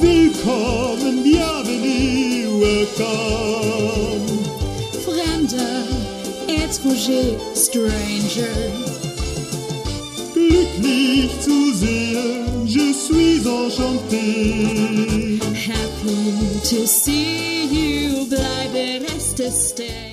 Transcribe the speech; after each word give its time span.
Willkommen, 0.00 1.22
bienvenue, 1.22 2.58
welcome. 2.58 4.26
Fremder, 5.04 5.84
étranger, 6.48 7.36
stranger. 7.54 8.48
Glücklich 10.32 11.30
zu 11.40 11.74
sehen, 11.74 12.66
je 12.66 12.92
suis 12.94 13.44
enchanté. 13.46 15.38
Happy 15.54 16.60
to 16.62 16.86
see 16.86 17.66
you, 17.66 18.26
bleibe 18.26 19.04
reste 19.06 19.50
stay. 19.50 20.09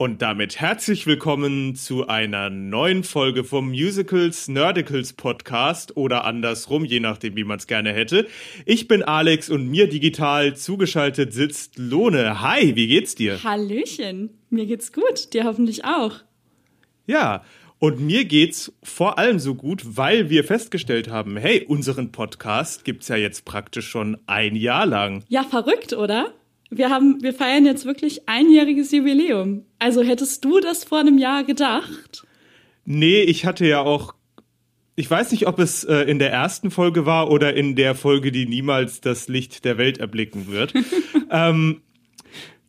Und 0.00 0.22
damit 0.22 0.58
herzlich 0.58 1.06
willkommen 1.06 1.74
zu 1.74 2.08
einer 2.08 2.48
neuen 2.48 3.04
Folge 3.04 3.44
vom 3.44 3.68
Musicals 3.68 4.48
Nerdicals 4.48 5.12
Podcast 5.12 5.94
oder 5.94 6.24
andersrum, 6.24 6.86
je 6.86 7.00
nachdem, 7.00 7.36
wie 7.36 7.44
man 7.44 7.58
es 7.58 7.66
gerne 7.66 7.92
hätte. 7.92 8.26
Ich 8.64 8.88
bin 8.88 9.02
Alex 9.02 9.50
und 9.50 9.68
mir 9.68 9.90
digital 9.90 10.56
zugeschaltet 10.56 11.34
sitzt 11.34 11.76
Lone. 11.76 12.40
Hi, 12.40 12.74
wie 12.76 12.86
geht's 12.86 13.14
dir? 13.14 13.44
Hallöchen, 13.44 14.30
mir 14.48 14.64
geht's 14.64 14.94
gut, 14.94 15.34
dir 15.34 15.44
hoffentlich 15.44 15.84
auch. 15.84 16.14
Ja, 17.06 17.44
und 17.78 18.00
mir 18.00 18.24
geht's 18.24 18.72
vor 18.82 19.18
allem 19.18 19.38
so 19.38 19.54
gut, 19.54 19.82
weil 19.98 20.30
wir 20.30 20.44
festgestellt 20.44 21.10
haben, 21.10 21.36
hey, 21.36 21.66
unseren 21.68 22.10
Podcast 22.10 22.86
gibt's 22.86 23.08
ja 23.08 23.16
jetzt 23.16 23.44
praktisch 23.44 23.88
schon 23.88 24.16
ein 24.26 24.56
Jahr 24.56 24.86
lang. 24.86 25.24
Ja, 25.28 25.42
verrückt, 25.42 25.92
oder? 25.92 26.32
Wir 26.70 26.88
haben, 26.88 27.20
wir 27.20 27.34
feiern 27.34 27.66
jetzt 27.66 27.84
wirklich 27.84 28.28
einjähriges 28.28 28.92
Jubiläum. 28.92 29.64
Also 29.78 30.02
hättest 30.02 30.44
du 30.44 30.60
das 30.60 30.84
vor 30.84 31.00
einem 31.00 31.18
Jahr 31.18 31.42
gedacht? 31.44 32.24
Nee, 32.84 33.22
ich 33.22 33.44
hatte 33.44 33.66
ja 33.66 33.80
auch. 33.80 34.14
Ich 34.94 35.10
weiß 35.10 35.32
nicht, 35.32 35.46
ob 35.46 35.58
es 35.58 35.84
äh, 35.84 36.02
in 36.02 36.18
der 36.18 36.30
ersten 36.30 36.70
Folge 36.70 37.06
war 37.06 37.30
oder 37.30 37.54
in 37.54 37.74
der 37.74 37.94
Folge, 37.94 38.32
die 38.32 38.46
niemals 38.46 39.00
das 39.00 39.28
Licht 39.28 39.64
der 39.64 39.78
Welt 39.78 39.98
erblicken 39.98 40.48
wird. 40.48 40.74
ähm, 41.30 41.80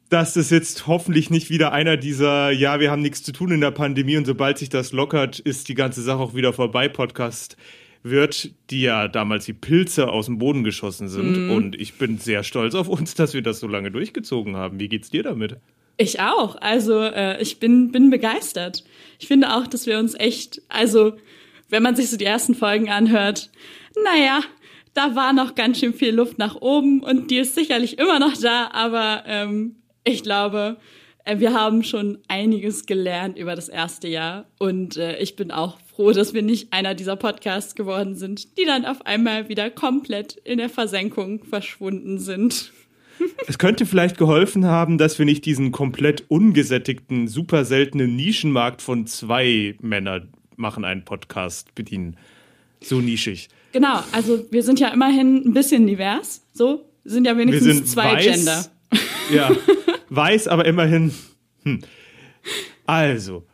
dass 0.09 0.35
es 0.35 0.49
jetzt 0.49 0.87
hoffentlich 0.87 1.29
nicht 1.29 1.49
wieder 1.49 1.71
einer 1.71 1.95
dieser, 1.95 2.51
ja, 2.51 2.79
wir 2.79 2.91
haben 2.91 3.01
nichts 3.01 3.23
zu 3.23 3.31
tun 3.31 3.51
in 3.51 3.61
der 3.61 3.71
Pandemie 3.71 4.17
und 4.17 4.25
sobald 4.25 4.57
sich 4.57 4.69
das 4.69 4.91
lockert, 4.91 5.39
ist 5.39 5.69
die 5.69 5.73
ganze 5.73 6.01
Sache 6.01 6.19
auch 6.19 6.33
wieder 6.33 6.51
vorbei, 6.51 6.89
Podcast 6.89 7.55
wird, 8.03 8.51
die 8.69 8.81
ja 8.81 9.07
damals 9.07 9.45
die 9.45 9.53
Pilze 9.53 10.09
aus 10.09 10.25
dem 10.25 10.37
Boden 10.37 10.63
geschossen 10.63 11.07
sind. 11.07 11.45
Mhm. 11.45 11.51
Und 11.51 11.79
ich 11.79 11.95
bin 11.95 12.17
sehr 12.17 12.43
stolz 12.43 12.75
auf 12.75 12.87
uns, 12.87 13.13
dass 13.15 13.33
wir 13.33 13.41
das 13.41 13.59
so 13.59 13.67
lange 13.67 13.91
durchgezogen 13.91 14.55
haben. 14.55 14.79
Wie 14.79 14.89
geht's 14.89 15.09
dir 15.09 15.23
damit? 15.23 15.57
Ich 15.97 16.19
auch. 16.19 16.55
Also 16.59 16.99
äh, 16.99 17.41
ich 17.41 17.59
bin, 17.59 17.91
bin 17.91 18.09
begeistert. 18.09 18.83
Ich 19.19 19.27
finde 19.27 19.55
auch, 19.55 19.67
dass 19.67 19.85
wir 19.85 19.99
uns 19.99 20.15
echt, 20.15 20.61
also 20.67 21.13
wenn 21.69 21.83
man 21.83 21.95
sich 21.95 22.09
so 22.09 22.17
die 22.17 22.25
ersten 22.25 22.55
Folgen 22.55 22.89
anhört, 22.89 23.51
naja, 24.03 24.41
da 24.93 25.15
war 25.15 25.31
noch 25.33 25.55
ganz 25.55 25.79
schön 25.79 25.93
viel 25.93 26.13
Luft 26.13 26.37
nach 26.37 26.55
oben 26.55 27.01
und 27.01 27.31
die 27.31 27.37
ist 27.37 27.55
sicherlich 27.55 27.97
immer 27.99 28.19
noch 28.19 28.35
da, 28.35 28.71
aber 28.73 29.23
ähm, 29.25 29.75
ich 30.03 30.23
glaube, 30.23 30.77
äh, 31.23 31.39
wir 31.39 31.53
haben 31.53 31.83
schon 31.83 32.17
einiges 32.27 32.85
gelernt 32.85 33.37
über 33.37 33.55
das 33.55 33.69
erste 33.69 34.07
Jahr 34.07 34.47
und 34.59 34.97
äh, 34.97 35.17
ich 35.19 35.35
bin 35.35 35.51
auch 35.51 35.77
froh, 35.95 36.11
dass 36.11 36.33
wir 36.33 36.41
nicht 36.41 36.73
einer 36.73 36.95
dieser 36.95 37.15
Podcasts 37.15 37.75
geworden 37.75 38.15
sind, 38.15 38.57
die 38.57 38.65
dann 38.65 38.85
auf 38.85 39.05
einmal 39.05 39.49
wieder 39.49 39.69
komplett 39.69 40.33
in 40.43 40.57
der 40.57 40.69
Versenkung 40.69 41.43
verschwunden 41.43 42.19
sind. 42.19 42.71
Es 43.47 43.59
könnte 43.59 43.85
vielleicht 43.85 44.17
geholfen 44.17 44.65
haben, 44.65 44.97
dass 44.97 45.19
wir 45.19 45.27
nicht 45.27 45.45
diesen 45.45 45.71
komplett 45.71 46.25
ungesättigten, 46.27 47.27
super 47.27 47.65
seltenen 47.65 48.15
Nischenmarkt 48.15 48.81
von 48.81 49.05
zwei 49.05 49.75
Männern 49.79 50.29
machen 50.55 50.85
einen 50.85 51.05
Podcast 51.05 51.75
bedienen. 51.75 52.17
So 52.83 52.99
nischig. 52.99 53.49
Genau, 53.73 54.01
also 54.11 54.45
wir 54.49 54.63
sind 54.63 54.79
ja 54.79 54.87
immerhin 54.87 55.43
ein 55.45 55.53
bisschen 55.53 55.85
divers, 55.85 56.41
so 56.51 56.89
sind 57.03 57.25
ja 57.25 57.37
wenigstens 57.37 57.67
wir 57.67 57.73
sind 57.75 57.87
zwei 57.87 58.13
weiß, 58.15 58.25
Gender. 58.25 58.65
Ja, 59.31 59.51
weiß, 60.09 60.47
aber 60.47 60.65
immerhin. 60.65 61.13
Hm. 61.63 61.81
Also, 62.85 63.45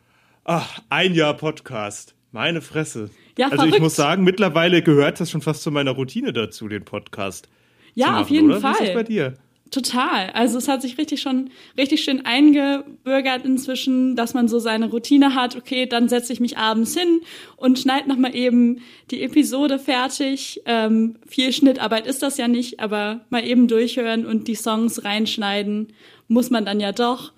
ach, 0.44 0.82
ein 0.88 1.14
Jahr 1.14 1.36
Podcast. 1.36 2.14
Meine 2.32 2.60
Fresse. 2.60 3.10
Ja, 3.38 3.46
also 3.46 3.56
verrückt. 3.56 3.76
ich 3.76 3.82
muss 3.82 3.96
sagen, 3.96 4.24
mittlerweile 4.24 4.82
gehört 4.82 5.20
das 5.20 5.30
schon 5.30 5.40
fast 5.40 5.62
zu 5.62 5.70
meiner 5.70 5.92
Routine 5.92 6.32
dazu, 6.32 6.68
den 6.68 6.84
Podcast. 6.84 7.48
Ja, 7.94 8.08
machen, 8.08 8.22
auf 8.22 8.30
jeden 8.30 8.50
oder? 8.50 8.62
Wie 8.62 8.66
ist 8.66 8.80
das 8.80 8.86
Fall. 8.88 8.94
bei 8.94 9.02
dir? 9.02 9.38
Total. 9.70 10.30
Also 10.30 10.56
es 10.56 10.68
hat 10.68 10.80
sich 10.80 10.96
richtig 10.96 11.20
schon 11.20 11.50
richtig 11.76 12.02
schön 12.02 12.24
eingebürgert 12.24 13.44
inzwischen, 13.44 14.16
dass 14.16 14.32
man 14.32 14.48
so 14.48 14.58
seine 14.58 14.90
Routine 14.90 15.34
hat. 15.34 15.56
Okay, 15.56 15.86
dann 15.86 16.08
setze 16.08 16.32
ich 16.32 16.40
mich 16.40 16.56
abends 16.56 16.96
hin 16.96 17.20
und 17.56 17.78
schneide 17.78 18.08
noch 18.08 18.16
mal 18.16 18.34
eben 18.34 18.80
die 19.10 19.22
Episode 19.22 19.78
fertig. 19.78 20.62
Ähm, 20.64 21.16
viel 21.26 21.52
Schnittarbeit 21.52 22.06
ist 22.06 22.22
das 22.22 22.38
ja 22.38 22.48
nicht, 22.48 22.80
aber 22.80 23.20
mal 23.28 23.44
eben 23.44 23.68
durchhören 23.68 24.24
und 24.24 24.48
die 24.48 24.54
Songs 24.54 25.04
reinschneiden 25.04 25.92
muss 26.28 26.50
man 26.50 26.64
dann 26.64 26.80
ja 26.80 26.92
doch. 26.92 27.32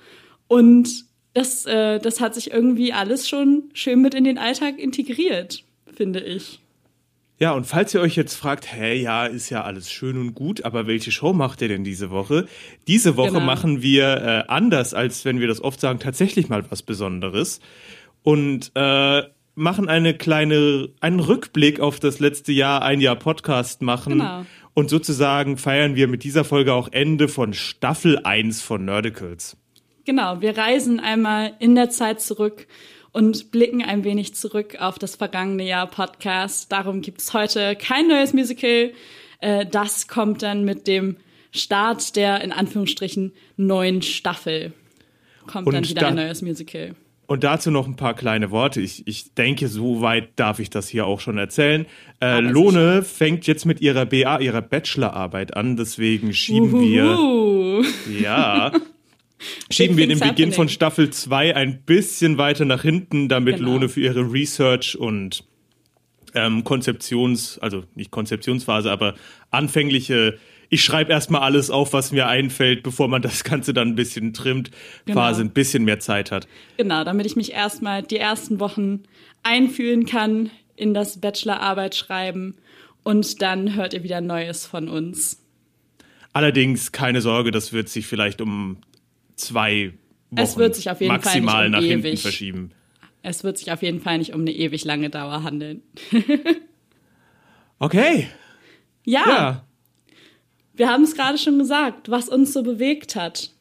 Und 0.47 1.10
das, 1.35 1.67
äh, 1.67 1.99
das 1.99 2.21
hat 2.21 2.35
sich 2.35 2.51
irgendwie 2.51 2.93
alles 2.93 3.29
schon 3.29 3.65
schön 3.73 4.03
mit 4.03 4.15
in 4.15 4.25
den 4.25 4.39
Alltag 4.39 4.79
integriert, 4.79 5.65
finde 5.95 6.21
ich. 6.21 6.61
Ja, 7.39 7.53
und 7.53 7.67
falls 7.67 7.95
ihr 7.95 8.03
euch 8.03 8.17
jetzt 8.17 8.35
fragt, 8.35 8.71
hä, 8.71 9.01
ja, 9.01 9.25
ist 9.25 9.49
ja 9.49 9.63
alles 9.65 9.91
schön 9.91 10.19
und 10.19 10.35
gut, 10.35 10.65
aber 10.67 10.87
welche 10.87 11.11
Show 11.11 11.33
macht 11.33 11.63
ihr 11.63 11.69
denn 11.69 11.85
diese 11.85 12.11
Woche? 12.11 12.47
Diese 12.87 13.17
Woche 13.17 13.33
Genau. 13.33 13.41
machen 13.47 13.81
wir 13.81 14.17
äh, 14.19 14.45
anders, 14.49 14.93
als 14.93 15.25
wenn 15.25 15.41
wir 15.41 15.49
das 15.49 15.63
oft 15.63 15.81
sagen, 15.81 16.01
tatsächlich 16.01 16.51
mal 16.51 16.71
was 16.71 16.83
Besonderes 16.83 17.61
und 18.23 18.73
äh, 18.75 19.23
machen 19.55 19.89
eine 19.89 20.13
kleine, 20.13 20.91
einen 21.01 21.21
Rückblick 21.21 21.81
auf 21.81 21.99
das 21.99 22.21
letzte 22.21 22.53
Jahr, 22.53 22.83
ein 22.83 23.01
Jahr 23.01 23.17
Podcast 23.17 23.81
machen. 23.81 24.19
Genau. 24.19 24.45
Und 24.75 24.91
sozusagen 24.91 25.57
feiern 25.57 25.97
wir 25.97 26.09
mit 26.09 26.25
dieser 26.25 26.45
Folge 26.45 26.75
auch 26.75 26.89
Ende 26.93 27.29
von 27.29 27.55
Staffel 27.55 28.19
1 28.19 28.61
von 28.61 28.85
Nerdicals. 28.85 29.57
Genau, 30.05 30.41
wir 30.41 30.57
reisen 30.57 31.01
einmal 31.01 31.53
in 31.59 31.75
der 31.75 31.91
Zeit 31.91 32.21
zurück 32.21 32.67
und 33.13 33.51
blicken 33.51 33.83
ein 33.83 34.05
wenig 34.05 34.35
zurück 34.35 34.77
auf 34.81 34.99
das 34.99 35.17
vergangene 35.17 35.65
Jahr 35.67 35.87
Podcast. 35.89 36.71
Darum 36.73 37.01
gibt 37.01 37.21
es 37.21 37.33
heute 37.35 37.77
kein 37.77 38.09
neues 38.09 38.33
Musical. 38.33 38.93
Äh, 39.41 39.67
Das 39.67 40.09
kommt 40.09 40.43
dann 40.43 40.65
mit 40.65 40.87
dem 40.87 41.17
Start 41.53 42.15
der 42.17 42.43
in 42.43 42.53
Anführungsstrichen 42.53 43.33
neuen 43.57 44.03
Staffel. 44.03 44.73
Kommt 45.47 45.67
Und 45.67 45.75
dann 45.75 45.89
wieder 45.89 46.03
da- 46.03 46.09
ein 46.09 46.15
neues 46.17 46.43
Musical. 46.43 46.95
Und 47.27 47.45
dazu 47.45 47.71
noch 47.71 47.87
ein 47.87 47.95
paar 47.95 48.15
kleine 48.15 48.51
Worte. 48.51 48.81
Ich, 48.81 49.07
ich 49.07 49.35
denke, 49.35 49.69
so 49.69 50.01
weit 50.01 50.31
darf 50.35 50.59
ich 50.59 50.69
das 50.69 50.89
hier 50.89 51.07
auch 51.07 51.21
schon 51.21 51.39
erzählen. 51.39 51.87
Äh, 52.21 52.41
Lone 52.41 53.03
fängt 53.05 53.47
jetzt 53.47 53.67
mit 53.67 53.81
ihrer 53.81 54.05
BA, 54.05 54.39
ihrer 54.41 54.63
Bachelorarbeit 54.63 55.57
an, 55.57 55.77
deswegen 55.77 56.33
schieben 56.33 56.81
wir, 56.81 57.05
Uhuhu. 57.05 57.85
ja, 58.21 58.73
schieben 59.71 59.97
wir 59.97 60.07
den 60.07 60.19
Beginn 60.19 60.53
von 60.53 60.65
happening. 60.65 60.69
Staffel 60.69 61.11
2 61.11 61.57
ein 61.57 61.83
bisschen 61.83 62.39
weiter 62.39 62.65
nach 62.65 62.83
hinten, 62.83 63.29
damit 63.29 63.57
Genau. 63.57 63.73
Lone 63.73 63.89
für 63.89 64.01
ihre 64.01 64.21
Research 64.33 64.97
und 64.99 65.45
ähm, 66.35 66.63
Konzeptions, 66.65 67.59
also 67.59 67.85
nicht 67.95 68.11
Konzeptionsphase, 68.11 68.91
aber 68.91 69.15
anfängliche, 69.51 70.39
ich 70.69 70.85
schreibe 70.85 71.11
erstmal 71.11 71.41
alles 71.43 71.71
auf, 71.71 71.93
was 71.93 72.13
mir 72.13 72.29
einfällt, 72.29 72.85
bevor 72.85 73.09
man 73.09 73.23
das 73.23 73.43
Ganze 73.43 73.75
dann 73.75 73.89
ein 73.89 73.95
bisschen 73.97 74.33
trimmt, 74.33 74.71
Genau. 75.07 75.19
Phase 75.21 75.43
ein 75.43 75.51
bisschen 75.51 75.85
mehr 75.85 75.99
Zeit 75.99 76.31
hat. 76.31 76.47
Genau, 76.77 77.03
damit 77.03 77.27
ich 77.27 77.35
mich 77.35 77.53
erstmal 77.53 78.03
die 78.03 78.19
ersten 78.19 78.61
Wochen 78.61 79.03
einfühlen 79.43 80.07
kann 80.07 80.51
in 80.77 80.95
das 80.95 81.21
Bachelorarbeit 81.21 81.97
schreiben 81.97 82.55
und 83.03 83.43
dann 83.43 83.75
hört 83.75 83.93
ihr 83.95 84.05
wieder 84.05 84.21
Neues 84.21 84.67
von 84.67 84.89
uns. 84.89 85.43
Allerdings 86.33 86.93
keine 86.93 87.21
Sorge, 87.23 87.51
das 87.51 87.73
wird 87.73 87.89
sich 87.89 88.07
vielleicht 88.07 88.41
um 88.41 88.77
zwei 89.41 89.93
Wochen 90.31 90.43
Es 90.43 90.57
wird 90.57 90.75
sich 90.77 90.91
auf 90.91 91.01
jeden 91.01 91.11
Fall 91.11 91.19
maximal 91.19 91.69
nicht 91.71 91.79
um 91.79 91.83
nach 91.83 91.89
hinten 91.89 92.07
ewig. 92.07 92.23
verschieben. 92.23 92.71
Es 93.23 93.45
wird 93.45 93.59
sich 93.59 93.71
auf 93.73 93.83
jeden 93.83 94.01
Fall 94.01 94.19
nicht 94.19 94.33
um 94.35 94.41
eine 94.43 94.53
ewig 94.53 94.85
lange 94.85 95.11
Dauer 95.11 95.43
handeln. 95.43 95.83
Okay, 97.83 98.29
Ja, 99.05 99.25
ja. 99.27 99.67
wir 100.75 100.89
haben 100.91 101.03
es 101.05 101.15
gerade 101.15 101.39
schon 101.39 101.59
gesagt, 101.59 102.11
was 102.11 102.29
uns 102.29 102.53
so 102.53 102.63
bewegt 102.63 103.17
hat. 103.17 103.53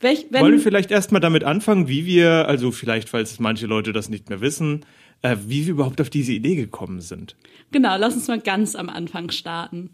Welch, 0.00 0.26
wenn, 0.30 0.40
Wollen 0.42 0.54
wir 0.54 0.60
vielleicht 0.60 0.90
erstmal 0.90 1.20
damit 1.20 1.44
anfangen, 1.44 1.88
wie 1.88 2.06
wir, 2.06 2.48
also 2.48 2.70
vielleicht, 2.70 3.08
falls 3.10 3.38
manche 3.38 3.66
Leute 3.66 3.92
das 3.92 4.08
nicht 4.08 4.30
mehr 4.30 4.40
wissen, 4.40 4.86
äh, 5.22 5.36
wie 5.46 5.66
wir 5.66 5.72
überhaupt 5.72 6.00
auf 6.00 6.08
diese 6.08 6.32
Idee 6.32 6.54
gekommen 6.54 7.00
sind. 7.02 7.36
genau, 7.72 7.96
lass 7.98 8.14
uns 8.14 8.28
mal 8.28 8.40
ganz 8.40 8.74
am 8.76 8.88
Anfang 8.88 9.30
starten. 9.30 9.90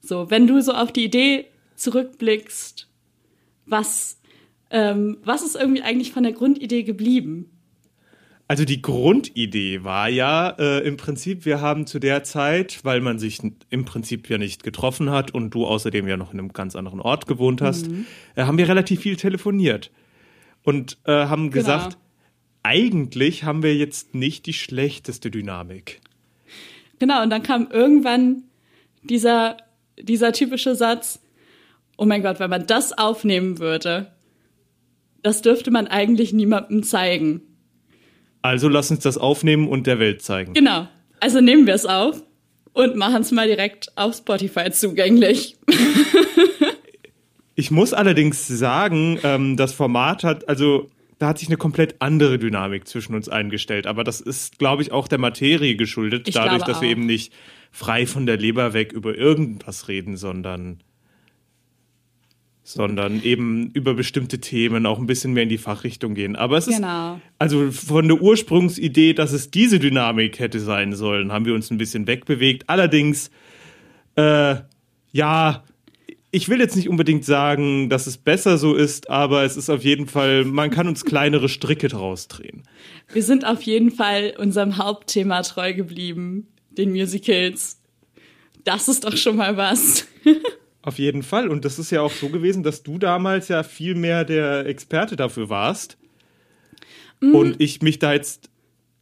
So, 0.00 0.30
wenn 0.30 0.46
du 0.46 0.60
so 0.60 0.72
auf 0.74 0.92
die 0.92 1.04
Idee 1.04 1.46
zurückblickst, 1.74 2.86
was, 3.66 4.20
ähm, 4.70 5.18
was 5.24 5.42
ist 5.42 5.56
irgendwie 5.56 5.82
eigentlich 5.82 6.12
von 6.12 6.22
der 6.22 6.32
Grundidee 6.32 6.82
geblieben? 6.82 7.50
Also 8.46 8.66
die 8.66 8.82
Grundidee 8.82 9.84
war 9.84 10.08
ja 10.08 10.50
äh, 10.50 10.86
im 10.86 10.98
Prinzip, 10.98 11.46
wir 11.46 11.62
haben 11.62 11.86
zu 11.86 11.98
der 11.98 12.24
Zeit, 12.24 12.80
weil 12.84 13.00
man 13.00 13.18
sich 13.18 13.40
im 13.70 13.84
Prinzip 13.86 14.28
ja 14.28 14.36
nicht 14.36 14.62
getroffen 14.62 15.10
hat 15.10 15.32
und 15.32 15.50
du 15.50 15.64
außerdem 15.66 16.06
ja 16.06 16.18
noch 16.18 16.32
in 16.32 16.38
einem 16.38 16.52
ganz 16.52 16.76
anderen 16.76 17.00
Ort 17.00 17.26
gewohnt 17.26 17.62
hast, 17.62 17.88
äh, 18.34 18.42
haben 18.42 18.58
wir 18.58 18.68
relativ 18.68 19.00
viel 19.00 19.16
telefoniert 19.16 19.90
und 20.62 20.98
äh, 21.04 21.12
haben 21.12 21.50
gesagt, 21.50 21.96
eigentlich 22.62 23.44
haben 23.44 23.62
wir 23.62 23.74
jetzt 23.74 24.14
nicht 24.14 24.44
die 24.44 24.52
schlechteste 24.52 25.30
Dynamik. 25.30 26.00
Genau, 26.98 27.22
und 27.22 27.30
dann 27.30 27.42
kam 27.42 27.68
irgendwann 27.70 28.44
dieser 29.02 29.56
dieser 29.98 30.32
typische 30.32 30.74
Satz, 30.74 31.20
oh 31.96 32.04
mein 32.04 32.22
Gott, 32.22 32.40
wenn 32.40 32.50
man 32.50 32.66
das 32.66 32.96
aufnehmen 32.96 33.58
würde, 33.58 34.12
das 35.22 35.42
dürfte 35.42 35.70
man 35.70 35.86
eigentlich 35.86 36.32
niemandem 36.32 36.82
zeigen. 36.82 37.42
Also 38.42 38.68
lass 38.68 38.90
uns 38.90 39.00
das 39.00 39.16
aufnehmen 39.16 39.68
und 39.68 39.86
der 39.86 39.98
Welt 39.98 40.22
zeigen. 40.22 40.52
Genau. 40.52 40.86
Also 41.20 41.40
nehmen 41.40 41.66
wir 41.66 41.74
es 41.74 41.86
auf 41.86 42.22
und 42.74 42.96
machen 42.96 43.22
es 43.22 43.32
mal 43.32 43.46
direkt 43.46 43.92
auf 43.96 44.16
Spotify 44.16 44.70
zugänglich. 44.70 45.56
Ich 47.56 47.70
muss 47.70 47.92
allerdings 47.92 48.48
sagen, 48.48 49.18
ähm, 49.22 49.56
das 49.56 49.72
Format 49.72 50.24
hat, 50.24 50.48
also 50.48 50.90
da 51.18 51.28
hat 51.28 51.38
sich 51.38 51.48
eine 51.48 51.56
komplett 51.56 51.96
andere 52.00 52.38
Dynamik 52.38 52.88
zwischen 52.88 53.14
uns 53.14 53.28
eingestellt. 53.28 53.86
Aber 53.86 54.02
das 54.02 54.20
ist, 54.20 54.58
glaube 54.58 54.82
ich, 54.82 54.90
auch 54.90 55.06
der 55.06 55.18
Materie 55.18 55.76
geschuldet, 55.76 56.26
Ich 56.26 56.34
dadurch, 56.34 56.64
dass 56.64 56.80
wir 56.80 56.88
eben 56.88 57.06
nicht 57.06 57.32
frei 57.70 58.06
von 58.06 58.26
der 58.26 58.36
Leber 58.36 58.72
weg 58.72 58.92
über 58.92 59.16
irgendwas 59.16 59.86
reden, 59.86 60.16
sondern 60.16 60.80
sondern 62.66 63.22
eben 63.22 63.70
über 63.74 63.92
bestimmte 63.92 64.40
Themen 64.40 64.86
auch 64.86 64.98
ein 64.98 65.06
bisschen 65.06 65.34
mehr 65.34 65.42
in 65.42 65.50
die 65.50 65.58
Fachrichtung 65.58 66.14
gehen. 66.14 66.34
Aber 66.34 66.56
es 66.56 66.66
ist 66.66 66.76
Genau. 66.76 67.20
also 67.38 67.70
von 67.70 68.08
der 68.08 68.20
Ursprungsidee, 68.22 69.12
dass 69.12 69.32
es 69.32 69.50
diese 69.50 69.78
Dynamik 69.78 70.38
hätte 70.38 70.58
sein 70.60 70.94
sollen, 70.94 71.30
haben 71.30 71.44
wir 71.44 71.54
uns 71.54 71.70
ein 71.70 71.76
bisschen 71.76 72.06
wegbewegt. 72.06 72.64
Allerdings, 72.68 73.30
äh, 74.16 74.56
ja, 75.12 75.62
ich 76.30 76.48
will 76.48 76.58
jetzt 76.58 76.74
nicht 76.74 76.88
unbedingt 76.88 77.26
sagen, 77.26 77.90
dass 77.90 78.06
es 78.06 78.16
besser 78.16 78.56
so 78.56 78.74
ist, 78.74 79.10
aber 79.10 79.44
es 79.44 79.58
ist 79.58 79.68
auf 79.68 79.84
jeden 79.84 80.06
Fall, 80.08 80.44
man 80.46 80.70
kann 80.70 80.88
uns 80.88 81.04
kleinere 81.04 81.50
Stricke 81.50 81.88
draus 81.88 82.28
drehen. 82.28 82.62
Wir 83.12 83.22
sind 83.22 83.44
auf 83.46 83.62
jeden 83.62 83.90
Fall 83.90 84.34
unserem 84.38 84.78
Hauptthema 84.78 85.42
treu 85.42 85.74
geblieben, 85.74 86.48
den 86.70 86.92
Musicals. 86.92 87.78
Das 88.64 88.88
ist 88.88 89.04
doch 89.04 89.16
schon 89.18 89.36
mal 89.36 89.58
was. 89.58 90.06
Auf 90.84 90.98
jeden 90.98 91.22
Fall. 91.22 91.48
Und 91.48 91.64
das 91.64 91.78
ist 91.78 91.90
ja 91.90 92.02
auch 92.02 92.10
so 92.10 92.28
gewesen, 92.28 92.62
dass 92.62 92.82
du 92.82 92.98
damals 92.98 93.48
ja 93.48 93.62
viel 93.62 93.94
mehr 93.94 94.26
der 94.26 94.66
Experte 94.66 95.16
dafür 95.16 95.48
warst. 95.48 95.96
Und 97.22 97.58
ich 97.58 97.80
mich 97.80 97.98
da 97.98 98.12
jetzt 98.12 98.50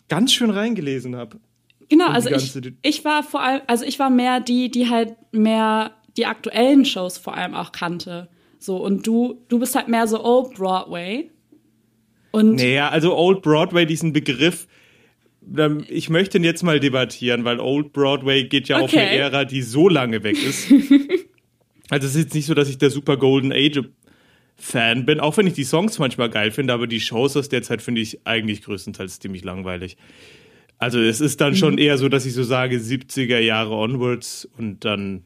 ganz 0.08 0.32
schön 0.32 0.50
reingelesen 0.50 1.16
habe. 1.16 1.40
Genau, 1.88 2.06
also 2.06 2.30
ich, 2.30 2.72
ich 2.82 3.04
war 3.04 3.24
vor 3.24 3.42
allem, 3.42 3.62
also 3.66 3.84
ich 3.84 3.98
war 3.98 4.10
mehr 4.10 4.38
die, 4.38 4.70
die 4.70 4.88
halt 4.88 5.16
mehr 5.32 5.90
die 6.16 6.26
aktuellen 6.26 6.84
Shows 6.84 7.18
vor 7.18 7.36
allem 7.36 7.54
auch 7.54 7.72
kannte. 7.72 8.28
So, 8.60 8.76
und 8.76 9.04
du, 9.06 9.42
du 9.48 9.58
bist 9.58 9.74
halt 9.74 9.88
mehr 9.88 10.06
so 10.06 10.24
Old 10.24 10.54
Broadway. 10.54 11.30
Und 12.30 12.54
Naja, 12.56 12.90
also 12.90 13.16
Old 13.16 13.42
Broadway, 13.42 13.86
diesen 13.86 14.12
Begriff, 14.12 14.68
ähm, 15.58 15.84
ich 15.88 16.08
möchte 16.10 16.38
ihn 16.38 16.44
jetzt 16.44 16.62
mal 16.62 16.78
debattieren, 16.78 17.44
weil 17.44 17.58
Old 17.58 17.92
Broadway 17.92 18.44
geht 18.44 18.68
ja 18.68 18.76
auf 18.78 18.92
eine 18.92 19.02
Okay. 19.02 19.16
Ära, 19.16 19.44
die 19.44 19.62
so 19.62 19.88
lange 19.88 20.22
weg 20.22 20.36
ist. 20.40 20.70
also 21.92 22.06
es 22.06 22.14
ist 22.14 22.22
jetzt 22.22 22.34
nicht 22.34 22.46
so, 22.46 22.54
dass 22.54 22.68
ich 22.68 22.78
der 22.78 22.90
super 22.90 23.16
Golden 23.16 23.52
Age 23.52 23.82
Fan 24.56 25.04
bin, 25.06 25.18
auch 25.20 25.36
wenn 25.36 25.46
ich 25.46 25.54
die 25.54 25.64
Songs 25.64 25.98
manchmal 25.98 26.30
geil 26.30 26.50
finde, 26.50 26.72
aber 26.72 26.86
die 26.86 27.00
Shows 27.00 27.36
aus 27.36 27.48
der 27.48 27.62
Zeit 27.62 27.82
finde 27.82 28.00
ich 28.00 28.26
eigentlich 28.26 28.62
größtenteils 28.62 29.18
ziemlich 29.18 29.44
langweilig. 29.44 29.96
Also 30.78 31.00
es 31.00 31.20
ist 31.20 31.40
dann 31.40 31.54
schon 31.56 31.78
eher 31.78 31.98
so, 31.98 32.08
dass 32.08 32.26
ich 32.26 32.34
so 32.34 32.42
sage 32.42 32.76
70er 32.76 33.38
Jahre 33.38 33.74
onwards 33.74 34.48
und 34.58 34.84
dann 34.84 35.22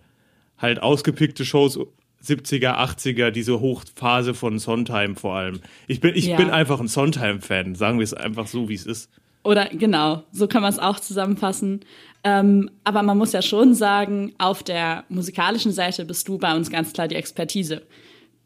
halt 0.58 0.82
ausgepickte 0.82 1.44
Shows 1.44 1.78
70er, 2.24 2.76
80er, 2.78 3.30
diese 3.30 3.60
Hochphase 3.60 4.34
von 4.34 4.58
Sondheim 4.58 5.16
vor 5.16 5.34
allem. 5.36 5.60
Ich 5.86 6.00
bin, 6.00 6.14
ich 6.14 6.26
Ja. 6.26 6.36
bin 6.36 6.50
einfach 6.50 6.80
ein 6.80 6.88
Sondheim-Fan, 6.88 7.74
sagen 7.74 7.98
wir 7.98 8.04
es 8.04 8.14
einfach 8.14 8.46
so, 8.46 8.68
wie 8.68 8.74
es 8.74 8.86
ist. 8.86 9.10
Oder 9.44 9.66
genau, 9.66 10.24
so 10.32 10.48
kann 10.48 10.62
man 10.62 10.72
es 10.72 10.78
auch 10.78 10.98
zusammenfassen. 10.98 11.80
Ähm, 12.28 12.68
aber 12.82 13.02
man 13.04 13.16
muss 13.16 13.32
ja 13.32 13.40
schon 13.40 13.72
sagen, 13.74 14.32
auf 14.38 14.64
der 14.64 15.04
musikalischen 15.08 15.70
Seite 15.70 16.04
bist 16.04 16.26
du 16.26 16.38
bei 16.38 16.56
uns 16.56 16.70
ganz 16.70 16.92
klar 16.92 17.06
die 17.06 17.14
Expertise 17.14 17.82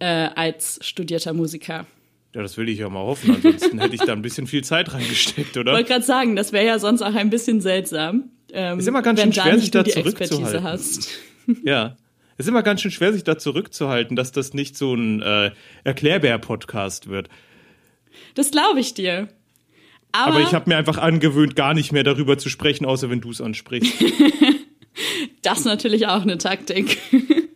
äh, 0.01 0.05
als 0.35 0.79
studierter 0.83 1.33
Musiker. 1.33 1.87
Ja, 2.35 2.43
das 2.43 2.59
will 2.59 2.69
ich 2.69 2.79
ja 2.79 2.91
mal 2.91 3.01
hoffen, 3.05 3.37
ansonsten 3.37 3.81
hätte 3.81 3.95
ich 3.95 4.03
da 4.03 4.13
ein 4.13 4.21
bisschen 4.21 4.47
viel 4.47 4.63
Zeit 4.63 4.93
reingesteckt, 4.93 5.53
Ich 5.53 5.59
oder? 5.59 5.73
wollte 5.73 5.89
gerade 5.89 6.05
sagen, 6.05 6.37
das 6.37 6.53
wäre 6.53 6.67
ja 6.67 6.79
sonst 6.79 7.01
auch 7.01 7.15
ein 7.15 7.31
bisschen 7.31 7.63
seltsam. 7.63 8.25
Ähm, 8.53 8.79
Ist 8.79 8.87
immer 8.87 9.01
ganz 9.01 9.19
wenn 9.19 9.33
schön 9.33 9.43
schwer, 9.45 9.59
sich 9.59 9.71
du 9.71 9.83
da 9.83 9.91
zurückzuhalten. 9.91 10.63
hast. 10.63 11.09
Ja. 11.65 11.97
Es 12.37 12.45
ist 12.47 12.51
immer 12.51 12.63
ganz 12.63 12.81
schön 12.83 12.91
schwer, 12.91 13.13
sich 13.15 13.25
da 13.25 13.39
zurückzuhalten, 13.39 14.15
dass 14.15 14.31
das 14.31 14.53
nicht 14.55 14.77
so 14.77 14.95
ein 14.95 15.21
äh, 15.23 15.51
Erklärbär-Podcast 15.85 17.09
wird. 17.09 17.29
Das 18.35 18.51
glaube 18.51 18.79
ich 18.81 18.95
dir. 18.95 19.29
Aber, 20.13 20.35
Aber 20.35 20.41
ich 20.41 20.55
habe 20.55 20.69
mir 20.69 20.77
einfach 20.77 20.99
angewöhnt, 20.99 21.57
gar 21.57 21.75
nicht 21.75 21.93
mehr 21.93 22.05
darüber 22.05 22.39
zu 22.39 22.49
sprechen, 22.49 22.85
außer 22.85 23.11
wenn 23.11 23.21
du 23.21 23.31
es 23.31 23.41
ansprichst. 23.41 23.95
das 25.43 25.61
ist 25.61 25.65
natürlich 25.67 26.07
auch 26.07 26.23
eine 26.23 26.39
Taktik. 26.39 26.99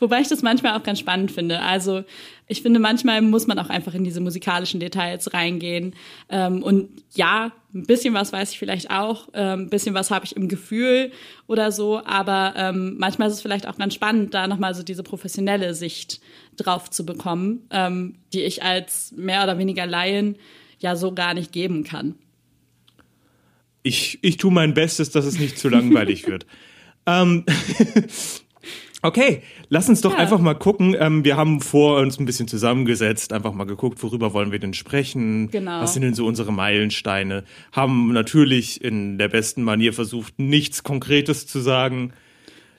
Wobei 0.00 0.20
ich 0.20 0.28
das 0.28 0.42
manchmal 0.42 0.78
auch 0.78 0.84
ganz 0.84 1.00
spannend 1.00 1.32
finde. 1.32 1.60
Also 1.60 2.04
ich 2.46 2.62
finde, 2.62 2.78
manchmal 2.78 3.20
muss 3.20 3.46
man 3.46 3.58
auch 3.58 3.68
einfach 3.68 3.94
in 3.94 4.04
diese 4.04 4.20
musikalischen 4.20 4.80
Details 4.80 5.34
reingehen. 5.34 5.94
Ähm, 6.28 6.62
und 6.62 7.02
ja, 7.14 7.52
ein 7.74 7.84
bisschen 7.84 8.14
was 8.14 8.32
weiß 8.32 8.52
ich 8.52 8.58
vielleicht 8.58 8.90
auch, 8.90 9.28
ähm, 9.34 9.62
ein 9.62 9.70
bisschen 9.70 9.94
was 9.94 10.10
habe 10.10 10.24
ich 10.24 10.36
im 10.36 10.48
Gefühl 10.48 11.10
oder 11.46 11.72
so. 11.72 12.00
Aber 12.04 12.54
ähm, 12.56 12.96
manchmal 12.98 13.28
ist 13.28 13.34
es 13.34 13.42
vielleicht 13.42 13.66
auch 13.66 13.76
ganz 13.76 13.94
spannend, 13.94 14.34
da 14.34 14.46
nochmal 14.46 14.74
so 14.74 14.82
diese 14.82 15.02
professionelle 15.02 15.74
Sicht 15.74 16.20
drauf 16.56 16.90
zu 16.90 17.04
bekommen, 17.04 17.66
ähm, 17.70 18.16
die 18.32 18.42
ich 18.42 18.62
als 18.62 19.12
mehr 19.16 19.42
oder 19.42 19.58
weniger 19.58 19.86
Laien 19.86 20.36
ja 20.78 20.96
so 20.96 21.12
gar 21.12 21.34
nicht 21.34 21.52
geben 21.52 21.84
kann. 21.84 22.14
Ich, 23.82 24.18
ich 24.22 24.36
tue 24.36 24.52
mein 24.52 24.74
Bestes, 24.74 25.10
dass 25.10 25.24
es 25.24 25.38
nicht 25.38 25.58
zu 25.58 25.68
langweilig 25.68 26.26
wird. 26.26 26.46
ähm, 27.06 27.44
okay, 29.02 29.42
lass 29.68 29.88
uns 29.88 30.00
doch 30.00 30.12
Ja. 30.12 30.18
einfach 30.18 30.40
mal 30.40 30.54
gucken. 30.54 30.96
Ähm, 30.98 31.24
wir 31.24 31.36
haben 31.36 31.60
vor 31.60 31.98
uns 32.00 32.18
ein 32.18 32.26
bisschen 32.26 32.48
zusammengesetzt, 32.48 33.32
einfach 33.32 33.52
mal 33.52 33.64
geguckt, 33.64 34.02
worüber 34.02 34.32
wollen 34.32 34.52
wir 34.52 34.58
denn 34.58 34.74
sprechen? 34.74 35.50
Genau. 35.50 35.80
Was 35.80 35.94
sind 35.94 36.02
denn 36.02 36.14
so 36.14 36.26
unsere 36.26 36.52
Meilensteine? 36.52 37.44
Haben 37.72 38.12
natürlich 38.12 38.82
in 38.82 39.16
der 39.18 39.28
besten 39.28 39.62
Manier 39.62 39.92
versucht, 39.92 40.38
nichts 40.38 40.82
Konkretes 40.82 41.46
zu 41.46 41.60
sagen. 41.60 42.12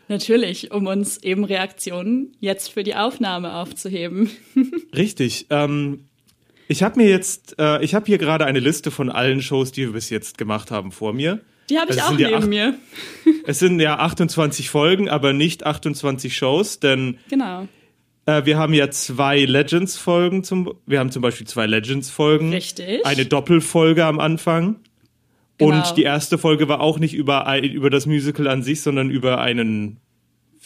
Natürlich, 0.10 0.72
um 0.72 0.88
uns 0.88 1.18
eben 1.22 1.44
Reaktionen 1.44 2.36
jetzt 2.40 2.72
für 2.72 2.84
die 2.84 2.95
Aufnahme 2.95 3.54
aufzuheben. 3.56 4.30
Richtig. 4.95 5.45
Ähm, 5.52 6.09
ich 6.69 6.81
habe 6.83 6.98
mir 7.01 7.10
jetzt, 7.10 7.56
äh, 7.60 7.83
ich 7.83 7.94
habe 7.95 8.06
hier 8.06 8.18
gerade 8.18 8.45
eine 8.45 8.60
Liste 8.60 8.92
von 8.92 9.10
allen 9.10 9.42
Shows, 9.42 9.74
die 9.74 9.81
wir 9.88 9.92
bis 9.92 10.10
jetzt 10.10 10.38
gemacht 10.38 10.71
haben, 10.71 10.94
vor 10.94 11.12
mir. 11.12 11.42
Die 11.69 11.77
habe 11.77 11.92
ich 11.92 11.98
Das 11.98 12.07
auch 12.07 12.18
ja 12.18 12.30
neben 12.30 12.44
acht- 12.44 12.48
mir. 12.48 12.75
Es 13.45 13.60
sind 13.60 13.80
ja 13.80 13.98
28 14.00 14.69
Folgen, 14.69 15.10
aber 15.10 15.33
nicht 15.33 15.66
28 15.66 16.35
Shows, 16.35 16.80
denn 16.80 17.18
Genau. 17.30 17.68
Äh, 18.26 18.45
wir 18.45 18.57
haben 18.57 18.73
ja 18.73 18.90
zwei 18.92 19.40
Legends-Folgen 19.44 20.44
zum, 20.44 20.73
wir 20.85 20.99
haben 20.99 21.11
zum 21.11 21.21
Beispiel 21.21 21.47
zwei 21.47 21.66
Legends-Folgen. 21.66 22.54
Richtig. 22.54 23.06
Eine 23.06 23.26
Doppelfolge 23.26 24.06
am 24.06 24.19
Anfang. 24.19 24.78
Genau. 25.57 25.76
Und 25.76 25.97
die 25.97 26.04
erste 26.04 26.38
Folge 26.38 26.69
war 26.69 26.80
auch 26.80 26.99
nicht 26.99 27.14
über, 27.14 27.52
über 27.61 27.90
das 27.90 28.06
Musical 28.06 28.47
an 28.47 28.64
sich, 28.64 28.81
sondern 28.81 29.09
über 29.09 29.42
einen 29.42 29.97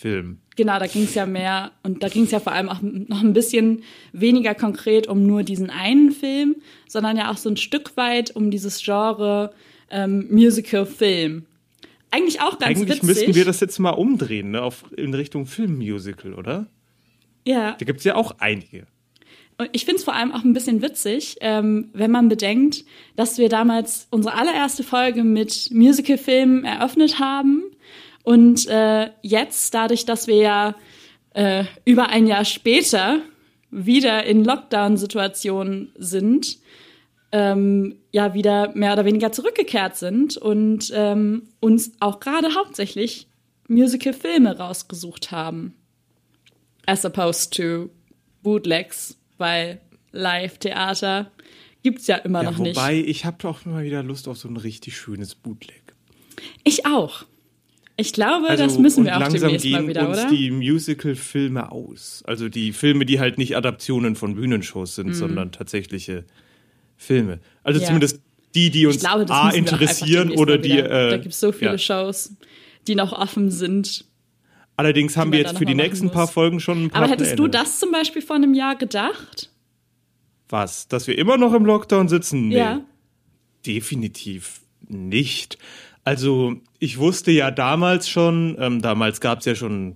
Film. 0.04 0.40
Genau, 0.58 0.78
da 0.80 0.88
ging 0.88 1.04
es 1.04 1.16
ja 1.16 1.26
mehr 1.26 1.72
und 1.82 2.04
da 2.04 2.10
ging 2.10 2.26
es 2.26 2.32
ja 2.32 2.42
vor 2.42 2.52
allem 2.52 2.68
auch 2.68 2.82
noch 2.82 3.22
ein 3.22 3.32
bisschen 3.32 3.84
weniger 4.12 4.54
konkret 4.54 5.08
um 5.08 5.26
nur 5.26 5.44
diesen 5.44 5.70
einen 5.70 6.12
Film, 6.12 6.58
sondern 6.90 7.16
ja 7.16 7.32
auch 7.32 7.38
so 7.38 7.50
ein 7.50 7.56
Stück 7.56 7.96
weit 7.96 8.36
um 8.36 8.52
dieses 8.52 8.84
Genre 8.84 9.54
ähm, 9.90 10.28
Musical-Film. 10.30 11.46
Eigentlich 12.12 12.42
auch 12.42 12.60
ganz 12.60 12.78
Eigentlich 12.78 12.90
witzig. 12.90 13.04
müssten 13.04 13.36
wir 13.36 13.46
das 13.46 13.62
jetzt 13.62 13.80
mal 13.80 13.92
umdrehen, 13.92 14.52
ne, 14.52 14.62
auf, 14.62 14.84
in 14.98 15.14
Richtung 15.14 15.46
Filmmusical, 15.46 16.34
oder? 16.34 16.68
ja, 17.46 17.78
Da 17.80 17.86
gibt's 17.86 18.04
ja 18.04 18.16
auch 18.16 18.36
einige. 18.40 18.86
Und 19.58 19.70
ich 19.72 19.86
finde 19.86 20.00
es 20.00 20.04
vor 20.04 20.16
allem 20.16 20.34
auch 20.34 20.44
ein 20.44 20.52
bisschen 20.52 20.82
witzig, 20.82 21.38
ähm, 21.40 21.92
wenn 21.94 22.12
man 22.12 22.28
bedenkt, 22.28 22.84
dass 23.16 23.38
wir 23.38 23.48
damals 23.48 24.08
unsere 24.10 24.36
allererste 24.36 24.84
Folge 24.84 25.24
mit 25.24 25.70
Musical-Filmen 25.72 26.66
eröffnet 26.66 27.20
haben. 27.20 27.64
Und 28.24 28.68
äh, 28.68 29.10
jetzt, 29.22 29.74
dadurch, 29.74 30.06
dass 30.06 30.28
wir 30.28 30.38
ja 30.38 30.76
äh, 31.34 31.66
über 31.86 32.10
ein 32.10 32.26
Jahr 32.28 32.46
später 32.46 33.22
wieder 33.70 34.24
in 34.26 34.44
Lockdown-Situationen 34.44 35.92
sind, 35.98 36.58
ähm, 37.32 37.96
ja 38.12 38.34
wieder 38.34 38.72
mehr 38.76 38.94
oder 38.94 39.06
weniger 39.06 39.32
zurückgekehrt 39.32 39.98
sind 39.98 40.38
und 40.38 40.92
ähm, 40.96 41.50
uns 41.60 41.92
auch 42.00 42.20
gerade 42.20 42.54
hauptsächlich 42.56 43.28
Musical-Filme 43.68 44.58
rausgesucht 44.58 45.32
haben. 45.32 45.74
As 46.86 47.06
opposed 47.06 47.54
to 47.56 47.90
Bootlegs, 48.44 49.18
weil 49.38 49.82
Live-Theater 50.12 51.32
gibt's 51.82 52.08
ja 52.08 52.18
immer 52.18 52.44
Ja, 52.44 52.52
noch 52.52 52.60
nicht. 52.60 52.76
wobei, 52.76 52.96
ich 52.98 53.26
habe 53.26 53.38
doch 53.40 53.66
mal 53.66 53.84
wieder 53.84 54.04
Lust 54.04 54.28
auf 54.28 54.38
so 54.38 54.48
ein 54.48 54.58
richtig 54.58 54.96
schönes 54.98 55.34
Bootleg. 55.34 55.82
Ich 56.64 56.86
auch. 56.86 57.26
Ich 57.96 58.12
glaube, 58.14 58.56
das 58.56 58.80
müssen 58.80 59.06
wir 59.06 59.14
Also, 59.14 59.26
auch 59.26 59.30
langsam 59.30 59.42
demnächst 59.50 59.64
gehen 59.66 59.74
mal 59.84 59.88
wieder, 59.88 60.10
uns 60.10 60.20
oder? 60.20 60.30
die 60.30 60.50
Musical-Filme 60.52 61.72
aus. 61.72 62.24
Also 62.26 62.50
die 62.50 62.74
Filme, 62.74 63.06
die 63.06 63.20
halt 63.20 63.38
nicht 63.38 63.56
Adaptionen 63.56 64.16
von 64.16 64.36
Bühnenshows 64.36 64.96
sind, 64.96 65.14
sondern 65.14 65.52
tatsächliche 65.52 66.26
Filme. 66.98 67.40
Also 67.64 67.78
Mhm. 67.78 67.82
Ja. 67.82 67.88
zumindest 67.88 68.22
die, 68.56 68.70
die 68.72 68.86
uns 68.88 69.00
glaube, 69.00 69.26
A 69.30 69.50
interessieren 69.52 70.32
oder 70.32 70.58
die. 70.58 70.72
Äh, 70.80 71.10
da 71.12 71.18
gibt's 71.18 71.40
so 71.40 71.52
viele 71.52 71.72
ja. 71.72 71.78
Shows, 71.78 72.36
die 72.88 72.96
noch 72.96 73.14
offen 73.14 73.52
sind. 73.52 74.06
Allerdings 74.76 75.16
haben 75.18 75.32
wir 75.32 75.40
jetzt 75.40 75.58
für 75.58 75.66
die 75.66 75.76
nächsten 75.76 76.08
machen 76.08 76.16
paar 76.16 76.26
muss. 76.26 76.34
Folgen 76.34 76.60
schon 76.60 76.86
ein 76.86 76.90
paar 76.90 77.04
Aber 77.04 77.12
hättest 77.12 77.38
du 77.38 77.48
das 77.48 77.80
zum 77.80 77.92
Beispiel 77.92 78.24
vor 78.24 78.36
einem 78.36 78.56
Jahr 78.56 78.76
gedacht? 78.76 79.52
Was? 80.50 80.88
Dass 80.88 81.06
wir 81.08 81.18
immer 81.18 81.38
noch 81.38 81.54
im 81.54 81.66
Lockdown 81.66 82.10
sitzen? 82.10 82.48
Nee. 82.48 82.58
Ja. 82.58 82.82
Definitiv 83.66 84.62
nicht. 84.88 85.58
Also 86.04 86.56
ich 86.80 86.98
wusste 86.98 87.32
ja 87.32 87.50
damals 87.52 88.10
schon, 88.10 88.56
ähm, 88.60 88.82
damals 88.82 89.22
gab 89.22 89.40
es 89.40 89.46
ja 89.46 89.56
schon 89.56 89.96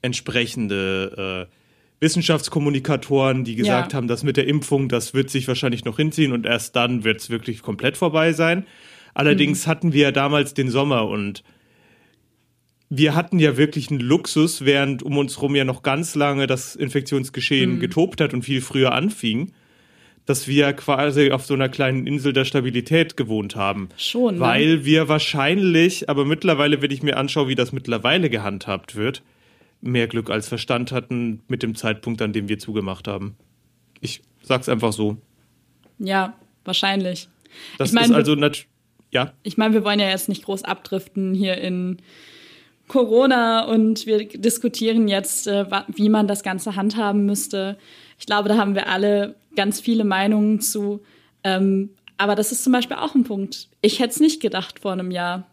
entsprechende 0.00 1.46
äh, 1.48 1.54
Wissenschaftskommunikatoren, 2.00 3.44
die 3.44 3.56
gesagt 3.56 3.92
Ja. 3.92 3.96
haben, 3.96 4.08
das 4.08 4.22
mit 4.22 4.36
der 4.36 4.46
Impfung, 4.46 4.88
das 4.88 5.14
wird 5.14 5.30
sich 5.30 5.48
wahrscheinlich 5.48 5.84
noch 5.84 5.96
hinziehen 5.96 6.32
und 6.32 6.46
erst 6.46 6.76
dann 6.76 7.04
wird 7.04 7.20
es 7.20 7.30
wirklich 7.30 7.62
komplett 7.62 7.96
vorbei 7.96 8.32
sein. 8.32 8.64
Allerdings 9.14 9.66
Mhm. 9.66 9.70
hatten 9.70 9.92
wir 9.92 10.02
ja 10.04 10.12
damals 10.12 10.54
den 10.54 10.70
Sommer 10.70 11.06
und 11.08 11.42
wir 12.88 13.14
hatten 13.14 13.38
ja 13.38 13.56
wirklich 13.56 13.90
einen 13.90 14.00
Luxus, 14.00 14.64
während 14.64 15.02
um 15.02 15.18
uns 15.18 15.42
rum 15.42 15.54
ja 15.56 15.64
noch 15.64 15.82
ganz 15.82 16.14
lange 16.14 16.46
das 16.46 16.74
Infektionsgeschehen 16.76 17.74
Mhm. 17.74 17.80
getobt 17.80 18.20
hat 18.20 18.32
und 18.32 18.42
viel 18.42 18.60
früher 18.62 18.92
anfing, 18.92 19.52
dass 20.28 20.46
wir 20.46 20.74
quasi 20.74 21.30
auf 21.30 21.46
so 21.46 21.54
einer 21.54 21.70
kleinen 21.70 22.06
Insel 22.06 22.34
der 22.34 22.44
Stabilität 22.44 23.16
gewohnt 23.16 23.56
haben. 23.56 23.88
Schon, 23.96 24.34
ne? 24.34 24.40
Weil 24.40 24.84
wir 24.84 25.08
wahrscheinlich, 25.08 26.10
aber 26.10 26.26
mittlerweile, 26.26 26.82
wenn 26.82 26.90
ich 26.90 27.02
mir 27.02 27.16
anschaue, 27.16 27.48
wie 27.48 27.54
das 27.54 27.72
mittlerweile 27.72 28.28
gehandhabt 28.28 28.94
wird, 28.94 29.22
mehr 29.80 30.06
Glück 30.06 30.28
als 30.28 30.46
Verstand 30.46 30.92
hatten 30.92 31.40
mit 31.48 31.62
dem 31.62 31.74
Zeitpunkt, 31.74 32.20
an 32.20 32.34
dem 32.34 32.50
wir 32.50 32.58
zugemacht 32.58 33.08
haben. 33.08 33.36
Ich 34.02 34.20
sag's 34.42 34.68
einfach 34.68 34.92
so. 34.92 35.16
Ja, 35.98 36.34
wahrscheinlich. 36.62 37.30
Das 37.78 37.88
Ich 37.88 37.94
mein, 37.94 38.10
ist 38.10 38.12
also 38.12 38.34
nat 38.34 38.66
ja. 39.10 39.32
Ich 39.44 39.56
meine, 39.56 39.72
wir 39.72 39.82
wollen 39.82 39.98
ja 39.98 40.10
jetzt 40.10 40.28
nicht 40.28 40.44
groß 40.44 40.64
abdriften 40.64 41.32
hier 41.32 41.56
in 41.56 42.02
Corona 42.86 43.64
und 43.64 44.04
wir 44.04 44.28
diskutieren 44.28 45.08
jetzt, 45.08 45.46
äh, 45.46 45.64
wie 45.88 46.10
man 46.10 46.28
das 46.28 46.42
Ganze 46.42 46.76
handhaben 46.76 47.24
müsste. 47.24 47.78
Ich 48.18 48.26
glaube, 48.26 48.50
da 48.50 48.58
haben 48.58 48.74
wir 48.74 48.88
alle 48.88 49.36
ganz 49.58 49.80
viele 49.80 50.04
Meinungen 50.04 50.60
zu. 50.60 51.02
Ähm, 51.42 51.90
aber 52.16 52.36
das 52.36 52.52
ist 52.52 52.62
zum 52.62 52.72
Beispiel 52.72 52.96
auch 52.96 53.16
ein 53.16 53.24
Punkt. 53.24 53.68
Ich 53.82 53.98
hätte 53.98 54.10
es 54.10 54.20
nicht 54.20 54.40
gedacht 54.40 54.78
vor 54.78 54.92
einem 54.92 55.10
Jahr. 55.10 55.48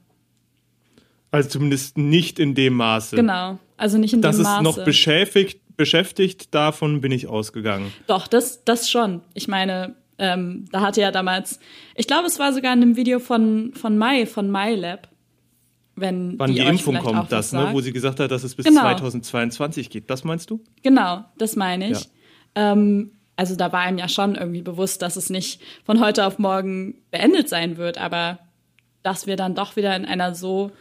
Also 1.31 1.49
zumindest 1.49 1.97
nicht 1.97 2.37
in 2.37 2.53
dem 2.53 2.75
Maße. 2.75 3.15
Genau. 3.15 3.57
Also 3.77 3.97
nicht 3.97 4.13
in 4.13 4.21
Dass 4.21 4.37
dem 4.37 4.43
Maße. 4.43 4.63
noch 4.63 4.85
beschäftigt, 4.85 5.59
beschäftigt, 5.75 6.53
davon 6.53 7.01
bin 7.01 7.11
ich 7.11 7.27
ausgegangen. 7.27 7.91
Doch, 8.05 8.27
das, 8.27 8.63
das 8.63 8.89
schon. 8.89 9.21
Ich 9.33 9.47
meine, 9.47 9.95
ähm, 10.19 10.65
da 10.71 10.81
hatte 10.81 11.01
ja 11.01 11.11
damals, 11.11 11.59
ich 11.95 12.05
glaube, 12.05 12.27
es 12.27 12.37
war 12.37 12.53
sogar 12.53 12.73
in 12.73 12.83
einem 12.83 12.95
Video 12.95 13.19
von, 13.19 13.73
von 13.73 13.97
Mai, 13.97 14.27
von 14.27 14.51
MyLab. 14.51 15.09
Wenn 15.95 16.37
Wann 16.37 16.53
die, 16.53 16.61
euch 16.61 16.67
Impfung 16.67 16.99
kommt, 16.99 17.31
das, 17.31 17.53
ne, 17.53 17.69
wo 17.71 17.81
sie 17.81 17.91
gesagt 17.91 18.19
hat, 18.19 18.29
dass 18.29 18.43
es 18.43 18.53
bis 18.53 18.65
Genau. 18.65 18.81
2022 18.81 19.89
geht. 19.89 20.09
Das 20.09 20.23
meinst 20.23 20.49
du? 20.51 20.61
Genau, 20.83 21.25
das 21.37 21.55
meine 21.55 21.89
ich. 21.91 22.09
Ähm, 22.53 23.11
also 23.35 23.55
da 23.55 23.71
war 23.71 23.81
einem 23.81 23.97
ja 23.97 24.07
schon 24.07 24.35
irgendwie 24.35 24.61
bewusst, 24.61 25.01
dass 25.01 25.15
es 25.15 25.29
nicht 25.29 25.61
von 25.85 25.99
heute 25.99 26.25
auf 26.25 26.39
morgen 26.39 26.95
beendet 27.11 27.49
sein 27.49 27.77
wird, 27.77 27.97
aber 27.97 28.39
dass 29.03 29.27
wir 29.27 29.35
dann 29.35 29.55
doch 29.55 29.75
wieder 29.75 29.95
in 29.95 30.05
einer 30.05 30.33
so, 30.35 30.71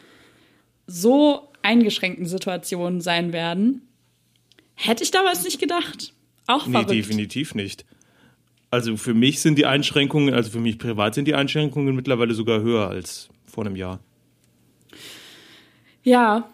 so 0.87 1.49
eingeschränkten 1.63 2.27
Situation 2.27 3.01
sein 3.01 3.33
werden, 3.33 3.83
hätte 4.75 5.03
ich 5.03 5.11
damals 5.11 5.45
nicht 5.45 5.61
gedacht. 5.61 6.13
Auch 6.47 6.67
Nee, 6.67 6.73
verrückt. 6.73 6.91
definitiv 6.91 7.55
nicht. 7.55 7.85
Also 8.71 8.97
für 8.97 9.15
mich 9.15 9.41
sind 9.41 9.57
die 9.57 9.67
Einschränkungen, 9.67 10.35
also 10.35 10.51
für 10.51 10.59
mich 10.61 10.79
privat 10.79 11.15
sind 11.15 11.27
die 11.27 11.35
Einschränkungen 11.35 11.95
mittlerweile 11.95 12.35
sogar 12.35 12.61
höher 12.61 12.89
als 12.89 13.29
vor 13.47 13.65
einem 13.65 13.77
Jahr. 13.77 14.01
Ja, 16.03 16.49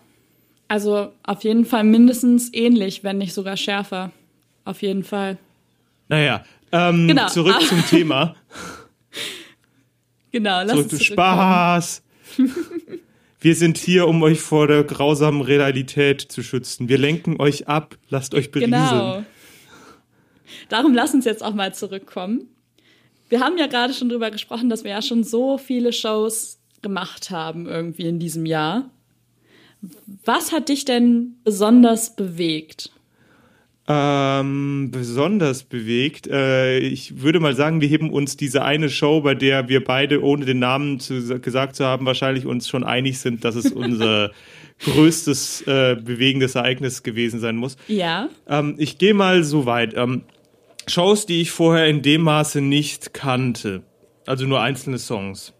also 0.69 1.13
auf 1.25 1.43
jeden 1.45 1.65
Fall 1.65 1.85
mindestens 1.85 2.53
ähnlich, 2.53 3.03
wenn 3.03 3.19
nicht 3.19 3.33
sogar 3.35 3.57
schärfer. 3.57 4.13
Auf 4.65 4.83
jeden 4.83 5.03
Fall. 5.03 5.39
Naja, 6.11 6.45
ähm, 6.73 7.09
Genau. 7.09 7.29
zurück 7.29 7.57
Ah. 7.59 7.65
zum 7.67 7.85
Thema. 7.87 8.35
Genau, 10.33 10.61
lass 10.63 10.71
Zurück 10.77 10.93
uns. 10.93 11.05
Spaß. 11.05 12.03
Wir 13.41 13.55
sind 13.57 13.79
hier, 13.79 14.07
um 14.07 14.23
euch 14.23 14.39
vor 14.41 14.69
der 14.69 14.85
grausamen 14.85 15.41
Realität 15.41 16.21
zu 16.21 16.43
schützen. 16.45 16.89
Wir 16.89 16.99
lenken 16.99 17.41
euch 17.41 17.67
ab, 17.67 17.97
lasst 18.11 18.35
euch 18.35 18.51
berieseln. 18.53 18.79
Genau. 18.81 19.25
Darum 20.69 20.95
lass 20.95 21.15
uns 21.15 21.25
jetzt 21.25 21.43
auch 21.43 21.55
mal 21.55 21.75
zurückkommen. 21.75 22.43
Wir 23.29 23.41
haben 23.41 23.59
ja 23.59 23.67
gerade 23.67 23.93
schon 23.95 24.09
drüber 24.09 24.31
gesprochen, 24.31 24.69
dass 24.69 24.85
wir 24.85 24.91
ja 24.93 25.03
schon 25.03 25.25
so 25.25 25.59
viele 25.59 25.93
Shows 25.93 26.61
gemacht 26.83 27.31
haben 27.31 27.67
irgendwie 27.67 28.07
in 28.07 28.19
diesem 28.21 28.47
Jahr. 28.47 28.89
Was 30.25 30.53
hat 30.53 30.69
dich 30.69 30.85
denn 30.85 31.37
besonders 31.43 32.15
bewegt? 32.15 32.93
Ähm, 33.93 34.93
besonders 34.93 35.65
bewegt. 35.65 36.29
Äh, 36.29 36.79
ich 36.79 37.23
würde 37.23 37.41
mal 37.41 37.57
sagen, 37.57 37.81
wir 37.81 37.89
heben 37.89 38.11
uns 38.11 38.37
diese 38.37 38.63
eine 38.63 38.89
Show, 38.89 39.21
bei 39.23 39.35
der 39.35 39.69
wir 39.69 39.83
beide, 39.83 40.23
ohne 40.23 40.45
den 40.45 40.61
Namen 40.61 41.01
zu, 41.01 41.41
gesagt 41.41 41.75
zu 41.75 41.85
haben, 41.85 42.07
wahrscheinlich 42.07 42.47
uns 42.47 42.69
schon 42.69 42.85
einig 42.85 43.19
sind, 43.19 43.45
dass 43.45 43.57
es 43.57 43.73
unser 43.73 44.31
größtes 44.85 45.63
äh, 45.63 45.97
bewegendes 45.97 46.55
Ereignis 46.55 47.03
gewesen 47.03 47.41
sein 47.41 47.57
muss. 47.57 47.77
Ja, 47.89 48.29
Ähm, 48.49 48.77
ich 48.79 48.97
gehe 48.99 49.13
mal 49.13 49.43
so 49.43 49.67
weit. 49.67 49.95
Ähm, 49.97 50.23
Shows, 50.87 51.27
die 51.27 51.41
ich 51.41 51.51
vorher 51.51 51.89
in 51.89 52.03
dem 52.03 52.23
Maße 52.23 52.61
nicht 52.61 53.13
kannte, 53.13 53.83
also 54.25 54.47
nur 54.47 54.61
einzelne 54.61 54.99
Songs, 54.99 55.53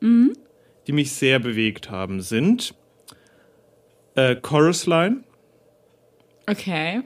die 0.87 0.93
mich 0.93 1.13
sehr 1.13 1.41
bewegt 1.41 1.91
haben, 1.91 2.21
sind 2.21 2.75
äh, 4.15 4.37
Chorus 4.37 4.87
Line, 4.87 5.25
okay. 6.49 7.03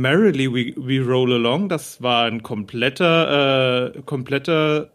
Merrily 0.00 0.52
We, 0.52 0.74
We 0.76 1.04
Roll 1.04 1.32
Along, 1.34 1.68
das 1.68 2.00
war 2.02 2.24
ein 2.26 2.42
kompletter, 2.42 3.94
äh, 3.96 4.02
kompletter 4.02 4.90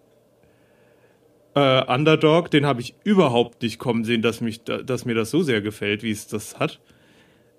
äh, 1.56 1.84
Underdog, 1.94 2.50
den 2.52 2.66
habe 2.66 2.82
ich 2.82 2.96
überhaupt 3.04 3.62
nicht 3.62 3.78
kommen 3.80 4.04
sehen, 4.06 4.22
dass, 4.22 4.40
mich, 4.42 4.64
da- 4.64 4.82
dass 4.82 5.06
mir 5.06 5.16
das 5.16 5.32
so 5.32 5.44
sehr 5.44 5.62
gefällt, 5.62 6.02
wie 6.04 6.12
es 6.12 6.28
das 6.28 6.60
hat. 6.60 6.80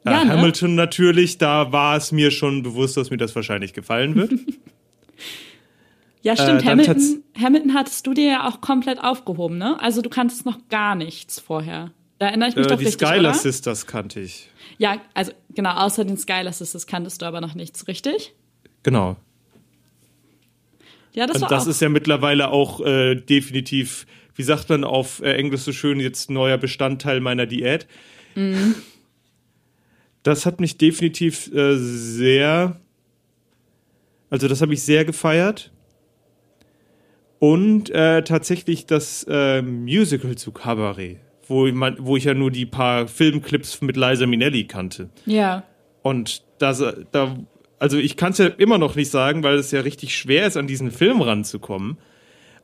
Äh, 0.04 0.10
Ja, 0.12 0.24
ne? 0.24 0.30
Hamilton 0.30 0.74
natürlich, 0.74 1.38
da 1.38 1.72
war 1.72 1.96
es 1.96 2.10
mir 2.12 2.30
schon 2.30 2.62
bewusst, 2.62 2.96
dass 2.96 3.10
mir 3.10 3.18
das 3.18 3.34
wahrscheinlich 3.36 3.72
gefallen 3.74 4.14
wird. 4.14 4.32
Ja, 6.24 6.36
stimmt. 6.36 6.62
Äh, 6.62 6.66
dann 6.66 6.78
tats- 6.78 6.88
Hamilton, 6.88 7.24
Hamilton 7.42 7.74
hattest 7.74 8.06
du 8.06 8.14
dir 8.14 8.26
ja 8.30 8.48
auch 8.48 8.60
komplett 8.60 9.02
aufgehoben, 9.02 9.58
ne? 9.58 9.80
Also 9.80 10.02
du 10.02 10.08
kanntest 10.08 10.46
noch 10.46 10.58
gar 10.68 10.94
nichts 10.94 11.40
vorher. 11.40 11.90
Da 12.20 12.26
erinnere 12.28 12.50
ich 12.50 12.54
mich 12.56 12.66
äh, 12.66 12.68
doch 12.68 12.78
die 12.78 12.84
richtig, 12.84 13.08
Skylar 13.08 13.32
oder? 13.32 13.34
Sisters 13.34 13.88
kannte 13.88 14.20
ich. 14.20 14.48
Ja, 14.82 15.00
also 15.14 15.30
genau, 15.54 15.74
außer 15.74 16.04
den 16.04 16.16
Skylar 16.18 16.52
Sisters 16.52 16.88
kanntest 16.88 17.22
du 17.22 17.26
aber 17.26 17.40
noch 17.40 17.54
nichts, 17.54 17.86
richtig? 17.86 18.34
Genau. 18.82 19.16
Ja, 21.12 21.28
das 21.28 21.36
Und 21.36 21.42
war 21.42 21.48
das 21.50 21.66
auch. 21.66 21.68
ist 21.68 21.80
ja 21.80 21.88
mittlerweile 21.88 22.48
auch 22.48 22.80
äh, 22.80 23.14
definitiv, 23.14 24.08
wie 24.34 24.42
sagt 24.42 24.70
man 24.70 24.82
auf 24.82 25.22
äh, 25.22 25.34
Englisch 25.34 25.60
so 25.60 25.70
schön, 25.70 26.00
jetzt 26.00 26.30
neuer 26.30 26.58
Bestandteil 26.58 27.20
meiner 27.20 27.46
Diät. 27.46 27.86
Mhm. 28.34 28.74
Das 30.24 30.46
hat 30.46 30.58
mich 30.58 30.78
definitiv 30.78 31.54
äh, 31.54 31.76
sehr, 31.76 32.80
also 34.30 34.48
das 34.48 34.62
habe 34.62 34.74
ich 34.74 34.82
sehr 34.82 35.04
gefeiert. 35.04 35.70
Und 37.38 37.88
äh, 37.90 38.24
tatsächlich 38.24 38.86
das 38.86 39.24
äh, 39.28 39.62
Musical 39.62 40.34
zu 40.34 40.50
Cabaret, 40.50 41.20
wo, 41.46 41.66
ich 41.66 41.74
man, 41.74 41.96
wo 41.98 42.16
ich 42.16 42.24
ja 42.24 42.34
nur 42.34 42.50
die 42.50 42.66
paar 42.66 43.06
Filmclips 43.08 43.80
mit 43.82 43.96
Liza 43.96 44.26
Minnelli 44.26 44.64
kannte. 44.64 45.10
ja. 45.26 45.64
Und 46.02 46.42
das, 46.58 46.82
da, 47.12 47.36
also 47.78 47.96
ich 47.96 48.16
kann 48.16 48.32
es 48.32 48.38
ja 48.38 48.46
immer 48.46 48.76
noch 48.78 48.96
nicht 48.96 49.10
sagen, 49.10 49.44
weil 49.44 49.54
es 49.54 49.70
ja 49.70 49.80
richtig 49.82 50.16
schwer 50.16 50.46
ist, 50.48 50.56
an 50.56 50.66
diesen 50.66 50.90
Film 50.90 51.22
ranzukommen. 51.22 51.96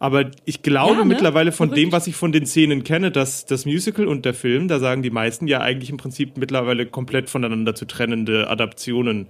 Aber 0.00 0.30
ich 0.44 0.62
glaube 0.62 0.92
Ja, 0.94 0.98
ne? 0.98 1.04
mittlerweile 1.04 1.52
von 1.52 1.68
Verrückt. 1.68 1.84
dem, 1.86 1.92
was 1.92 2.06
ich 2.08 2.16
von 2.16 2.32
den 2.32 2.46
Szenen 2.46 2.82
kenne, 2.82 3.10
dass 3.12 3.46
das 3.46 3.64
Musical 3.64 4.08
und 4.08 4.24
der 4.24 4.34
Film, 4.34 4.66
da 4.66 4.80
sagen 4.80 5.02
die 5.02 5.10
meisten 5.10 5.46
ja 5.46 5.60
eigentlich 5.60 5.90
im 5.90 5.98
Prinzip 5.98 6.36
mittlerweile 6.36 6.86
komplett 6.86 7.30
voneinander 7.30 7.74
zu 7.76 7.84
trennende 7.84 8.48
Adaptionen 8.50 9.28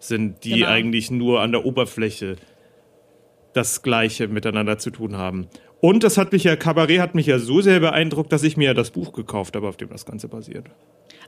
sind, 0.00 0.42
die 0.44 0.50
Genau. 0.60 0.66
eigentlich 0.66 1.10
nur 1.12 1.40
an 1.40 1.52
der 1.52 1.64
Oberfläche 1.64 2.34
das 3.52 3.82
Gleiche 3.82 4.28
miteinander 4.28 4.78
zu 4.78 4.90
tun 4.90 5.16
haben. 5.16 5.46
Und 5.80 6.04
das 6.04 6.18
hat 6.18 6.32
mich 6.32 6.44
ja, 6.44 6.56
Cabaret 6.56 7.00
hat 7.00 7.14
mich 7.14 7.26
ja 7.26 7.38
so 7.38 7.60
sehr 7.60 7.80
beeindruckt, 7.80 8.32
dass 8.32 8.42
ich 8.42 8.56
mir 8.56 8.66
ja 8.66 8.74
das 8.74 8.90
Buch 8.90 9.12
gekauft 9.12 9.56
habe, 9.56 9.66
auf 9.68 9.76
dem 9.76 9.88
das 9.88 10.04
Ganze 10.04 10.28
basiert. 10.28 10.66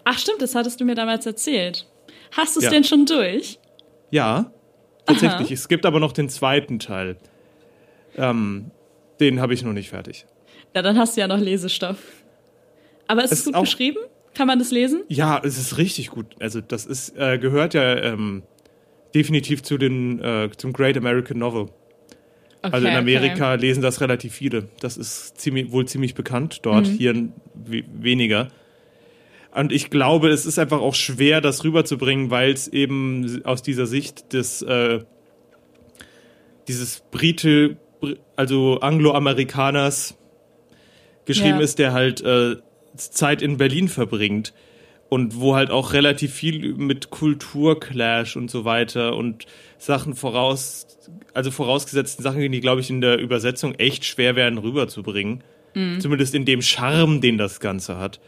Ach 0.05 0.19
stimmt, 0.19 0.43
das 0.43 0.55
hattest 0.55 0.81
du 0.81 0.85
mir 0.85 0.95
damals 0.95 1.25
erzählt. 1.27 1.87
Hast 2.33 2.57
du 2.57 2.61
es 2.61 2.65
Ja. 2.67 2.71
denn 2.71 2.85
schon 2.85 3.07
durch? 3.07 3.59
Ja, 4.11 4.53
tatsächlich. 5.07 5.53
Es 5.53 5.69
gibt 5.69 5.87
aber 5.87 6.01
noch 6.01 6.13
den 6.13 6.29
zweiten 6.29 6.79
Teil. 6.79 7.17
Ähm, 8.17 8.71
den 9.21 9.41
habe 9.41 9.55
ich 9.55 9.63
noch 9.63 9.73
nicht 9.73 9.89
fertig. 9.91 10.27
Ja, 10.75 10.83
dann 10.83 10.99
hast 10.99 11.17
du 11.17 11.21
ja 11.23 11.29
noch 11.29 11.39
Lesestoff. 11.39 11.99
Aber 13.07 13.25
ist 13.25 13.33
es 13.33 13.41
Es 13.41 13.53
gut 13.53 13.61
geschrieben? 13.61 13.99
Kann 14.35 14.47
man 14.47 14.59
das 14.59 14.71
lesen? 14.71 15.03
Ja, 15.09 15.41
es 15.45 15.59
ist 15.59 15.77
richtig 15.79 16.09
gut. 16.11 16.27
Also 16.41 16.61
das 16.61 16.87
ist 16.87 17.17
äh, 17.17 17.39
gehört 17.39 17.75
ja 17.75 17.97
ähm, 17.97 18.43
definitiv 19.15 19.63
zu 19.63 19.77
den 19.79 20.21
äh, 20.21 20.51
zum 20.57 20.73
Great 20.73 20.97
American 20.97 21.39
Novel. 21.39 21.69
Okay, 22.65 22.75
Also 22.75 22.87
in 22.87 22.93
okay. 22.93 22.99
Amerika 23.01 23.55
lesen 23.55 23.83
das 23.83 24.01
relativ 24.01 24.33
viele. 24.35 24.69
Das 24.81 24.97
ist 24.97 25.39
ziemlich, 25.41 25.73
wohl 25.73 25.87
ziemlich 25.87 26.15
bekannt 26.15 26.61
dort, 26.63 26.87
Mhm. 26.89 26.93
hier 26.93 27.15
we 27.55 27.83
weniger. 27.93 28.49
Und 29.55 29.73
ich 29.73 29.91
glaube, 29.91 30.29
es 30.31 30.47
ist 30.47 30.59
einfach 30.59 30.81
auch 30.81 30.95
schwer, 30.95 31.41
das 31.41 31.65
rüberzubringen, 31.65 32.31
weil 32.31 32.53
es 32.53 32.69
eben 32.69 33.43
aus 33.45 33.63
dieser 33.63 33.87
Sicht 33.87 34.33
des 34.33 34.63
äh, 34.63 35.01
dieses 36.69 37.03
Brite, 37.11 37.77
also 38.37 38.81
Angloamerikaners 38.81 40.17
geschrieben 41.25 41.59
Ja. 41.59 41.65
ist, 41.65 41.79
der 41.79 41.93
halt 41.93 42.21
äh, 42.23 42.57
Zeit 42.97 43.43
in 43.43 43.57
Berlin 43.57 43.89
verbringt 43.89 44.55
und 45.09 45.41
wo 45.41 45.55
halt 45.55 45.71
auch 45.71 45.93
relativ 45.93 46.33
viel 46.33 46.75
mit 46.75 47.11
Kulturclash 47.11 48.37
und 48.37 48.51
so 48.51 48.65
weiter 48.65 49.17
und 49.17 49.47
Sachen 49.83 50.15
voraus, 50.15 50.87
also 51.35 51.51
vorausgesetzten 51.51 52.23
Sachen, 52.23 52.53
die 52.53 52.61
glaube 52.61 52.81
ich 52.81 52.91
in 52.91 53.01
der 53.01 53.19
Übersetzung 53.19 53.75
echt 53.75 54.05
schwer 54.05 54.37
werden 54.37 54.59
rüberzubringen. 54.59 55.43
Zumindest 56.01 56.35
in 56.35 56.45
dem 56.45 56.61
Charme, 56.63 57.21
den 57.21 57.39
das 57.39 57.59
Ganze 57.59 57.99
hat. 57.99 58.21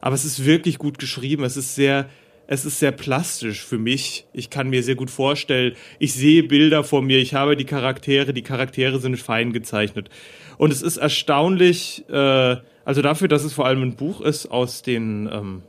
Aber 0.00 0.14
es 0.14 0.24
ist 0.24 0.44
wirklich 0.44 0.78
gut 0.78 0.98
geschrieben. 0.98 1.44
Es 1.44 1.56
ist 1.56 1.74
sehr, 1.74 2.08
es 2.46 2.64
ist 2.64 2.78
sehr 2.78 2.92
plastisch 2.92 3.62
für 3.62 3.78
mich. 3.78 4.26
Ich 4.32 4.48
kann 4.48 4.70
mir 4.70 4.82
sehr 4.82 4.94
gut 4.94 5.10
vorstellen, 5.10 5.74
ich 5.98 6.14
sehe 6.14 6.42
Bilder 6.42 6.82
vor 6.82 7.02
mir, 7.02 7.18
ich 7.18 7.34
habe 7.34 7.56
die 7.56 7.66
Charaktere, 7.66 8.32
die 8.32 8.42
Charaktere 8.42 8.98
sind 8.98 9.18
fein 9.18 9.52
gezeichnet. 9.52 10.08
Und 10.56 10.72
es 10.72 10.80
ist 10.82 10.96
erstaunlich, 10.96 12.04
äh, 12.08 12.56
also 12.84 13.02
dafür, 13.02 13.28
dass 13.28 13.44
es 13.44 13.52
vor 13.52 13.66
allem 13.66 13.82
ein 13.82 13.96
Buch 13.96 14.20
ist 14.22 14.46
aus 14.46 14.82
den 14.82 15.28
ähm, 15.30 15.62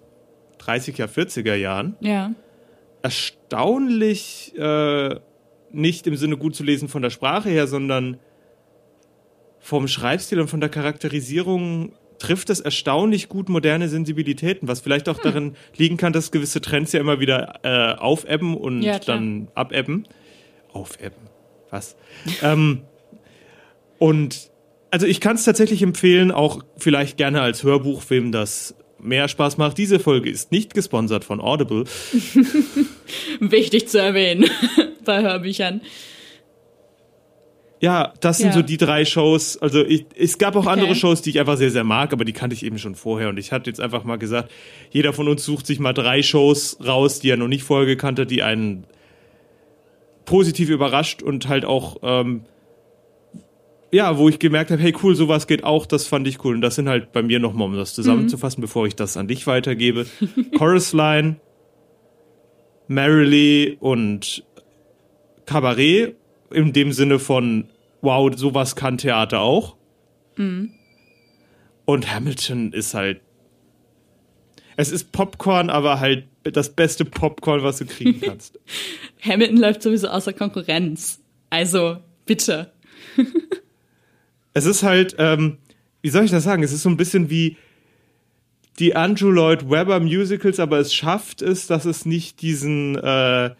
30er, 0.59 1.07
40er 1.07 1.55
Jahren, 1.55 1.97
Ja. 1.99 2.31
Erstaunlich 3.01 4.53
äh, 4.57 5.15
nicht 5.71 6.07
im 6.07 6.15
Sinne 6.15 6.37
gut 6.37 6.55
zu 6.55 6.63
lesen 6.63 6.87
von 6.89 7.01
der 7.01 7.09
Sprache 7.09 7.49
her, 7.49 7.67
sondern 7.67 8.17
vom 9.59 9.87
Schreibstil 9.87 10.39
und 10.39 10.47
von 10.49 10.59
der 10.59 10.69
Charakterisierung 10.69 11.93
trifft 12.17 12.49
es 12.49 12.59
erstaunlich 12.59 13.29
gut 13.29 13.49
moderne 13.49 13.87
Sensibilitäten, 13.87 14.67
was 14.67 14.81
vielleicht 14.81 15.07
Hm. 15.07 15.15
auch 15.15 15.19
darin 15.19 15.55
liegen 15.77 15.97
kann, 15.97 16.11
dass 16.11 16.31
gewisse 16.31 16.59
Trends 16.61 16.91
ja 16.91 16.99
immer 16.99 17.19
wieder 17.19 17.59
äh, 17.63 17.97
aufebben 17.97 18.55
und 18.57 18.81
Ja, 18.81 18.99
dann 18.99 19.47
abebben. 19.55 20.07
Aufebben. 20.73 21.27
Was? 21.69 21.95
ähm, 22.41 22.81
und 23.99 24.49
also 24.91 25.05
ich 25.05 25.21
kann 25.21 25.35
es 25.35 25.43
tatsächlich 25.43 25.83
empfehlen, 25.83 26.31
auch 26.31 26.63
vielleicht 26.77 27.17
gerne 27.17 27.41
als 27.41 27.63
Hörbuch, 27.63 28.01
wem 28.09 28.31
das 28.31 28.75
mehr 29.01 29.27
Spaß 29.27 29.57
macht. 29.57 29.77
Diese 29.77 29.99
Folge 29.99 30.29
ist 30.29 30.51
nicht 30.51 30.73
gesponsert 30.73 31.23
von 31.23 31.39
Audible. 31.41 31.85
Wichtig 33.39 33.87
zu 33.89 33.99
erwähnen 34.01 34.45
bei 35.05 35.21
Hörbüchern. 35.21 35.81
Ja, 37.81 38.13
das 38.19 38.39
sind 38.39 38.47
Ja. 38.47 38.53
so 38.53 38.61
die 38.61 38.75
drei 38.77 39.05
Shows. 39.05 39.57
Also 39.57 39.85
ich, 39.85 40.05
es 40.17 40.37
gab 40.37 40.55
auch 40.57 40.67
andere 40.67 40.89
Okay. 40.89 40.99
Shows, 40.99 41.21
die 41.21 41.29
ich 41.29 41.39
einfach 41.39 41.55
sehr, 41.57 41.71
sehr 41.71 41.85
mag, 41.85 42.11
aber 42.11 42.25
die 42.25 42.33
kannte 42.33 42.53
ich 42.53 42.63
eben 42.65 42.77
schon 42.77 42.95
vorher. 42.95 43.29
Und 43.29 43.37
ich 43.39 43.53
hatte 43.53 43.69
jetzt 43.69 43.79
einfach 43.79 44.03
mal 44.03 44.17
gesagt, 44.17 44.51
jeder 44.91 45.13
von 45.13 45.29
uns 45.29 45.45
sucht 45.45 45.65
sich 45.65 45.79
mal 45.79 45.93
drei 45.93 46.21
Shows 46.21 46.77
raus, 46.85 47.19
die 47.21 47.29
er 47.29 47.37
noch 47.37 47.47
nicht 47.47 47.63
vorher 47.63 47.85
gekannt 47.85 48.19
hat, 48.19 48.31
die 48.31 48.43
einen 48.43 48.83
positiv 50.25 50.69
überrascht 50.69 51.23
und 51.23 51.47
halt 51.47 51.63
auch, 51.63 51.97
ähm, 52.03 52.41
ja, 53.91 54.17
wo 54.17 54.29
ich 54.29 54.39
gemerkt 54.39 54.71
habe, 54.71 54.81
hey 54.81 54.95
cool, 55.03 55.15
sowas 55.15 55.47
geht 55.47 55.63
auch, 55.63 55.85
das 55.85 56.07
fand 56.07 56.27
ich 56.27 56.43
cool. 56.43 56.55
Und 56.55 56.61
das 56.61 56.75
sind 56.75 56.87
halt 56.87 57.11
bei 57.11 57.21
mir 57.23 57.39
nochmal, 57.39 57.67
um 57.67 57.75
das 57.75 57.93
zusammenzufassen, 57.93 58.61
bevor 58.61 58.85
ich 58.85 58.95
das 58.95 59.17
an 59.17 59.27
dich 59.27 59.47
weitergebe. 59.47 60.05
Chorus 60.57 60.93
Line, 60.93 61.37
Merrily 62.87 63.77
und 63.79 64.43
Kabarett 65.45 66.15
in 66.51 66.73
dem 66.73 66.91
Sinne 66.91 67.19
von, 67.19 67.69
wow, 68.01 68.31
sowas 68.35 68.75
kann 68.75 68.97
Theater 68.97 69.41
auch. 69.41 69.75
Und 71.85 72.13
Hamilton 72.13 72.71
ist 72.71 72.93
halt. 72.93 73.21
Es 74.77 74.91
ist 74.91 75.11
Popcorn, 75.11 75.69
aber 75.69 75.99
halt 75.99 76.25
das 76.43 76.73
beste 76.73 77.03
Popcorn, 77.03 77.63
was 77.63 77.79
du 77.79 77.85
kriegen 77.85 78.21
kannst. 78.25 78.59
Hamilton 79.21 79.57
läuft 79.57 79.81
sowieso 79.81 80.07
außer 80.07 80.31
Konkurrenz. 80.31 81.19
Also, 81.49 81.97
bitte. 82.25 82.71
es 84.59 84.65
ist 84.65 84.83
halt, 84.83 85.15
ähm, 85.17 85.57
wie 86.01 86.09
soll 86.09 86.25
ich 86.25 86.31
das 86.31 86.43
sagen? 86.43 86.63
Es 86.63 86.73
ist 86.73 86.83
so 86.83 86.89
ein 86.89 86.97
bisschen 86.97 87.29
wie 87.29 87.55
die 88.77 88.95
Andrew 88.95 89.31
Lloyd 89.31 89.69
Webber 89.69 89.99
Musicals, 89.99 90.59
aber 90.59 90.79
es 90.79 90.93
schafft 90.93 91.41
es, 91.41 91.67
dass 91.67 91.85
es 91.85 92.05
nicht 92.05 92.41
diesen, 92.41 92.95
äh, 92.95 93.51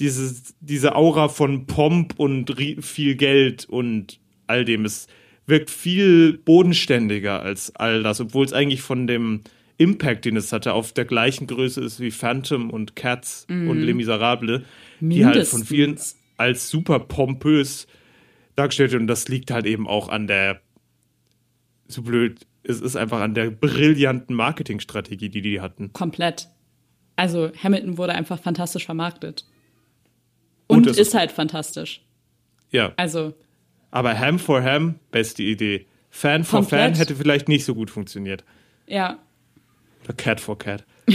dieses, 0.00 0.54
diese 0.60 0.96
Aura 0.96 1.28
von 1.28 1.66
Pomp 1.66 2.14
und 2.16 2.54
viel 2.80 3.14
Geld 3.14 3.64
und 3.68 4.18
all 4.48 4.64
dem. 4.64 4.84
Es 4.84 5.06
wirkt 5.46 5.70
viel 5.70 6.38
bodenständiger 6.38 7.42
als 7.42 7.74
all 7.76 8.02
das, 8.02 8.20
obwohl 8.20 8.44
es 8.44 8.52
eigentlich 8.52 8.82
von 8.82 9.06
dem 9.06 9.42
Impact, 9.78 10.24
den 10.24 10.36
es 10.36 10.52
hatte, 10.52 10.74
auf 10.74 10.92
der 10.92 11.04
gleichen 11.04 11.46
Größe 11.46 11.80
ist 11.80 12.00
wie 12.00 12.10
Phantom 12.10 12.70
und 12.70 12.96
Cats 12.96 13.46
und 13.48 13.80
Les 13.80 13.94
Miserables, 13.94 14.62
die 15.00 15.24
halt 15.24 15.46
von 15.46 15.64
vielen 15.64 15.96
als 16.36 16.70
super 16.70 16.98
pompös 16.98 17.86
dargestellt 18.60 18.92
wird. 18.92 19.00
Und 19.02 19.06
das 19.08 19.28
liegt 19.28 19.50
halt 19.50 19.66
eben 19.66 19.88
auch 19.88 20.08
an 20.08 20.26
der, 20.26 20.60
so 21.88 22.02
blöd, 22.02 22.46
es 22.62 22.80
ist 22.80 22.96
einfach 22.96 23.20
an 23.20 23.34
der 23.34 23.50
brillanten 23.50 24.34
Marketingstrategie, 24.36 25.28
die 25.30 25.40
die 25.42 25.60
hatten. 25.60 25.92
Komplett. 25.92 26.48
Also, 27.16 27.50
Hamilton 27.62 27.98
wurde 27.98 28.14
einfach 28.14 28.38
fantastisch 28.40 28.84
vermarktet. 28.86 29.44
Und 30.66 30.78
Und 30.78 30.86
es 30.86 30.98
ist 30.98 31.08
ist- 31.08 31.14
halt 31.14 31.32
fantastisch. 31.32 32.02
Ja, 32.70 32.92
Also, 32.96 33.34
aber 33.90 34.16
Ham 34.18 34.38
for 34.38 34.62
Ham, 34.62 34.94
beste 35.10 35.42
Idee. 35.42 35.86
Fan 36.10 36.44
for. 36.44 36.62
Fan 36.62 36.94
hätte 36.94 37.14
vielleicht 37.16 37.48
nicht 37.48 37.64
so 37.64 37.74
gut 37.74 37.90
funktioniert. 37.90 38.44
ja. 38.86 39.18
Oder 40.04 40.14
Cat 40.14 40.40
for 40.40 40.56
Cat. 40.58 40.84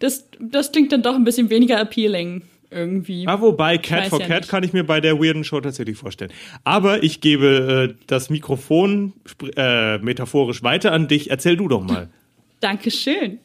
Das, 0.00 0.28
das 0.38 0.70
klingt 0.70 0.92
dann 0.92 1.02
doch 1.02 1.14
ein 1.16 1.24
bisschen 1.24 1.50
weniger 1.50 1.80
appealing 1.80 2.42
irgendwie. 2.70 3.26
Ah, 3.26 3.40
wobei 3.40 3.78
Cat 3.78 4.06
for 4.06 4.20
ja 4.20 4.26
Cat 4.26 4.40
nicht. 4.40 4.50
kann 4.50 4.62
ich 4.62 4.72
mir 4.72 4.84
bei 4.84 5.00
der 5.00 5.18
weirden 5.18 5.44
Show 5.44 5.60
tatsächlich 5.60 5.96
vorstellen. 5.96 6.32
Aber 6.64 7.02
ich 7.02 7.20
gebe 7.20 7.94
äh, 7.96 8.04
das 8.06 8.30
Mikrofon 8.30 9.14
äh, 9.56 9.98
metaphorisch 9.98 10.62
weiter 10.62 10.92
an 10.92 11.08
dich. 11.08 11.30
Erzähl 11.30 11.56
du 11.56 11.68
doch 11.68 11.82
mal. 11.82 12.08
Dankeschön. 12.60 13.38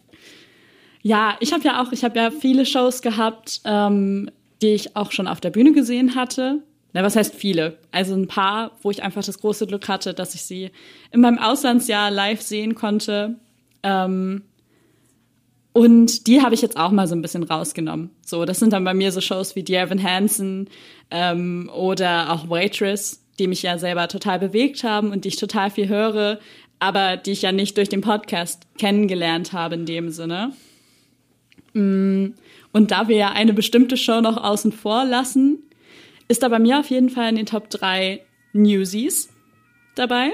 Ja, 1.02 1.36
ich 1.40 1.52
habe 1.54 1.64
ja 1.64 1.82
auch, 1.82 1.92
ich 1.92 2.04
habe 2.04 2.18
ja 2.18 2.32
viele 2.32 2.66
Shows 2.66 3.02
gehabt, 3.02 3.62
ähm, 3.66 4.30
die 4.62 4.74
ich 4.74 4.96
auch 4.96 5.12
schon 5.12 5.28
auf 5.28 5.42
der 5.42 5.50
Bühne 5.50 5.74
gesehen 5.74 6.16
hatte. 6.16 6.64
Na, 6.94 7.04
was 7.04 7.16
heißt 7.16 7.36
viele? 7.36 7.78
Also 7.92 8.14
ein 8.16 8.28
paar, 8.28 8.72
wo 8.82 8.92
ich 8.92 9.04
einfach 9.04 9.24
das 9.24 9.40
große 9.40 9.68
Glück 9.68 9.90
hatte, 9.90 10.14
dass 10.14 10.36
ich 10.36 10.44
sie 10.44 10.72
in 11.12 11.22
meinem 11.22 11.40
Auslandsjahr 11.40 12.12
live 12.12 12.42
sehen 12.42 12.76
konnte. 12.76 13.36
Ähm, 13.82 14.44
und 15.74 16.28
die 16.28 16.42
habe 16.42 16.54
ich 16.54 16.62
jetzt 16.62 16.78
auch 16.78 16.92
mal 16.92 17.08
so 17.08 17.16
ein 17.16 17.22
bisschen 17.22 17.44
rausgenommen. 17.44 18.12
So, 18.24 18.46
das 18.46 18.60
sind 18.60 18.74
dann 18.74 18.84
bei 18.84 18.94
mir 18.94 19.12
so 19.12 19.22
Shows 19.22 19.56
wie 19.56 19.64
Dear 19.64 19.88
Evan 19.88 20.04
Hansen 20.04 20.70
ähm, 21.10 21.70
oder 21.74 22.32
auch 22.32 22.48
Waitress, 22.48 23.26
die 23.40 23.48
mich 23.48 23.64
ja 23.64 23.80
selber 23.80 24.08
total 24.08 24.38
bewegt 24.38 24.84
haben 24.84 25.12
und 25.12 25.26
die 25.26 25.30
ich 25.30 25.38
total 25.38 25.72
viel 25.72 25.90
höre, 25.90 26.40
aber 26.78 27.18
die 27.18 27.32
ich 27.32 27.42
ja 27.42 27.52
nicht 27.52 27.76
durch 27.78 27.90
den 27.90 28.02
Podcast 28.02 28.68
kennengelernt 28.78 29.52
habe 29.52 29.74
in 29.74 29.88
dem 29.88 30.10
Sinne. 30.10 30.54
Mm, 31.74 32.34
Und 32.72 32.92
da 32.92 33.08
wir 33.08 33.18
ja 33.18 33.32
eine 33.32 33.54
bestimmte 33.54 33.98
Show 33.98 34.22
noch 34.22 34.38
außen 34.38 34.72
vor 34.72 35.06
lassen, 35.06 35.64
ist 36.28 36.44
da 36.44 36.50
bei 36.50 36.60
mir 36.60 36.80
auf 36.80 36.92
jeden 36.92 37.10
Fall 37.10 37.30
in 37.30 37.36
den 37.36 37.46
Top 37.48 37.72
3 37.72 38.22
Newsies 38.54 39.30
dabei. 39.96 40.34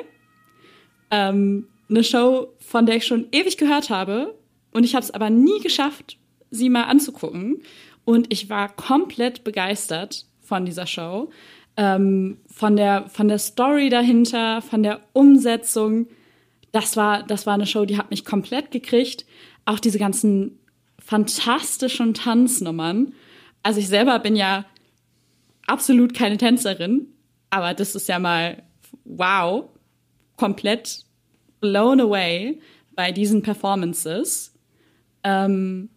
Ähm, 1.11 1.67
eine 1.89 2.03
Show, 2.03 2.49
von 2.59 2.85
der 2.85 2.97
ich 2.97 3.05
schon 3.05 3.27
ewig 3.31 3.57
gehört 3.57 3.89
habe 3.89 4.35
und 4.71 4.83
ich 4.83 4.95
habe 4.95 5.03
es 5.03 5.11
aber 5.11 5.29
nie 5.29 5.59
geschafft, 5.61 6.17
sie 6.51 6.69
mal 6.69 6.83
anzugucken. 6.83 7.63
Und 8.05 8.31
ich 8.31 8.49
war 8.49 8.69
komplett 8.75 9.43
begeistert 9.43 10.25
von 10.41 10.65
dieser 10.65 10.87
Show, 10.87 11.29
ähm, 11.77 12.37
von 12.47 12.75
der 12.75 13.07
von 13.09 13.27
der 13.27 13.39
Story 13.39 13.89
dahinter, 13.89 14.61
von 14.61 14.83
der 14.83 15.01
Umsetzung. 15.13 16.07
Das 16.71 16.97
war 16.97 17.23
das 17.23 17.45
war 17.45 17.53
eine 17.53 17.67
Show, 17.67 17.85
die 17.85 17.97
hat 17.97 18.09
mich 18.09 18.25
komplett 18.25 18.71
gekriegt. 18.71 19.25
Auch 19.65 19.79
diese 19.79 19.99
ganzen 19.99 20.59
fantastischen 20.99 22.13
Tanznummern. 22.13 23.13
Also 23.63 23.79
ich 23.79 23.87
selber 23.87 24.19
bin 24.19 24.35
ja 24.35 24.65
absolut 25.67 26.13
keine 26.13 26.37
Tänzerin, 26.37 27.07
aber 27.49 27.73
das 27.73 27.95
ist 27.95 28.07
ja 28.07 28.19
mal 28.19 28.63
wow, 29.05 29.65
komplett 30.35 31.03
blown 31.61 31.99
away 31.99 32.59
bei 32.95 33.11
diesen 33.11 33.41
Performances. 33.41 34.53
Ähm, 35.23 35.89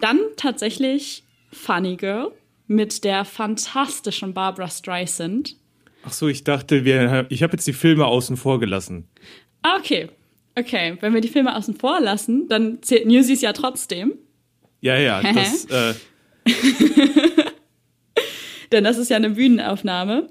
dann 0.00 0.18
tatsächlich 0.36 1.24
Funny 1.52 1.96
Girl 1.96 2.32
mit 2.66 3.04
der 3.04 3.24
fantastischen 3.24 4.32
Barbara 4.32 4.68
Streisand. 4.68 5.56
Ach 6.04 6.12
so, 6.12 6.28
ich 6.28 6.44
dachte, 6.44 6.84
wir, 6.84 7.26
ich 7.28 7.42
habe 7.42 7.52
jetzt 7.54 7.66
die 7.66 7.72
Filme 7.72 8.06
außen 8.06 8.36
vor 8.36 8.60
gelassen. 8.60 9.08
Ah, 9.62 9.76
okay. 9.78 10.08
Okay, 10.56 10.96
wenn 11.00 11.14
wir 11.14 11.20
die 11.20 11.28
Filme 11.28 11.54
außen 11.56 11.74
vor 11.74 12.00
lassen, 12.00 12.48
dann 12.48 12.82
zählt 12.82 13.06
Newsies 13.06 13.40
ja 13.40 13.52
trotzdem. 13.52 14.14
Ja, 14.80 14.96
ja, 14.96 15.22
das, 15.22 15.66
äh, 15.66 15.94
denn 18.72 18.84
das 18.84 18.98
ist 18.98 19.10
ja 19.10 19.16
eine 19.16 19.30
Bühnenaufnahme. 19.30 20.28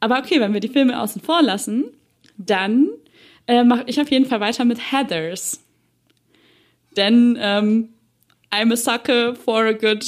Aber 0.00 0.18
okay, 0.18 0.40
wenn 0.40 0.52
wir 0.52 0.60
die 0.60 0.68
Filme 0.68 1.00
außen 1.00 1.22
vor 1.22 1.42
lassen, 1.42 1.84
dann 2.36 2.88
äh, 3.46 3.64
mache 3.64 3.84
ich 3.86 4.00
auf 4.00 4.10
jeden 4.10 4.26
Fall 4.26 4.40
weiter 4.40 4.64
mit 4.64 4.92
Heathers. 4.92 5.64
Denn 6.96 7.36
ähm, 7.40 7.90
I'm 8.50 8.72
a 8.72 8.76
sucker 8.76 9.34
for 9.34 9.66
a 9.66 9.72
good 9.72 10.04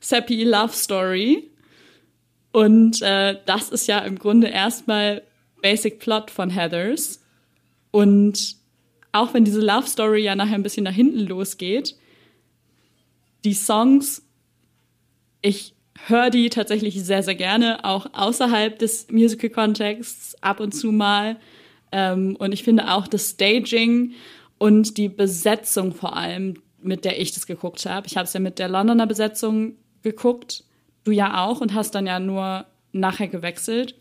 sappy 0.00 0.44
love 0.44 0.74
story. 0.74 1.50
Und 2.52 3.02
äh, 3.02 3.36
das 3.46 3.70
ist 3.70 3.86
ja 3.86 4.00
im 4.00 4.18
Grunde 4.18 4.48
erstmal 4.48 5.22
Basic 5.62 5.98
Plot 5.98 6.30
von 6.30 6.50
Heathers. 6.50 7.22
Und 7.90 8.56
auch 9.12 9.34
wenn 9.34 9.44
diese 9.44 9.60
Love 9.60 9.86
Story 9.86 10.22
ja 10.22 10.34
nachher 10.34 10.54
ein 10.54 10.62
bisschen 10.62 10.84
nach 10.84 10.94
hinten 10.94 11.26
losgeht, 11.26 11.96
die 13.44 13.54
Songs, 13.54 14.22
ich 15.42 15.74
höre 16.06 16.30
die 16.30 16.50
tatsächlich 16.50 17.02
sehr, 17.02 17.22
sehr 17.22 17.34
gerne, 17.34 17.84
auch 17.84 18.06
außerhalb 18.12 18.78
des 18.78 19.10
Musical-Kontexts 19.10 20.42
ab 20.42 20.60
und 20.60 20.72
zu 20.72 20.92
mal. 20.92 21.38
Ähm, 21.92 22.36
und 22.36 22.52
ich 22.52 22.62
finde 22.62 22.92
auch 22.92 23.08
das 23.08 23.30
Staging 23.30 24.12
und 24.60 24.98
die 24.98 25.08
Besetzung 25.08 25.94
vor 25.94 26.14
allem, 26.14 26.62
mit 26.82 27.06
der 27.06 27.18
ich 27.18 27.32
das 27.32 27.46
geguckt 27.46 27.86
habe. 27.86 28.06
Ich 28.06 28.16
habe 28.18 28.26
es 28.26 28.34
ja 28.34 28.40
mit 28.40 28.58
der 28.58 28.68
Londoner 28.68 29.06
Besetzung 29.06 29.76
geguckt, 30.02 30.64
du 31.02 31.12
ja 31.12 31.42
auch 31.44 31.62
und 31.62 31.72
hast 31.72 31.94
dann 31.94 32.06
ja 32.06 32.20
nur 32.20 32.66
nachher 32.92 33.28
gewechselt. 33.28 33.94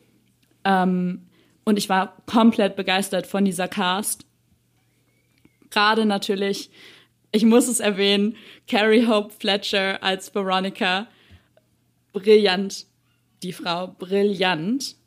Ähm, 0.66 1.30
und 1.64 1.78
ich 1.78 1.88
war 1.88 2.18
komplett 2.26 2.76
begeistert 2.76 3.26
von 3.26 3.46
dieser 3.46 3.70
Cast. 3.70 4.26
Gerade 5.70 6.06
natürlich, 6.06 6.70
ich 7.32 7.46
muss 7.46 7.70
es 7.70 7.80
erwähnen, 7.80 8.36
Carrie 8.68 9.08
Hope 9.08 9.34
Fletcher 9.34 10.04
als 10.04 10.36
Veronica. 10.36 11.08
Brillant, 12.12 12.86
die 13.44 13.54
Frau, 13.54 13.88
brillant. 13.88 14.98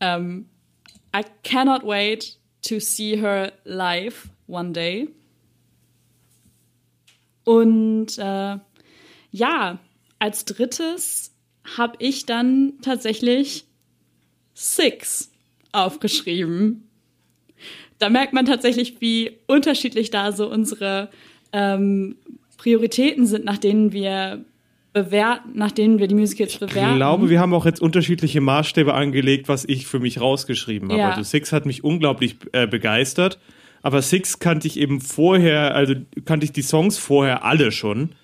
Um, 0.00 0.46
I 1.14 1.24
cannot 1.42 1.84
wait 1.84 2.38
to 2.62 2.80
see 2.80 3.20
her 3.20 3.52
live 3.64 4.30
one 4.46 4.72
day. 4.72 5.08
Und 7.44 8.18
äh, 8.18 8.56
ja, 9.30 9.78
als 10.18 10.44
drittes 10.44 11.34
habe 11.76 11.96
ich 11.98 12.26
dann 12.26 12.74
tatsächlich 12.82 13.64
Six 14.54 15.30
aufgeschrieben. 15.72 16.88
Da 17.98 18.08
merkt 18.08 18.32
man 18.32 18.46
tatsächlich, 18.46 19.00
wie 19.00 19.38
unterschiedlich 19.46 20.10
da 20.10 20.32
so 20.32 20.50
unsere 20.50 21.10
ähm, 21.52 22.16
Prioritäten 22.56 23.26
sind, 23.26 23.44
nach 23.44 23.58
denen 23.58 23.92
wir 23.92 24.44
bewerten, 24.92 25.50
nach 25.54 25.72
denen 25.72 25.98
wir 25.98 26.06
die 26.06 26.14
Musicals 26.14 26.56
bewerten. 26.56 26.92
Ich 26.92 26.96
glaube, 26.96 27.28
wir 27.28 27.40
haben 27.40 27.52
auch 27.52 27.66
jetzt 27.66 27.82
unterschiedliche 27.82 28.40
Maßstäbe 28.40 28.94
angelegt, 28.94 29.48
was 29.48 29.64
ich 29.64 29.86
für 29.86 29.98
mich 29.98 30.20
rausgeschrieben 30.20 30.88
habe. 30.88 31.00
Ja. 31.00 31.10
Also 31.10 31.22
Six 31.22 31.52
hat 31.52 31.66
mich 31.66 31.82
unglaublich 31.82 32.36
äh, 32.52 32.66
begeistert, 32.66 33.38
aber 33.84 34.00
Six 34.00 34.38
kannte 34.38 34.66
ich 34.66 34.78
eben 34.78 35.02
vorher, 35.02 35.74
also 35.74 35.94
kannte 36.24 36.46
ich 36.46 36.52
die 36.52 36.62
Songs 36.62 36.96
vorher 36.96 37.44
alle 37.44 37.70
schon. 37.70 38.14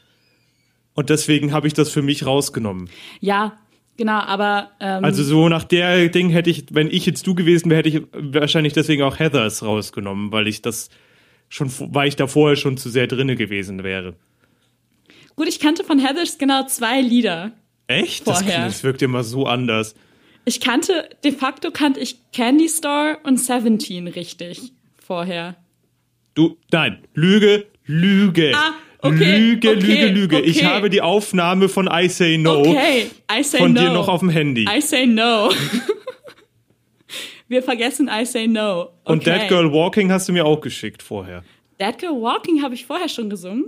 Und 0.95 1.11
deswegen 1.11 1.53
habe 1.53 1.67
ich 1.67 1.75
das 1.75 1.91
für 1.91 2.01
mich 2.01 2.25
rausgenommen. 2.25 2.89
Ja, 3.21 3.59
genau, 3.99 4.21
aber 4.21 4.71
ähm, 4.81 5.05
Also 5.05 5.23
so 5.23 5.51
nach 5.51 5.65
der 5.65 6.09
Ding 6.09 6.31
hätte 6.31 6.49
ich, 6.49 6.65
wenn 6.71 6.89
ich 6.91 7.05
jetzt 7.05 7.27
du 7.27 7.35
gewesen 7.35 7.69
wäre, 7.69 7.81
hätte 7.81 7.91
ich 7.91 8.03
wahrscheinlich 8.11 8.73
deswegen 8.73 9.03
auch 9.03 9.19
Heathers 9.19 9.63
rausgenommen, 9.63 10.33
weil 10.33 10.49
ich 10.49 10.63
das 10.63 10.89
schon, 11.51 11.71
weil 11.79 12.09
ich 12.09 12.17
da 12.17 12.27
vorher 12.27 12.57
schon 12.57 12.79
zu 12.79 12.89
sehr 12.89 13.07
drinne 13.07 13.37
gewesen 13.37 13.85
wäre. 13.85 14.15
gut, 15.37 15.47
ich 15.47 15.61
kannte 15.61 15.85
von 15.85 15.99
Heathers 15.99 16.39
genau 16.39 16.65
zwei 16.69 17.03
Lieder. 17.03 17.53
Echt? 17.87 18.27
Das, 18.27 18.41
Vorher. 18.41 18.65
das 18.65 18.83
wirkt 18.83 19.03
immer 19.03 19.25
so 19.25 19.45
anders. 19.45 19.95
Ich 20.47 20.63
kannte, 20.63 21.11
de 21.23 21.33
facto 21.33 21.71
kannte 21.71 22.01
ich 22.01 22.17
Candy 22.33 22.71
Store 22.71 23.19
und 23.25 23.39
Seventeen 23.39 24.09
richtig 24.09 24.73
vorher. 25.11 25.57
Du, 26.35 26.57
nein, 26.71 26.99
Lüge, 27.15 27.67
Lüge. 27.85 28.53
Ah, 28.55 28.75
okay, 29.01 29.39
Lüge, 29.39 29.71
okay, 29.71 29.81
Lüge, 29.81 30.07
Lüge. 30.07 30.41
Ich 30.41 30.59
okay. 30.59 30.67
habe 30.67 30.89
die 30.89 31.01
Aufnahme 31.01 31.69
von 31.69 31.89
I 31.93 32.09
Say 32.09 32.39
No 32.39 32.61
Okay, 32.61 33.11
I 33.29 33.43
say 33.43 33.59
von 33.59 33.73
no. 33.73 33.81
dir 33.81 33.93
noch 33.93 34.07
auf 34.07 34.21
dem 34.21 34.29
Handy. 34.29 34.69
I 34.71 34.81
say 34.81 35.07
no. 35.07 35.51
Wir 37.49 37.65
vergessen 37.65 38.09
I 38.09 38.25
say 38.25 38.47
no. 38.47 38.91
Und 39.03 39.25
That 39.25 39.49
Girl 39.49 39.73
Walking 39.73 40.13
hast 40.13 40.29
du 40.29 40.33
mir 40.33 40.47
auch 40.47 40.61
geschickt 40.61 41.03
vorher. 41.03 41.43
That 41.79 41.99
Girl 41.99 42.23
Walking 42.23 42.63
habe 42.63 42.77
ich 42.77 42.87
vorher 42.87 43.09
schon 43.09 43.29
gesungen. 43.29 43.65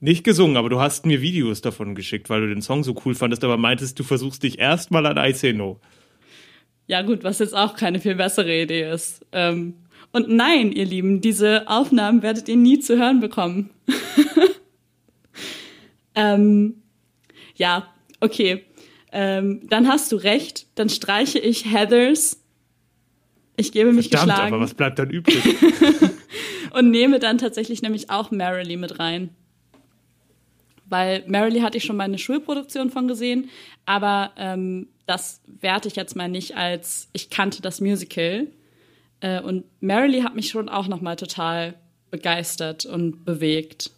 Nicht 0.00 0.24
gesungen, 0.24 0.56
aber 0.56 0.70
du 0.70 0.80
hast 0.80 1.04
mir 1.04 1.20
Videos 1.20 1.60
davon 1.60 1.94
geschickt, 1.94 2.30
weil 2.30 2.40
du 2.40 2.48
den 2.48 2.62
Song 2.62 2.84
so 2.84 2.94
cool 3.04 3.14
fandest, 3.14 3.44
aber 3.44 3.58
meintest, 3.58 3.98
du 3.98 4.02
versuchst 4.02 4.42
dich 4.42 4.58
erstmal 4.58 5.04
an 5.04 5.18
I 5.18 5.34
Say 5.34 5.52
No. 5.52 5.78
Ja 6.86 7.02
gut, 7.02 7.22
was 7.22 7.38
jetzt 7.38 7.54
auch 7.54 7.76
keine 7.76 8.00
viel 8.00 8.14
bessere 8.14 8.62
Idee 8.62 8.90
ist. 8.90 9.26
Ähm, 9.32 9.74
und 10.14 10.28
nein, 10.28 10.70
ihr 10.70 10.84
Lieben, 10.84 11.20
diese 11.20 11.66
Aufnahmen 11.66 12.22
werdet 12.22 12.48
ihr 12.48 12.54
nie 12.54 12.78
zu 12.78 12.96
hören 12.96 13.18
bekommen. 13.18 13.70
ähm, 16.14 16.82
ja, 17.56 17.92
okay. 18.20 18.64
Ähm, 19.10 19.62
dann 19.68 19.88
hast 19.88 20.12
du 20.12 20.16
recht. 20.16 20.68
Dann 20.76 20.88
streiche 20.88 21.40
ich 21.40 21.64
Heathers. 21.64 22.40
Ich 23.56 23.72
gebe 23.72 23.92
mich 23.92 24.08
Verdammt, 24.08 24.30
geschlagen. 24.30 24.54
aber 24.54 24.62
was 24.62 24.74
bleibt 24.74 25.00
dann 25.00 25.10
übrig? 25.10 25.42
und 26.72 26.92
nehme 26.92 27.18
dann 27.18 27.38
tatsächlich 27.38 27.82
nämlich 27.82 28.08
auch 28.08 28.30
Marilee 28.30 28.76
mit 28.76 29.00
rein. 29.00 29.30
Weil 30.86 31.24
Marilee 31.26 31.62
hatte 31.62 31.78
ich 31.78 31.84
schon 31.84 31.96
mal 31.96 32.04
eine 32.04 32.18
Schulproduktion 32.18 32.90
von 32.90 33.08
gesehen, 33.08 33.50
aber 33.84 34.30
ähm, 34.36 34.86
das 35.06 35.40
werte 35.60 35.88
ich 35.88 35.96
jetzt 35.96 36.14
mal 36.14 36.28
nicht 36.28 36.56
als 36.56 37.08
ich 37.12 37.30
kannte 37.30 37.62
das 37.62 37.80
Musical. 37.80 38.46
Äh, 39.20 39.40
und 39.40 39.64
Marilee 39.80 40.22
hat 40.22 40.34
mich 40.34 40.48
schon 40.48 40.68
auch 40.68 40.88
noch 40.88 41.00
mal 41.00 41.16
total 41.16 41.74
begeistert 42.10 42.86
und 42.86 43.24
bewegt. 43.24 43.90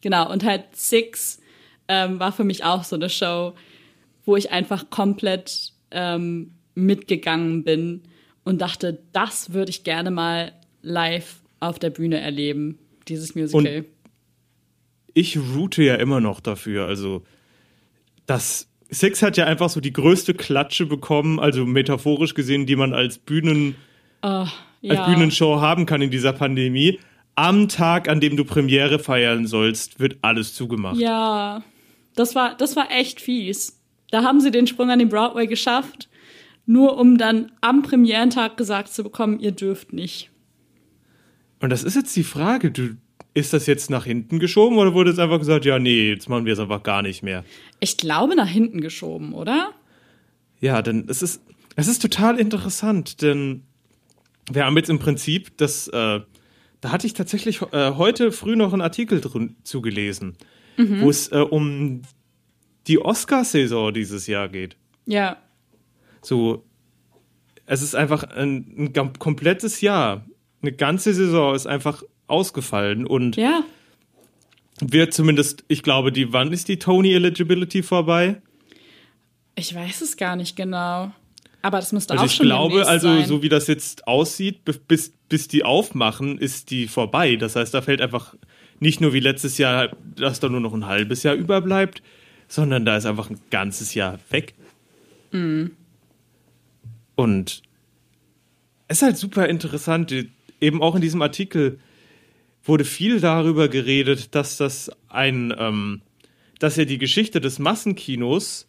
Genau, 0.00 0.30
und 0.30 0.44
halt 0.44 0.74
Six 0.74 1.40
ähm, 1.88 2.18
war 2.18 2.32
für 2.32 2.44
mich 2.44 2.64
auch 2.64 2.84
so 2.84 2.96
eine 2.96 3.10
Show, 3.10 3.54
wo 4.24 4.36
ich 4.36 4.50
einfach 4.50 4.90
komplett 4.90 5.72
ähm, 5.90 6.52
mitgegangen 6.74 7.64
bin 7.64 8.02
und 8.44 8.60
dachte, 8.60 9.02
das 9.12 9.52
würde 9.52 9.70
ich 9.70 9.84
gerne 9.84 10.10
mal 10.10 10.52
live 10.80 11.42
auf 11.60 11.78
der 11.78 11.90
Bühne 11.90 12.20
erleben, 12.20 12.78
dieses 13.08 13.34
Musical. 13.34 13.84
ich 15.14 15.38
route 15.38 15.82
ja 15.82 15.96
immer 15.96 16.20
noch 16.20 16.40
dafür. 16.40 16.86
Also, 16.86 17.22
das 18.26 18.68
Six 18.92 19.22
hat 19.22 19.38
ja 19.38 19.46
einfach 19.46 19.70
so 19.70 19.80
die 19.80 19.92
größte 19.92 20.34
Klatsche 20.34 20.84
bekommen, 20.84 21.40
also 21.40 21.64
metaphorisch 21.64 22.34
gesehen, 22.34 22.66
die 22.66 22.76
man 22.76 22.92
als 22.92 23.18
Bühnen, 23.18 23.74
als 24.20 24.50
ja. 24.82 25.06
Bühnenshow 25.08 25.60
haben 25.60 25.86
kann 25.86 26.02
in 26.02 26.10
dieser 26.10 26.34
Pandemie. 26.34 27.00
Am 27.34 27.68
Tag, 27.68 28.08
an 28.08 28.20
dem 28.20 28.36
du 28.36 28.44
Premiere 28.44 28.98
feiern 28.98 29.46
sollst, 29.46 29.98
wird 29.98 30.18
alles 30.20 30.54
zugemacht. 30.54 30.98
Ja, 30.98 31.62
das 32.14 32.34
war, 32.34 32.54
das 32.54 32.76
war 32.76 32.90
echt 32.90 33.22
fies. 33.22 33.80
Da 34.10 34.22
haben 34.24 34.40
sie 34.40 34.50
den 34.50 34.66
Sprung 34.66 34.90
an 34.90 34.98
den 34.98 35.08
Broadway 35.08 35.46
geschafft, 35.46 36.10
nur 36.66 36.98
um 36.98 37.16
dann 37.16 37.50
am 37.62 37.82
Premierentag 37.82 38.58
gesagt 38.58 38.92
zu 38.92 39.02
bekommen, 39.02 39.40
ihr 39.40 39.52
dürft 39.52 39.94
nicht. 39.94 40.30
Und 41.60 41.70
das 41.70 41.82
ist 41.82 41.96
jetzt 41.96 42.14
die 42.14 42.24
Frage, 42.24 42.70
du, 42.70 42.96
ist 43.34 43.52
das 43.52 43.66
jetzt 43.66 43.90
nach 43.90 44.04
hinten 44.04 44.38
geschoben 44.38 44.76
oder 44.78 44.94
wurde 44.94 45.10
jetzt 45.10 45.18
einfach 45.18 45.38
gesagt, 45.38 45.64
ja, 45.64 45.78
nee, 45.78 46.10
jetzt 46.10 46.28
machen 46.28 46.44
wir 46.44 46.52
es 46.52 46.58
einfach 46.58 46.82
gar 46.82 47.02
nicht 47.02 47.22
mehr? 47.22 47.44
Ich 47.80 47.96
glaube 47.96 48.36
nach 48.36 48.48
hinten 48.48 48.80
geschoben, 48.80 49.32
oder? 49.32 49.72
Ja, 50.60 50.82
denn 50.82 51.06
es 51.08 51.22
ist, 51.22 51.42
es 51.76 51.88
ist 51.88 52.02
total 52.02 52.38
interessant, 52.38 53.22
denn 53.22 53.62
wir 54.50 54.66
haben 54.66 54.76
jetzt 54.76 54.90
im 54.90 54.98
Prinzip 54.98 55.56
das, 55.56 55.88
äh, 55.88 56.20
da 56.80 56.92
hatte 56.92 57.06
ich 57.06 57.14
tatsächlich 57.14 57.62
äh, 57.72 57.92
heute 57.92 58.32
früh 58.32 58.56
noch 58.56 58.72
einen 58.72 58.82
Artikel 58.82 59.20
drin 59.20 59.56
zugelesen, 59.62 60.36
wo 60.76 61.08
es 61.10 61.30
äh, 61.30 61.36
um 61.36 62.02
die 62.86 62.98
Oscar-Saison 62.98 63.94
dieses 63.94 64.26
Jahr 64.26 64.48
geht. 64.48 64.76
Ja. 65.06 65.36
So, 66.20 66.64
es 67.66 67.82
ist 67.82 67.94
einfach 67.94 68.24
ein, 68.24 68.92
ein 68.96 69.12
komplettes 69.18 69.80
Jahr, 69.80 70.26
eine 70.60 70.72
ganze 70.72 71.14
Saison 71.14 71.54
ist 71.54 71.66
einfach 71.66 72.02
ausgefallen 72.26 73.06
und 73.06 73.36
Ja. 73.36 73.62
wird 74.80 75.12
zumindest, 75.14 75.64
ich 75.68 75.82
glaube, 75.82 76.12
die, 76.12 76.32
wann 76.32 76.52
ist 76.52 76.68
die 76.68 76.78
Tony 76.78 77.12
Eligibility 77.12 77.82
vorbei? 77.82 78.40
Ich 79.54 79.74
weiß 79.74 80.00
es 80.00 80.16
gar 80.16 80.36
nicht 80.36 80.56
genau. 80.56 81.12
Aber 81.64 81.78
das 81.78 81.92
müsste 81.92 82.14
Also 82.14 82.24
auch 82.24 82.26
ich 82.26 82.34
schon 82.34 82.46
glaube, 82.46 82.70
demnächst 82.80 82.90
also 82.90 83.22
so 83.22 83.42
wie 83.42 83.48
das 83.48 83.66
jetzt 83.68 84.08
aussieht, 84.08 84.64
bi- 84.64 84.72
bis, 84.88 85.12
bis 85.28 85.46
die 85.46 85.62
aufmachen, 85.64 86.38
ist 86.38 86.70
die 86.70 86.88
vorbei. 86.88 87.36
Das 87.36 87.54
heißt, 87.54 87.72
da 87.72 87.82
fällt 87.82 88.00
einfach 88.00 88.34
nicht 88.80 89.00
nur 89.00 89.12
wie 89.12 89.20
letztes 89.20 89.58
Jahr, 89.58 89.90
dass 90.16 90.40
da 90.40 90.48
nur 90.48 90.58
noch 90.60 90.74
ein 90.74 90.86
halbes 90.86 91.22
Jahr 91.22 91.34
überbleibt, 91.36 92.02
sondern 92.48 92.84
da 92.84 92.96
ist 92.96 93.06
einfach 93.06 93.30
ein 93.30 93.38
ganzes 93.50 93.94
Jahr 93.94 94.18
weg. 94.30 94.54
Mhm. 95.30 95.70
Und 97.14 97.62
es 98.88 98.98
ist 98.98 99.02
halt 99.02 99.16
super 99.16 99.48
interessant, 99.48 100.12
eben 100.60 100.82
auch 100.82 100.94
in 100.96 101.00
diesem 101.00 101.22
Artikel 101.22 101.78
wurde 102.64 102.84
viel 102.84 103.20
darüber 103.20 103.68
geredet, 103.68 104.34
dass 104.34 104.56
das 104.56 104.90
ein, 105.08 105.54
ähm, 105.58 106.02
dass 106.58 106.76
ja 106.76 106.84
die 106.84 106.98
Geschichte 106.98 107.40
des 107.40 107.58
Massenkinos 107.58 108.68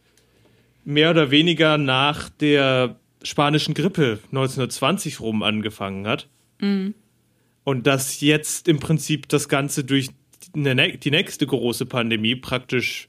mehr 0.84 1.12
oder 1.12 1.32
weniger 1.32 1.78
nach 1.78 2.30
der 2.30 3.00
spanischen 3.22 3.74
Grippe 3.74 4.20
1920 4.32 5.20
rum 5.22 5.44
angefangen 5.44 6.08
hat. 6.08 6.28
Und 7.64 7.88
dass 7.88 8.20
jetzt 8.22 8.68
im 8.68 8.80
Prinzip 8.80 9.28
das 9.30 9.48
Ganze 9.50 9.84
durch 9.84 10.10
die 10.56 11.12
nächste 11.12 11.46
große 11.48 11.86
Pandemie, 11.86 12.36
praktisch 12.36 13.08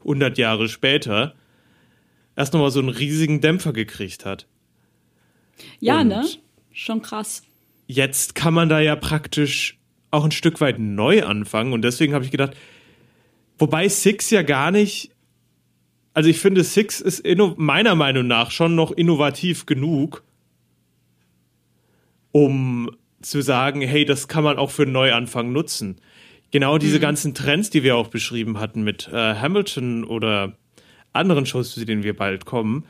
100 0.00 0.36
Jahre 0.38 0.68
später, 0.68 1.34
erst 2.36 2.52
nochmal 2.52 2.70
so 2.70 2.80
einen 2.80 2.88
riesigen 2.90 3.40
Dämpfer 3.40 3.72
gekriegt 3.72 4.24
hat. 4.24 4.46
Ja, 5.80 6.00
Und- 6.00 6.08
ne? 6.08 6.24
Schon 6.72 7.02
krass. 7.02 7.42
Jetzt 7.86 8.34
kann 8.34 8.52
man 8.54 8.68
da 8.68 8.80
ja 8.80 8.96
praktisch 8.96 9.78
auch 10.14 10.24
ein 10.24 10.30
Stück 10.30 10.60
weit 10.60 10.78
neu 10.78 11.24
anfangen. 11.24 11.72
Und 11.72 11.82
deswegen 11.82 12.14
habe 12.14 12.24
ich 12.24 12.30
gedacht, 12.30 12.54
wobei 13.58 13.88
Six 13.88 14.30
ja 14.30 14.42
gar 14.42 14.70
nicht. 14.70 15.10
Also 16.14 16.30
ich 16.30 16.38
finde, 16.38 16.62
Six 16.64 17.00
ist 17.00 17.24
meiner 17.56 17.94
Meinung 17.94 18.26
nach 18.26 18.50
schon 18.50 18.74
noch 18.74 18.92
innovativ 18.92 19.66
genug, 19.66 20.22
um 22.30 22.90
zu 23.20 23.42
sagen, 23.42 23.80
hey, 23.80 24.04
das 24.04 24.28
kann 24.28 24.44
man 24.44 24.58
auch 24.58 24.70
für 24.70 24.82
einen 24.82 24.92
Neuanfang 24.92 25.52
nutzen. 25.52 25.96
Genau 26.50 26.78
diese 26.78 27.00
ganzen 27.00 27.34
Trends, 27.34 27.70
die 27.70 27.82
wir 27.82 27.96
auch 27.96 28.08
beschrieben 28.08 28.60
hatten 28.60 28.84
mit 28.84 29.08
äh, 29.12 29.34
Hamilton 29.34 30.04
oder 30.04 30.56
anderen 31.12 31.46
Shows, 31.46 31.74
zu 31.74 31.84
denen 31.84 32.04
wir 32.04 32.14
bald 32.14 32.44
kommen, 32.44 32.84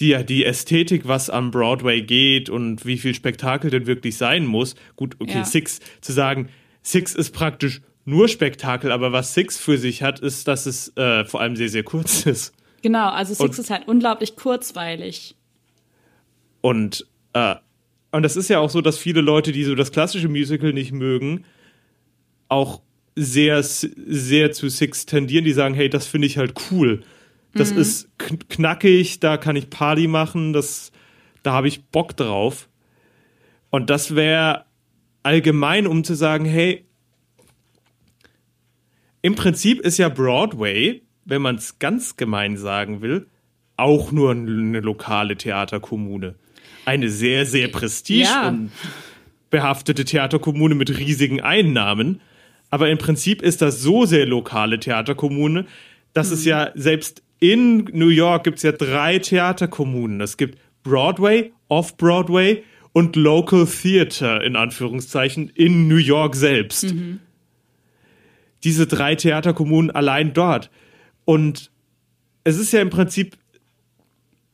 die 0.00 0.08
ja 0.08 0.22
die 0.22 0.44
Ästhetik, 0.44 1.06
was 1.06 1.30
am 1.30 1.50
Broadway 1.50 2.00
geht 2.02 2.48
und 2.48 2.84
wie 2.86 2.98
viel 2.98 3.14
Spektakel 3.14 3.70
denn 3.70 3.86
wirklich 3.86 4.16
sein 4.16 4.46
muss. 4.46 4.74
Gut, 4.96 5.16
okay, 5.20 5.38
Ja. 5.38 5.44
Six 5.44 5.80
zu 6.00 6.12
sagen, 6.12 6.48
Six 6.82 7.14
ist 7.14 7.32
praktisch 7.32 7.82
nur 8.06 8.28
Spektakel, 8.28 8.90
aber 8.92 9.12
was 9.12 9.34
Six 9.34 9.58
für 9.58 9.76
sich 9.76 10.02
hat, 10.02 10.20
ist, 10.20 10.48
dass 10.48 10.64
es 10.66 10.96
äh, 10.96 11.24
vor 11.26 11.40
allem 11.42 11.54
sehr, 11.56 11.68
sehr 11.68 11.82
kurz 11.82 12.24
ist. 12.26 12.54
Genau, 12.82 13.10
also 13.10 13.34
Six 13.34 13.58
Und- 13.58 13.58
ist 13.64 13.70
halt 13.70 13.86
unglaublich 13.86 14.36
kurzweilig. 14.36 15.36
Und, 16.62 17.06
äh, 17.34 17.56
und 18.12 18.22
das 18.22 18.36
ist 18.36 18.48
ja 18.48 18.58
auch 18.58 18.70
so, 18.70 18.80
dass 18.80 18.98
viele 18.98 19.20
Leute, 19.20 19.52
die 19.52 19.64
so 19.64 19.74
das 19.74 19.92
klassische 19.92 20.28
Musical 20.28 20.72
nicht 20.72 20.92
mögen, 20.92 21.44
auch 22.48 22.80
sehr, 23.16 23.62
sehr 23.62 24.52
zu 24.52 24.68
Six 24.68 25.06
tendieren, 25.06 25.44
die 25.44 25.52
sagen, 25.52 25.74
hey, 25.74 25.88
das 25.90 26.06
finde 26.06 26.26
ich 26.26 26.38
halt 26.38 26.54
cool. 26.70 27.02
Das 27.54 27.70
ist 27.72 28.08
kn- 28.18 28.48
knackig, 28.48 29.18
da 29.20 29.36
kann 29.36 29.56
ich 29.56 29.70
Party 29.70 30.06
machen, 30.06 30.52
das, 30.52 30.92
da 31.42 31.52
habe 31.52 31.68
ich 31.68 31.84
Bock 31.86 32.16
drauf. 32.16 32.68
Und 33.70 33.90
das 33.90 34.14
wäre 34.14 34.66
allgemein, 35.22 35.86
um 35.86 36.04
zu 36.04 36.14
sagen, 36.14 36.44
hey, 36.44 36.86
im 39.22 39.34
Prinzip 39.34 39.80
ist 39.80 39.98
ja 39.98 40.08
Broadway, 40.08 41.02
wenn 41.24 41.42
man 41.42 41.56
es 41.56 41.78
ganz 41.78 42.16
gemein 42.16 42.56
sagen 42.56 43.02
will, 43.02 43.26
auch 43.76 44.12
nur 44.12 44.30
eine 44.32 44.80
lokale 44.80 45.36
Theaterkommune. 45.36 46.36
Eine 46.84 47.08
sehr, 47.10 47.46
sehr 47.46 47.68
prestige 47.68 48.24
Ja. 48.24 48.48
und 48.48 48.70
behaftete 49.50 50.04
Theaterkommune 50.04 50.74
mit 50.74 50.96
riesigen 50.98 51.40
Einnahmen. 51.40 52.20
Aber 52.70 52.88
im 52.88 52.98
Prinzip 52.98 53.42
ist 53.42 53.60
das 53.62 53.80
so 53.80 54.06
sehr 54.06 54.26
lokale 54.26 54.78
Theaterkommune, 54.78 55.66
dass 56.12 56.30
es 56.30 56.44
ja 56.44 56.70
selbst 56.74 57.22
in 57.40 57.88
New 57.92 58.08
York 58.08 58.44
gibt 58.44 58.58
es 58.58 58.62
ja 58.62 58.72
drei 58.72 59.18
Theaterkommunen. 59.18 60.20
Es 60.20 60.36
gibt 60.36 60.58
Broadway, 60.82 61.52
Off-Broadway 61.68 62.62
und 62.92 63.16
Local 63.16 63.66
Theater 63.66 64.42
in 64.44 64.56
Anführungszeichen 64.56 65.48
in 65.54 65.88
New 65.88 65.96
York 65.96 66.36
selbst. 66.36 66.94
Diese 68.62 68.86
drei 68.86 69.14
Theaterkommunen 69.14 69.90
allein 69.90 70.34
dort. 70.34 70.70
Und 71.24 71.70
es 72.44 72.58
ist 72.58 72.72
ja 72.72 72.80
im 72.80 72.90
Prinzip 72.90 73.36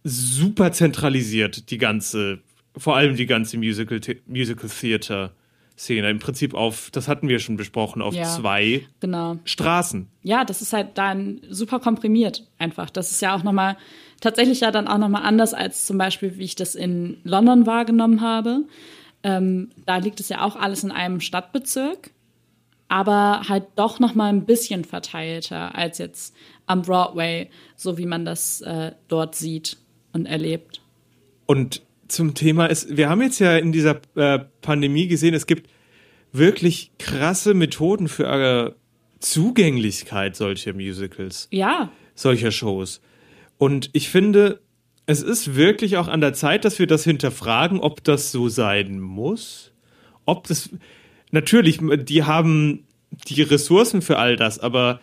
super 0.05 0.73
zentralisiert, 0.73 1.71
die 1.71 1.79
ganze, 1.79 2.39
vor 2.77 2.97
allem 2.97 3.17
die 3.17 3.27
ganze 3.27 3.59
Musical, 3.59 4.01
Musical 4.27 4.71
Theater 4.71 5.35
Szene. 5.77 6.09
Im 6.11 6.19
Prinzip 6.19 6.55
auf, 6.55 6.91
das 6.91 7.07
hatten 7.07 7.29
wir 7.29 7.39
schon 7.39 7.57
besprochen, 7.57 8.01
auf 8.03 8.15
Ja. 8.15 8.25
zwei 8.25 8.87
Genau. 9.01 9.37
Straßen. 9.45 10.09
Ja, 10.23 10.45
das 10.45 10.63
ist 10.63 10.73
halt 10.73 10.97
dann 10.99 11.41
super 11.51 11.81
komprimiert 11.81 12.47
einfach. 12.59 12.89
Das 12.91 13.11
ist 13.11 13.21
ja 13.21 13.37
auch 13.37 13.43
nochmal, 13.43 13.77
tatsächlich 14.21 14.61
ja 14.61 14.71
dann 14.71 14.89
auch 14.89 14.99
nochmal 14.99 15.23
anders 15.25 15.53
als 15.55 15.87
zum 15.87 15.99
Beispiel, 15.99 16.39
wie 16.39 16.45
ich 16.45 16.55
das 16.55 16.75
in 16.75 17.19
London 17.25 17.67
wahrgenommen 17.67 18.21
habe. 18.23 18.65
Ähm, 19.23 19.71
da 19.85 19.99
liegt 19.99 20.21
es 20.21 20.29
ja 20.31 20.43
auch 20.43 20.57
alles 20.57 20.83
in 20.85 20.93
einem 20.93 21.21
Stadtbezirk, 21.21 22.11
aber 22.89 23.43
halt 23.49 23.65
doch 23.77 23.99
nochmal 23.99 24.29
ein 24.33 24.45
bisschen 24.47 24.85
verteilter 24.85 25.75
als 25.75 25.99
jetzt 25.99 26.35
am 26.67 26.83
Broadway, 26.83 27.51
so 27.75 27.99
wie 27.99 28.07
man 28.07 28.25
das 28.25 28.61
äh, 28.63 28.93
dort 29.09 29.35
sieht 29.35 29.77
und 30.13 30.27
erlebt. 30.27 30.81
Und 31.47 31.83
zum 32.09 32.35
Thema 32.35 32.67
ist, 32.67 32.97
wir 32.97 33.09
haben 33.09 33.23
jetzt 33.23 33.39
ja 33.39 33.57
in 33.57 33.73
dieser 33.73 34.01
äh, 34.15 34.41
Pandemie 34.61 35.09
gesehen, 35.09 35.35
es 35.35 35.47
gibt 35.47 35.69
wirklich 36.33 36.93
krasse 36.99 37.55
Methoden 37.55 38.09
für 38.09 38.25
äh, 38.25 38.73
Zugänglichkeit 39.21 40.37
solcher 40.37 40.73
Musicals, 40.75 41.49
Ja, 41.51 41.91
solcher 42.15 42.51
Shows. 42.51 43.01
Und 43.59 43.91
ich 43.93 44.09
finde, 44.09 44.61
es 45.07 45.23
ist 45.23 45.55
wirklich 45.55 45.97
auch 45.97 46.09
an 46.09 46.21
der 46.21 46.35
Zeit, 46.35 46.65
dass 46.65 46.79
wir 46.79 46.87
das 46.87 47.05
hinterfragen, 47.05 47.81
ob 47.81 48.05
das 48.05 48.33
so 48.33 48.49
sein 48.49 49.01
muss. 49.01 49.73
Ob 50.25 50.47
das, 50.49 50.71
natürlich, 51.31 51.79
die 51.81 52.25
haben 52.25 52.85
die 53.29 53.43
Ressourcen 53.43 54.03
für 54.03 54.19
all 54.19 54.37
das, 54.37 54.59
aber 54.59 55.01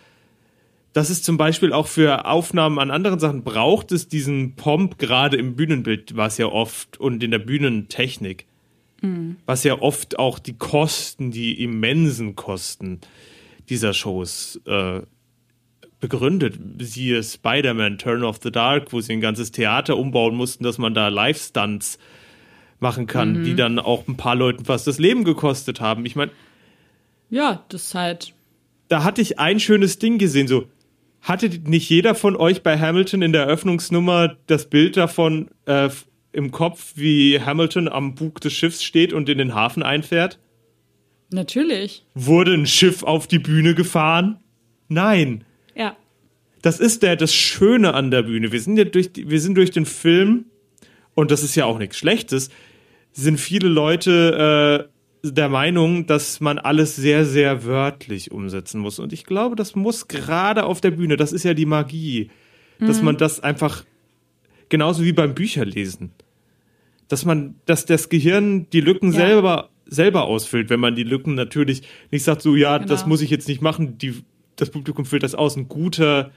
dass 0.94 1.10
es 1.10 1.24
zum 1.24 1.38
Beispiel 1.38 1.74
auch 1.74 1.88
für 1.88 2.26
Aufnahmen 2.26 2.80
an 2.80 2.92
anderen 2.92 3.20
Sachen 3.20 3.44
braucht 3.44 3.92
es 3.92 4.08
diesen 4.08 4.56
Pomp 4.56 4.98
gerade 5.00 5.38
im 5.38 5.56
Bühnenbild, 5.56 6.16
was 6.16 6.38
ja 6.38 6.46
oft 6.46 7.00
und 7.00 7.24
in 7.24 7.32
der 7.32 7.40
Bühnentechnik, 7.40 8.46
was 9.46 9.64
ja 9.64 9.82
oft 9.82 10.18
auch 10.18 10.40
die 10.40 10.54
Kosten, 10.54 11.32
die 11.32 11.62
immensen 11.62 12.36
Kosten 12.36 13.02
dieser 13.70 13.94
Shows 13.94 14.62
äh, 14.66 15.02
begründet. 16.00 16.60
Siehe 16.80 17.24
Spider-Man, 17.24 17.98
Turn 17.98 18.24
of 18.24 18.40
the 18.44 18.52
Dark, 18.52 18.94
wo 18.94 19.02
sie 19.02 19.14
ein 19.14 19.22
ganzes 19.22 19.52
Theater 19.52 19.98
umbauen 19.98 20.36
mussten, 20.36 20.64
dass 20.64 20.78
man 20.78 20.94
da 20.94 21.10
Live-Stunts 21.10 21.98
machen 22.80 23.08
kann, 23.08 23.44
die 23.44 23.56
dann 23.56 23.80
auch 23.80 24.08
ein 24.08 24.18
paar 24.18 24.36
Leuten 24.36 24.66
fast 24.66 24.86
das 24.88 25.00
Leben 25.00 25.24
gekostet 25.24 25.82
haben. 25.82 26.06
Ich 26.06 26.16
meine, 26.16 26.32
ja, 27.30 27.64
das 27.70 27.86
ist 27.86 27.96
halt, 27.96 28.34
da 28.90 29.04
hatte 29.04 29.22
ich 29.22 29.40
ein 29.40 29.60
schönes 29.60 29.98
Ding 29.98 30.18
gesehen, 30.18 30.48
so 30.48 30.68
hatte 31.24 31.50
nicht 31.66 31.90
jeder 31.90 32.14
von 32.16 32.36
euch 32.36 32.62
bei 32.64 32.78
Hamilton 32.80 33.22
in 33.24 33.32
der 33.34 33.44
Eröffnungsnummer 33.44 34.38
das 34.48 34.70
Bild 34.70 34.96
davon 34.98 35.50
äh, 35.66 35.90
im 36.34 36.52
Kopf, 36.52 36.94
wie 36.96 37.40
Hamilton 37.42 37.88
am 37.88 38.14
Bug 38.16 38.40
des 38.42 38.54
Schiffs 38.54 38.84
steht 38.84 39.14
und 39.14 39.28
in 39.30 39.38
den 39.40 39.56
Hafen 39.56 39.82
einfährt? 39.84 40.40
natürlich. 41.30 42.06
Wurde 42.14 42.54
ein 42.54 42.68
Schiff 42.68 43.02
auf 43.04 43.26
die 43.28 43.40
Bühne 43.40 43.74
gefahren? 43.74 44.38
Nein. 44.88 45.44
Ja, 45.76 45.96
Das 46.62 46.80
ist 46.80 47.02
der, 47.04 47.16
das 47.16 47.34
Schöne 47.34 47.94
an 47.96 48.12
der 48.12 48.22
Bühne. 48.24 48.52
Wir 48.52 48.62
sind 48.62 48.78
ja 48.78 48.84
durch, 48.84 49.12
die- 49.12 49.30
wir 49.30 49.42
sind 49.42 49.56
durch 49.58 49.72
den 49.72 49.86
Film, 49.88 50.46
und 51.16 51.32
das 51.32 51.42
ist 51.44 51.56
ja 51.56 51.66
auch 51.66 51.80
nichts 51.80 51.98
Schlechtes, 51.98 52.50
sind 53.14 53.40
viele 53.40 53.68
Leute 53.68 54.88
äh, 54.90 54.93
der 55.24 55.48
Meinung, 55.50 56.06
dass 56.06 56.42
man 56.42 56.60
alles 56.60 56.96
sehr, 56.98 57.26
sehr 57.26 57.64
wörtlich 57.64 58.32
umsetzen 58.32 58.80
muss. 58.82 59.00
Und 59.00 59.14
ich 59.14 59.24
glaube, 59.26 59.56
das 59.56 59.74
muss 59.76 60.08
gerade 60.10 60.66
auf 60.66 60.82
der 60.82 60.92
Bühne, 60.92 61.16
das 61.16 61.32
ist 61.32 61.44
ja 61.44 61.54
die 61.54 61.66
Magie, 61.66 62.30
dass 62.80 63.02
man 63.02 63.16
das 63.16 63.40
einfach, 63.40 63.86
genauso 64.68 65.04
wie 65.06 65.14
beim 65.14 65.34
Bücherlesen, 65.34 66.12
dass 67.08 67.24
man, 67.24 67.56
dass 67.66 67.86
das 67.86 68.10
Gehirn 68.10 68.70
die 68.72 68.82
Lücken 68.82 69.14
Ja. 69.14 69.20
selber, 69.20 69.70
selber 69.86 70.24
ausfüllt, 70.26 70.70
wenn 70.70 70.82
man 70.82 70.96
die 70.96 71.04
Lücken 71.04 71.36
natürlich 71.36 71.84
nicht 72.12 72.24
sagt, 72.24 72.42
so, 72.42 72.56
ja, 72.58 72.78
das 72.80 73.02
Genau. 73.02 73.10
muss 73.10 73.22
ich 73.22 73.30
jetzt 73.30 73.48
nicht 73.48 73.62
machen, 73.62 73.98
die, 73.98 74.16
das 74.58 74.72
Publikum 74.72 75.06
füllt 75.06 75.24
das 75.24 75.36
aus. 75.36 75.56
Ein 75.56 75.70
guter, 75.70 76.32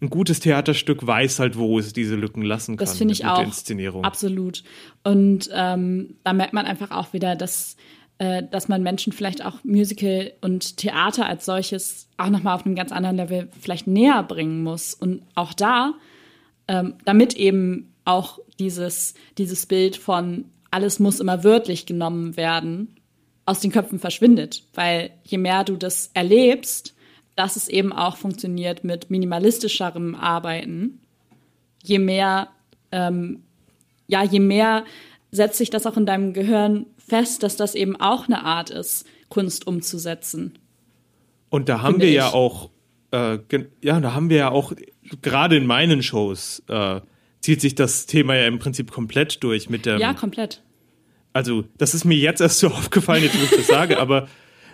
ein 0.00 0.10
gutes 0.10 0.40
Theaterstück 0.40 1.06
weiß 1.06 1.38
halt, 1.38 1.56
wo 1.56 1.78
es 1.78 1.92
diese 1.92 2.16
Lücken 2.16 2.42
lassen 2.42 2.76
kann. 2.76 2.84
Das 2.84 2.98
finde 2.98 3.14
ich 3.14 3.24
auch. 3.24 3.42
Inszenierung. 3.42 4.04
Absolut. 4.04 4.62
Und 5.02 5.48
ähm, 5.52 6.16
da 6.24 6.32
merkt 6.32 6.52
man 6.52 6.66
einfach 6.66 6.90
auch 6.90 7.12
wieder, 7.12 7.36
dass, 7.36 7.76
äh, 8.18 8.42
dass 8.50 8.68
man 8.68 8.82
Menschen 8.82 9.12
vielleicht 9.12 9.44
auch 9.44 9.62
Musical 9.64 10.32
und 10.40 10.76
Theater 10.76 11.26
als 11.26 11.44
solches 11.44 12.08
auch 12.16 12.28
nochmal 12.28 12.54
auf 12.54 12.66
einem 12.66 12.74
ganz 12.74 12.92
anderen 12.92 13.16
Level 13.16 13.48
vielleicht 13.60 13.86
näher 13.86 14.22
bringen 14.22 14.62
muss. 14.62 14.94
Und 14.94 15.22
auch 15.34 15.54
da, 15.54 15.94
ähm, 16.68 16.94
damit 17.04 17.34
eben 17.34 17.94
auch 18.04 18.38
dieses, 18.58 19.14
dieses 19.38 19.66
Bild 19.66 19.96
von 19.96 20.46
alles 20.70 20.98
muss 20.98 21.20
immer 21.20 21.44
wörtlich 21.44 21.86
genommen 21.86 22.36
werden, 22.36 22.96
aus 23.46 23.60
den 23.60 23.70
Köpfen 23.70 23.98
verschwindet. 23.98 24.64
Weil 24.74 25.10
je 25.22 25.38
mehr 25.38 25.64
du 25.64 25.76
das 25.76 26.10
erlebst, 26.14 26.93
dass 27.36 27.56
es 27.56 27.68
eben 27.68 27.92
auch 27.92 28.16
funktioniert 28.16 28.84
mit 28.84 29.10
minimalistischerem 29.10 30.14
Arbeiten, 30.14 31.00
je 31.82 31.98
mehr 31.98 32.48
ja, 34.06 34.22
je 34.22 34.40
mehr 34.40 34.84
setzt 35.30 35.58
sich 35.58 35.70
das 35.70 35.86
auch 35.86 35.96
in 35.96 36.06
deinem 36.06 36.32
Gehirn 36.32 36.86
fest, 36.96 37.42
dass 37.42 37.56
das 37.56 37.74
eben 37.74 37.96
auch 38.00 38.26
eine 38.26 38.44
Art 38.44 38.70
ist, 38.70 39.06
Kunst 39.28 39.66
umzusetzen. 39.66 40.58
Und 41.50 41.68
da 41.68 41.82
haben 41.82 42.00
wir 42.00 42.10
ja 42.10 42.28
ich. 42.28 42.34
auch, 42.34 42.70
äh, 43.10 43.38
ja, 43.82 44.00
da 44.00 44.14
haben 44.14 44.30
wir 44.30 44.36
ja 44.36 44.50
auch, 44.50 44.72
gerade 45.22 45.56
in 45.56 45.66
meinen 45.66 46.02
Shows, 46.02 46.62
äh, 46.68 47.00
zieht 47.40 47.60
sich 47.60 47.74
das 47.74 48.06
Thema 48.06 48.36
ja 48.36 48.46
im 48.46 48.58
Prinzip 48.58 48.90
komplett 48.90 49.42
durch 49.42 49.68
mit 49.68 49.86
der, 49.86 49.98
Ja, 49.98 50.14
komplett. 50.14 50.62
also 51.32 51.64
das 51.78 51.94
ist 51.94 52.04
mir 52.04 52.16
jetzt 52.16 52.40
erst 52.40 52.60
so 52.60 52.68
aufgefallen, 52.72 53.24
jetzt 53.24 53.38
wo 53.38 53.44
ich 53.44 53.50
das 53.50 53.66
sage, 53.66 53.98
aber 53.98 54.28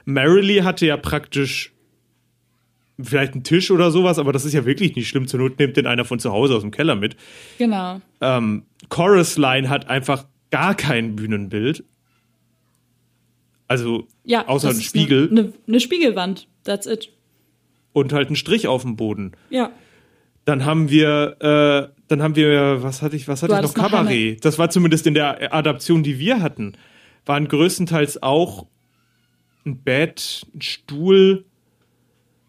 Marilee 0.05 0.63
hatte 0.63 0.87
ja 0.87 0.97
praktisch 0.97 1.73
vielleicht 3.05 3.35
einen 3.35 3.45
Tisch 3.45 3.71
oder 3.71 3.91
sowas, 3.91 4.19
aber 4.19 4.33
das 4.33 4.45
ist 4.45 4.53
ja 4.53 4.65
wirklich 4.65 4.95
nicht 4.97 5.09
schlimm. 5.09 5.27
Zur 5.27 5.41
Not 5.41 5.59
nimmt 5.59 5.77
den 5.77 5.87
einer 5.87 6.05
von 6.05 6.19
zu 6.19 6.31
Hause 6.33 6.55
aus 6.57 6.63
dem 6.63 6.71
Keller 6.71 6.95
mit. 6.97 7.17
Genau. 7.59 8.01
Ähm, 8.21 8.65
Chorus 8.89 9.37
Line 9.39 9.69
hat 9.69 9.89
einfach 9.89 10.27
gar 10.51 10.75
kein 10.75 11.17
Bühnenbild. 11.17 11.85
Also 13.69 14.07
Ja. 14.25 14.47
außer 14.49 14.71
ein 14.71 14.81
Spiegel 14.81 15.29
Eine, 15.31 15.41
eine, 15.41 15.53
eine 15.69 15.81
Spiegelwand. 15.81 16.49
That's 16.65 16.87
it. 16.87 17.11
und 17.93 18.13
halt 18.13 18.31
ein 18.31 18.37
Strich 18.37 18.67
auf 18.69 18.83
dem 18.83 18.97
Boden. 18.97 19.33
Ja. 19.49 19.71
Dann 20.45 20.65
haben 20.65 20.91
wir, 20.91 21.37
äh, 21.41 22.01
dann 22.09 22.23
haben 22.23 22.35
wir, 22.37 22.83
was 22.83 23.03
hatte 23.03 23.17
ich, 23.17 23.29
was 23.29 23.43
hatte 23.43 23.53
Du 23.53 23.59
ich 23.59 23.63
noch? 23.63 23.69
hattest 23.71 23.77
noch 23.93 23.99
Kabarett. 23.99 24.45
Das 24.45 24.59
war 24.59 24.71
zumindest 24.71 25.07
in 25.07 25.15
der 25.15 25.53
Adaption, 25.55 26.03
die 26.03 26.19
wir 26.19 26.41
hatten, 26.43 26.75
waren 27.27 27.47
größtenteils 27.49 28.23
auch 28.23 28.67
ein 29.67 29.83
Bett, 29.83 30.47
ein 30.55 30.63
Stuhl, 30.63 31.45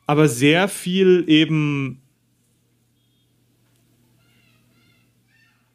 aber 0.08 0.28
sehr 0.28 0.68
viel 0.68 1.24
eben, 1.28 2.02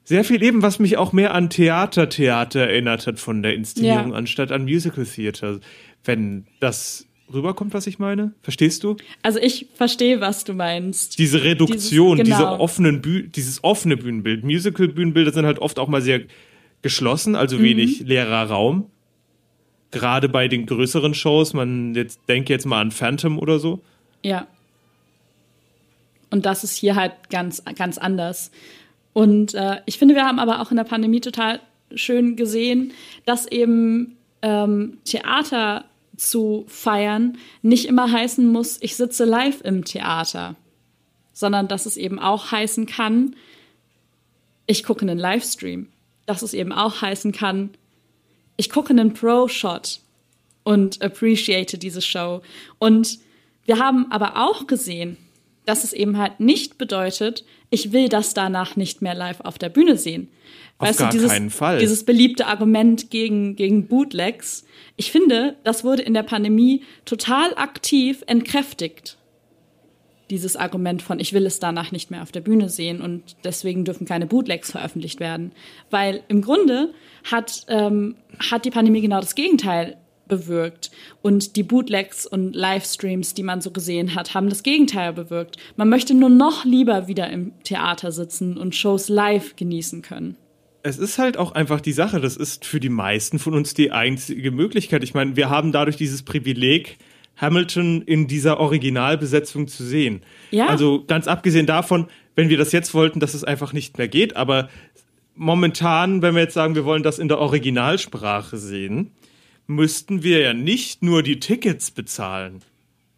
sehr 0.04 0.24
viel 0.24 0.42
eben, 0.42 0.62
was 0.62 0.78
mich 0.78 0.96
auch 0.96 1.12
mehr 1.12 1.34
an 1.34 1.50
Theater-Theater 1.50 2.60
erinnert 2.60 3.06
hat 3.06 3.18
von 3.18 3.42
der 3.42 3.54
Inszenierung, 3.54 4.10
Ja. 4.12 4.16
anstatt 4.16 4.52
an 4.52 4.62
Musical-Theater. 4.64 5.60
Wenn 6.04 6.46
das 6.60 7.06
rüberkommt, 7.32 7.74
was 7.74 7.88
ich 7.88 7.98
meine? 7.98 8.32
Verstehst 8.42 8.84
du? 8.84 8.96
Also 9.22 9.40
ich 9.40 9.66
verstehe, 9.74 10.20
was 10.20 10.44
du 10.44 10.54
meinst. 10.54 11.18
diese 11.18 11.42
Reduktion, 11.42 12.18
Dieses- 12.18 12.28
diese 12.36 12.38
genau. 12.48 12.60
offenen 12.60 13.00
Büh 13.02 13.22
dieses 13.26 13.64
offene 13.64 13.96
Bühnenbild. 13.96 14.44
Musical-Bühnenbilder 14.44 15.32
sind 15.32 15.44
halt 15.44 15.58
oft 15.58 15.80
auch 15.80 15.88
mal 15.88 16.00
sehr 16.02 16.20
geschlossen, 16.82 17.34
also 17.34 17.60
wenig 17.60 18.02
Mhm. 18.02 18.06
leerer 18.06 18.44
Raum. 18.48 18.90
Gerade 19.90 20.28
bei 20.28 20.46
den 20.46 20.66
größeren 20.66 21.14
Shows, 21.14 21.52
man 21.52 21.96
jetzt 21.96 22.20
denke 22.28 22.52
jetzt 22.52 22.66
mal 22.66 22.80
an 22.80 22.92
Phantom 22.92 23.38
oder 23.40 23.58
so. 23.58 23.82
Ja. 24.26 24.48
Und 26.30 26.46
das 26.46 26.64
ist 26.64 26.76
hier 26.76 26.96
halt 26.96 27.30
ganz, 27.30 27.62
ganz 27.76 27.96
anders. 27.96 28.50
Und 29.12 29.54
äh, 29.54 29.82
ich 29.86 30.00
finde, 30.00 30.16
wir 30.16 30.26
haben 30.26 30.40
aber 30.40 30.60
auch 30.60 30.72
in 30.72 30.76
der 30.76 30.82
Pandemie 30.82 31.20
total 31.20 31.60
schön 31.94 32.34
gesehen, 32.34 32.92
dass 33.24 33.46
eben 33.46 34.16
ähm, 34.42 34.98
Theater 35.04 35.84
zu 36.16 36.64
feiern 36.66 37.38
nicht 37.62 37.86
immer 37.86 38.10
heißen 38.10 38.50
muss, 38.50 38.78
ich 38.80 38.96
sitze 38.96 39.24
live 39.24 39.60
im 39.60 39.84
Theater, 39.84 40.56
sondern 41.32 41.68
dass 41.68 41.86
es 41.86 41.96
eben 41.96 42.18
auch 42.18 42.50
heißen 42.50 42.86
kann, 42.86 43.36
ich 44.66 44.82
gucke 44.82 45.02
einen 45.02 45.18
Livestream. 45.18 45.86
Dass 46.26 46.42
es 46.42 46.52
eben 46.52 46.72
auch 46.72 47.00
heißen 47.00 47.30
kann, 47.30 47.70
ich 48.56 48.70
gucke 48.70 48.90
einen 48.90 49.14
Pro-Shot 49.14 50.00
und 50.64 51.00
appreciate 51.00 51.78
diese 51.78 52.02
Show. 52.02 52.42
Und 52.80 53.20
wir 53.66 53.78
haben 53.78 54.10
aber 54.10 54.36
auch 54.36 54.66
gesehen, 54.66 55.16
dass 55.66 55.84
es 55.84 55.92
eben 55.92 56.16
halt 56.16 56.40
nicht 56.40 56.78
bedeutet, 56.78 57.44
ich 57.70 57.92
will 57.92 58.08
das 58.08 58.32
danach 58.32 58.76
nicht 58.76 59.02
mehr 59.02 59.14
live 59.14 59.40
auf 59.40 59.58
der 59.58 59.68
Bühne 59.68 59.98
sehen. 59.98 60.28
Auf 60.78 60.96
gar 60.96 61.10
dieses, 61.10 61.30
keinen 61.30 61.50
Fall. 61.50 61.78
Dieses 61.78 62.04
beliebte 62.04 62.46
Argument 62.46 63.10
gegen, 63.10 63.56
gegen 63.56 63.88
Bootlegs. 63.88 64.64
Ich 64.96 65.10
finde, 65.10 65.56
das 65.64 65.84
wurde 65.84 66.02
in 66.02 66.14
der 66.14 66.22
Pandemie 66.22 66.84
total 67.04 67.54
aktiv 67.56 68.22
entkräftigt. 68.26 69.18
Dieses 70.30 70.56
Argument 70.56 71.02
von, 71.02 71.18
ich 71.20 71.32
will 71.32 71.46
es 71.46 71.60
danach 71.60 71.92
nicht 71.92 72.10
mehr 72.10 72.22
auf 72.22 72.32
der 72.32 72.40
Bühne 72.40 72.68
sehen 72.68 73.00
und 73.00 73.36
deswegen 73.44 73.84
dürfen 73.84 74.06
keine 74.06 74.26
Bootlegs 74.26 74.70
veröffentlicht 74.70 75.20
werden. 75.20 75.52
Weil 75.90 76.22
im 76.28 76.42
Grunde 76.42 76.92
hat, 77.24 77.64
ähm, 77.68 78.16
hat 78.50 78.64
die 78.64 78.70
Pandemie 78.70 79.00
genau 79.00 79.20
das 79.20 79.34
Gegenteil 79.34 79.96
bewirkt. 80.28 80.90
Und 81.22 81.56
die 81.56 81.62
Bootlegs 81.62 82.26
und 82.26 82.54
Livestreams, 82.54 83.34
die 83.34 83.42
man 83.42 83.60
so 83.60 83.70
gesehen 83.70 84.14
hat, 84.14 84.34
haben 84.34 84.48
das 84.48 84.62
Gegenteil 84.62 85.12
bewirkt. 85.12 85.56
Man 85.76 85.88
möchte 85.88 86.14
nur 86.14 86.30
noch 86.30 86.64
lieber 86.64 87.08
wieder 87.08 87.30
im 87.30 87.52
Theater 87.64 88.12
sitzen 88.12 88.56
und 88.56 88.74
Shows 88.74 89.08
live 89.08 89.56
genießen 89.56 90.02
können. 90.02 90.36
Es 90.82 90.98
ist 90.98 91.18
halt 91.18 91.36
auch 91.36 91.52
einfach 91.52 91.80
die 91.80 91.92
Sache, 91.92 92.20
das 92.20 92.36
ist 92.36 92.64
für 92.64 92.78
die 92.78 92.88
meisten 92.88 93.40
von 93.40 93.54
uns 93.54 93.74
die 93.74 93.90
einzige 93.90 94.52
Möglichkeit. 94.52 95.02
Ich 95.02 95.14
meine, 95.14 95.34
wir 95.34 95.50
haben 95.50 95.72
dadurch 95.72 95.96
dieses 95.96 96.22
Privileg, 96.22 96.98
Hamilton 97.36 98.02
in 98.02 98.28
dieser 98.28 98.60
Originalbesetzung 98.60 99.68
zu 99.68 99.84
sehen. 99.84 100.22
Ja. 100.50 100.68
Also 100.68 101.04
ganz 101.06 101.28
abgesehen 101.28 101.66
davon, 101.66 102.06
wenn 102.34 102.48
wir 102.48 102.56
das 102.56 102.72
jetzt 102.72 102.94
wollten, 102.94 103.20
dass 103.20 103.34
es 103.34 103.44
einfach 103.44 103.72
nicht 103.72 103.98
mehr 103.98 104.08
geht, 104.08 104.36
aber 104.36 104.68
momentan, 105.34 106.22
wenn 106.22 106.34
wir 106.34 106.42
jetzt 106.42 106.54
sagen, 106.54 106.74
wir 106.74 106.84
wollen 106.84 107.02
das 107.02 107.18
in 107.18 107.28
der 107.28 107.38
Originalsprache 107.38 108.56
sehen, 108.56 109.12
müssten 109.66 110.22
wir 110.22 110.40
ja 110.40 110.52
nicht 110.52 111.02
nur 111.02 111.22
die 111.22 111.40
Tickets 111.40 111.90
bezahlen, 111.90 112.62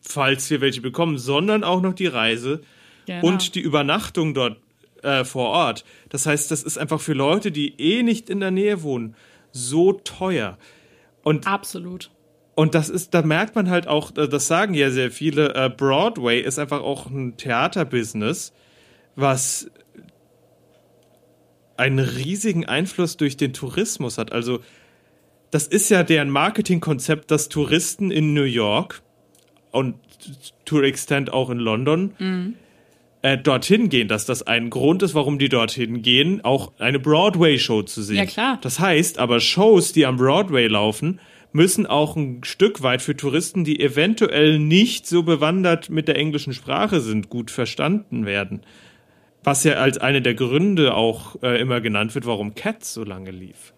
falls 0.01 0.49
wir 0.51 0.61
welche 0.61 0.81
bekommen, 0.81 1.19
sondern 1.19 1.65
auch 1.65 1.81
noch 1.83 1.95
die 1.95 2.07
Reise 2.07 2.63
Genau. 3.07 3.27
und 3.27 3.55
die 3.55 3.61
Übernachtung 3.61 4.35
dort 4.35 4.59
äh, 5.03 5.25
vor 5.25 5.49
Ort. 5.49 5.85
Das 6.11 6.27
heißt, 6.27 6.51
das 6.51 6.63
ist 6.63 6.77
einfach 6.77 7.01
für 7.01 7.15
Leute, 7.15 7.51
die 7.51 7.81
eh 7.81 8.03
nicht 8.03 8.29
in 8.29 8.41
der 8.41 8.51
Nähe 8.51 8.83
wohnen, 8.83 9.17
so 9.51 9.95
teuer. 9.95 10.59
Und 11.23 11.47
Absolut. 11.47 12.11
und 12.55 12.75
das 12.75 12.91
ist, 12.91 13.15
da 13.15 13.23
merkt 13.23 13.55
man 13.55 13.71
halt 13.71 13.87
auch, 13.87 14.15
äh, 14.19 14.29
das 14.29 14.47
sagen 14.47 14.75
ja 14.75 14.91
sehr 14.91 15.11
viele, 15.11 15.55
äh, 15.55 15.71
Broadway 15.75 16.41
ist 16.41 16.59
einfach 16.59 16.83
auch 16.83 17.07
ein 17.07 17.39
Theaterbusiness, 17.39 18.53
was 19.17 19.71
einen 21.79 22.01
riesigen 22.01 22.67
Einfluss 22.67 23.17
durch 23.17 23.37
den 23.37 23.53
Tourismus 23.53 24.19
hat. 24.19 24.33
Also, 24.33 24.61
das 25.51 25.67
ist 25.67 25.89
ja 25.91 26.03
deren 26.03 26.31
Marketingkonzept, 26.31 27.31
dass 27.31 27.49
Touristen 27.49 28.11
in 28.11 28.35
New 28.35 28.43
York 28.43 29.03
und 29.71 29.97
to 30.65 30.83
extent 30.83 31.33
auch 31.33 31.51
in 31.51 31.59
London 31.59 32.57
äh, 33.23 33.39
dorthin 33.39 33.89
gehen, 33.89 34.09
dass 34.09 34.27
das 34.27 34.47
ein 34.47 34.71
Grund 34.71 35.03
ist, 35.03 35.15
warum 35.15 35.39
die 35.39 35.49
dorthin 35.49 36.03
gehen, 36.03 36.45
auch 36.45 36.73
eine 36.79 36.99
Broadway-Show 36.99 37.83
zu 37.83 38.03
sehen. 38.03 38.17
Ja, 38.17 38.27
klar. 38.27 38.59
Das 38.63 38.79
heißt 38.79 39.19
aber, 39.19 39.41
Shows, 39.41 39.93
die 39.93 40.07
am 40.07 40.17
Broadway 40.17 40.67
laufen, 40.67 41.21
müssen 41.53 41.87
auch 41.87 42.15
ein 42.15 42.45
Stück 42.45 42.83
weit 42.83 43.03
für 43.03 43.17
Touristen, 43.17 43.65
die 43.65 43.81
eventuell 43.81 44.59
nicht 44.59 45.07
so 45.07 45.23
bewandert 45.23 45.91
mit 45.91 46.07
der 46.07 46.17
englischen 46.17 46.53
Sprache 46.53 47.01
sind, 47.01 47.29
gut 47.29 47.51
verstanden 47.51 48.27
werden. 48.27 48.63
Was 49.43 49.65
ja 49.65 49.75
als 49.75 49.99
eine 49.99 50.21
der 50.21 50.35
Gründe 50.35 50.95
auch 50.95 51.43
äh, 51.43 51.61
immer 51.61 51.81
genannt 51.81 52.15
wird, 52.15 52.27
warum 52.27 52.55
Cats 52.55 52.93
so 52.93 53.03
lange 53.03 53.31
lief. 53.31 53.73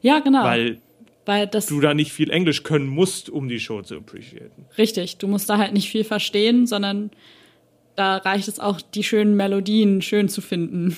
Ja, 0.00 0.20
genau. 0.20 0.44
Weil 0.44 0.80
Weil 1.26 1.46
das 1.46 1.66
du 1.66 1.80
da 1.80 1.94
nicht 1.94 2.12
viel 2.12 2.30
Englisch 2.30 2.62
können 2.62 2.86
musst, 2.86 3.28
um 3.28 3.48
die 3.48 3.60
Show 3.60 3.82
zu 3.82 3.96
appreciaten. 3.96 4.64
Richtig, 4.78 5.18
du 5.18 5.28
musst 5.28 5.50
da 5.50 5.58
halt 5.58 5.72
nicht 5.72 5.90
viel 5.90 6.04
verstehen, 6.04 6.66
sondern 6.66 7.10
da 7.96 8.16
reicht 8.16 8.48
es 8.48 8.60
auch, 8.60 8.80
die 8.80 9.02
schönen 9.02 9.36
Melodien 9.36 10.00
schön 10.02 10.28
zu 10.28 10.40
finden. 10.40 10.96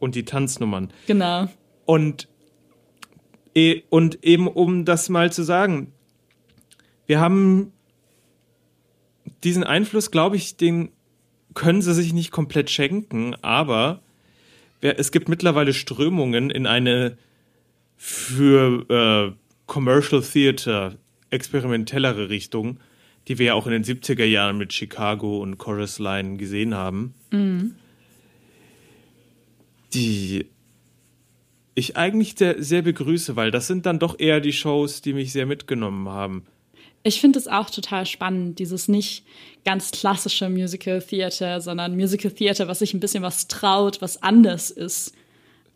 Und 0.00 0.16
die 0.16 0.24
Tanznummern. 0.24 0.92
Genau. 1.06 1.48
Und, 1.86 2.28
eh, 3.54 3.82
und 3.88 4.22
eben 4.24 4.48
um 4.48 4.84
das 4.84 5.08
mal 5.08 5.32
zu 5.32 5.42
sagen, 5.44 5.92
wir 7.06 7.20
haben 7.20 7.72
diesen 9.44 9.64
Einfluss, 9.64 10.10
glaube 10.10 10.36
ich, 10.36 10.56
den 10.56 10.90
können 11.54 11.82
sie 11.82 11.94
sich 11.94 12.12
nicht 12.12 12.32
komplett 12.32 12.68
schenken, 12.68 13.34
aber 13.42 14.02
es 14.80 15.12
gibt 15.12 15.28
mittlerweile 15.28 15.72
Strömungen 15.72 16.50
in 16.50 16.66
eine 16.66 17.16
für 18.06 18.84
äh, 18.90 19.34
Commercial 19.64 20.20
Theater 20.20 20.98
experimentellere 21.30 22.28
Richtung, 22.28 22.78
die 23.26 23.38
wir 23.38 23.46
ja 23.46 23.54
auch 23.54 23.66
in 23.66 23.72
den 23.72 23.82
70er 23.82 24.26
Jahren 24.26 24.58
mit 24.58 24.74
Chicago 24.74 25.38
und 25.38 25.56
Chorus 25.56 25.98
Line 25.98 26.36
gesehen 26.36 26.74
haben. 26.74 27.14
Die 29.94 30.46
ich 31.74 31.96
eigentlich 31.96 32.34
sehr, 32.36 32.62
sehr 32.62 32.82
begrüße, 32.82 33.36
weil 33.36 33.50
das 33.50 33.68
sind 33.68 33.86
dann 33.86 33.98
doch 33.98 34.18
eher 34.20 34.40
die 34.40 34.52
Shows, 34.52 35.00
die 35.00 35.14
mich 35.14 35.32
sehr 35.32 35.46
mitgenommen 35.46 36.06
haben. 36.10 36.44
Ich 37.04 37.22
finde 37.22 37.38
es 37.38 37.48
auch 37.48 37.70
total 37.70 38.04
spannend, 38.04 38.58
dieses 38.58 38.86
nicht 38.86 39.24
ganz 39.64 39.92
klassische 39.92 40.50
Musical 40.50 41.00
Theater, 41.00 41.62
sondern 41.62 41.96
Musical 41.96 42.30
Theater, 42.30 42.68
was 42.68 42.80
sich 42.80 42.92
ein 42.92 43.00
bisschen 43.00 43.22
was 43.22 43.48
traut, 43.48 44.02
was 44.02 44.22
anders 44.22 44.70
ist 44.70 45.14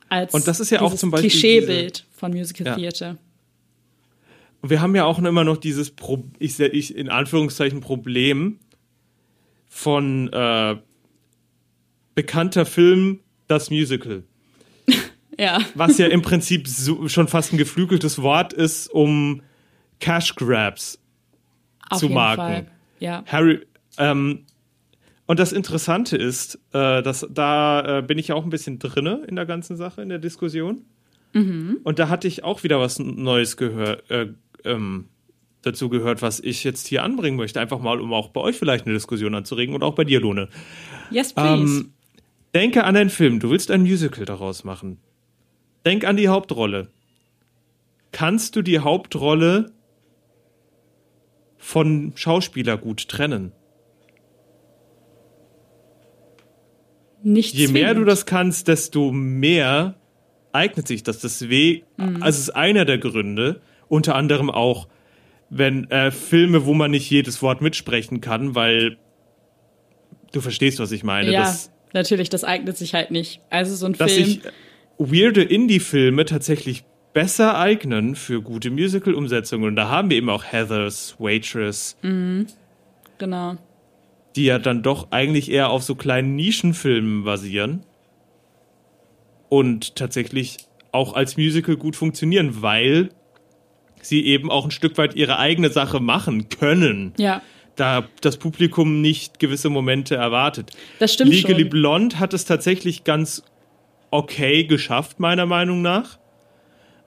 als 0.09 0.34
Und 0.34 0.46
das 0.46 0.61
ist 0.61 0.70
ja 0.70 0.80
auch 0.80 0.94
zum 0.94 1.11
Beispiel 1.11 1.30
Klischeebild 1.30 2.04
von 2.12 2.32
Musical 2.32 2.66
Ja. 2.66 2.74
Theater. 2.76 3.18
Und 4.61 4.70
wir 4.70 4.80
haben 4.80 4.94
ja 4.96 5.04
auch 5.04 5.18
immer 5.18 5.44
noch 5.44 5.56
dieses, 5.56 5.90
Pro 5.90 6.24
ich, 6.38 6.59
ich 6.59 6.96
in 6.96 7.09
Anführungszeichen, 7.09 7.80
Problem 7.80 8.59
von 9.68 10.32
äh, 10.32 10.76
bekannter 12.14 12.66
Film, 12.66 13.20
das 13.46 13.70
Musical. 13.70 14.24
Ja, 15.40 15.61
Was 15.76 15.98
ja 15.98 16.09
im 16.09 16.20
Prinzip 16.20 16.66
so, 16.66 17.06
schon 17.06 17.28
fast 17.28 17.52
ein 17.52 17.59
geflügeltes 17.59 18.20
Wort 18.20 18.52
ist, 18.52 18.88
um 18.88 19.42
Cash 20.00 20.34
Grabs 20.34 20.98
auf 21.88 22.00
zu 22.00 22.06
jeden 22.06 22.16
Marken. 22.16 22.40
Fall. 22.40 22.66
Ja. 22.98 23.22
Harry, 23.24 23.64
ähm, 23.98 24.46
und 25.28 25.38
das 25.38 25.52
Interessante 25.52 26.16
ist, 26.16 26.58
äh, 26.72 27.02
dass 27.02 27.26
da 27.30 27.98
äh, 27.98 28.02
bin 28.02 28.16
ich 28.16 28.28
ja 28.28 28.34
auch 28.34 28.44
ein 28.44 28.50
bisschen 28.50 28.78
drinne 28.78 29.24
in 29.28 29.36
der 29.36 29.44
ganzen 29.44 29.76
Sache, 29.76 30.00
in 30.00 30.08
der 30.08 30.18
Diskussion. 30.18 30.86
Und 31.84 31.98
da 31.98 32.08
hatte 32.08 32.26
ich 32.26 32.44
auch 32.44 32.62
wieder 32.62 32.80
was 32.80 32.98
Neues 32.98 33.58
gehört, 33.58 34.10
äh, 34.10 34.28
ähm, 34.64 35.10
dazu 35.60 35.90
gehört, 35.90 36.22
was 36.22 36.40
ich 36.40 36.64
jetzt 36.64 36.86
hier 36.86 37.02
anbringen 37.02 37.36
möchte. 37.36 37.60
Einfach 37.60 37.78
mal, 37.78 38.00
um 38.00 38.14
auch 38.14 38.30
bei 38.30 38.40
euch 38.40 38.56
vielleicht 38.56 38.86
eine 38.86 38.94
Diskussion 38.94 39.34
anzuregen 39.34 39.74
und 39.74 39.82
auch 39.82 39.94
bei 39.94 40.04
dir, 40.04 40.18
Lone. 40.18 40.48
Yes, 41.10 41.34
please. 41.34 41.80
Ähm, 41.80 41.92
denke 42.54 42.84
an 42.84 42.96
einen 42.96 43.10
Film. 43.10 43.38
Du 43.38 43.50
willst 43.50 43.70
ein 43.70 43.82
Musical 43.82 44.24
daraus 44.24 44.64
machen. 44.64 44.96
Denk 45.84 46.06
an 46.06 46.16
die 46.16 46.28
Hauptrolle. 46.28 46.88
Kannst 48.12 48.56
du 48.56 48.62
die 48.62 48.78
Hauptrolle 48.78 49.72
von 51.58 52.12
Schauspieler 52.16 52.78
gut 52.78 53.10
trennen? 53.10 53.52
Nicht 57.22 57.54
Je 57.54 57.68
mehr 57.68 57.88
du 57.88 57.94
zwingend. 57.94 58.08
das 58.10 58.26
kannst, 58.26 58.68
desto 58.68 59.10
mehr 59.12 59.94
eignet 60.52 60.86
sich 60.88 61.02
das. 61.02 61.18
Deswegen, 61.20 61.84
Mhm. 61.96 62.22
also 62.22 62.38
ist 62.38 62.50
einer 62.50 62.84
der 62.84 62.98
Gründe, 62.98 63.60
unter 63.88 64.14
anderem 64.14 64.50
auch, 64.50 64.88
wenn 65.50 65.90
äh, 65.90 66.10
Filme, 66.10 66.64
wo 66.66 66.74
man 66.74 66.90
nicht 66.90 67.08
jedes 67.10 67.40
Wort 67.42 67.60
mitsprechen 67.60 68.20
kann, 68.20 68.54
weil 68.54 68.98
du 70.32 70.40
verstehst, 70.40 70.78
was 70.78 70.92
ich 70.92 71.04
meine. 71.04 71.30
Ja, 71.32 71.42
dass, 71.42 71.70
natürlich, 71.94 72.28
das 72.28 72.44
eignet 72.44 72.76
sich 72.76 72.94
halt 72.94 73.10
nicht. 73.10 73.40
Also 73.50 73.74
so 73.74 73.86
ein 73.86 73.94
dass 73.94 74.12
Film. 74.12 74.24
sich 74.26 74.40
weirde 74.98 75.42
Indie-Filme 75.42 76.24
tatsächlich 76.26 76.84
besser 77.14 77.58
eignen 77.58 78.14
für 78.14 78.42
gute 78.42 78.70
Musical-Umsetzungen. 78.70 79.64
Und 79.68 79.76
da 79.76 79.88
haben 79.88 80.10
wir 80.10 80.16
eben 80.18 80.28
auch 80.28 80.44
Heathers, 80.44 81.16
Waitress, 81.18 81.96
genau. 83.18 83.56
Die 84.36 84.44
ja 84.44 84.58
dann 84.58 84.82
doch 84.82 85.10
eigentlich 85.10 85.50
eher 85.50 85.70
auf 85.70 85.82
so 85.82 85.94
kleinen 85.94 86.36
Nischenfilmen 86.36 87.24
basieren 87.24 87.84
und 89.48 89.96
tatsächlich 89.96 90.58
auch 90.92 91.14
als 91.14 91.36
Musical 91.36 91.76
gut 91.76 91.96
funktionieren, 91.96 92.62
weil 92.62 93.10
sie 94.00 94.24
eben 94.26 94.50
auch 94.50 94.64
ein 94.66 94.70
Stück 94.70 94.96
weit 94.98 95.14
ihre 95.16 95.38
eigene 95.38 95.70
Sache 95.70 96.00
machen 96.00 96.48
können, 96.48 97.12
Ja, 97.18 97.42
da 97.76 98.06
das 98.20 98.36
Publikum 98.36 99.00
nicht 99.00 99.38
gewisse 99.38 99.70
Momente 99.70 100.14
erwartet. 100.16 100.70
das 100.98 101.14
stimmt 101.14 101.30
Legally 101.32 101.62
schon. 101.62 101.70
Blonde 101.70 102.18
hat 102.18 102.34
es 102.34 102.44
tatsächlich 102.44 103.04
ganz 103.04 103.42
okay 104.10 104.64
geschafft, 104.64 105.20
meiner 105.20 105.46
Meinung 105.46 105.82
nach. 105.82 106.18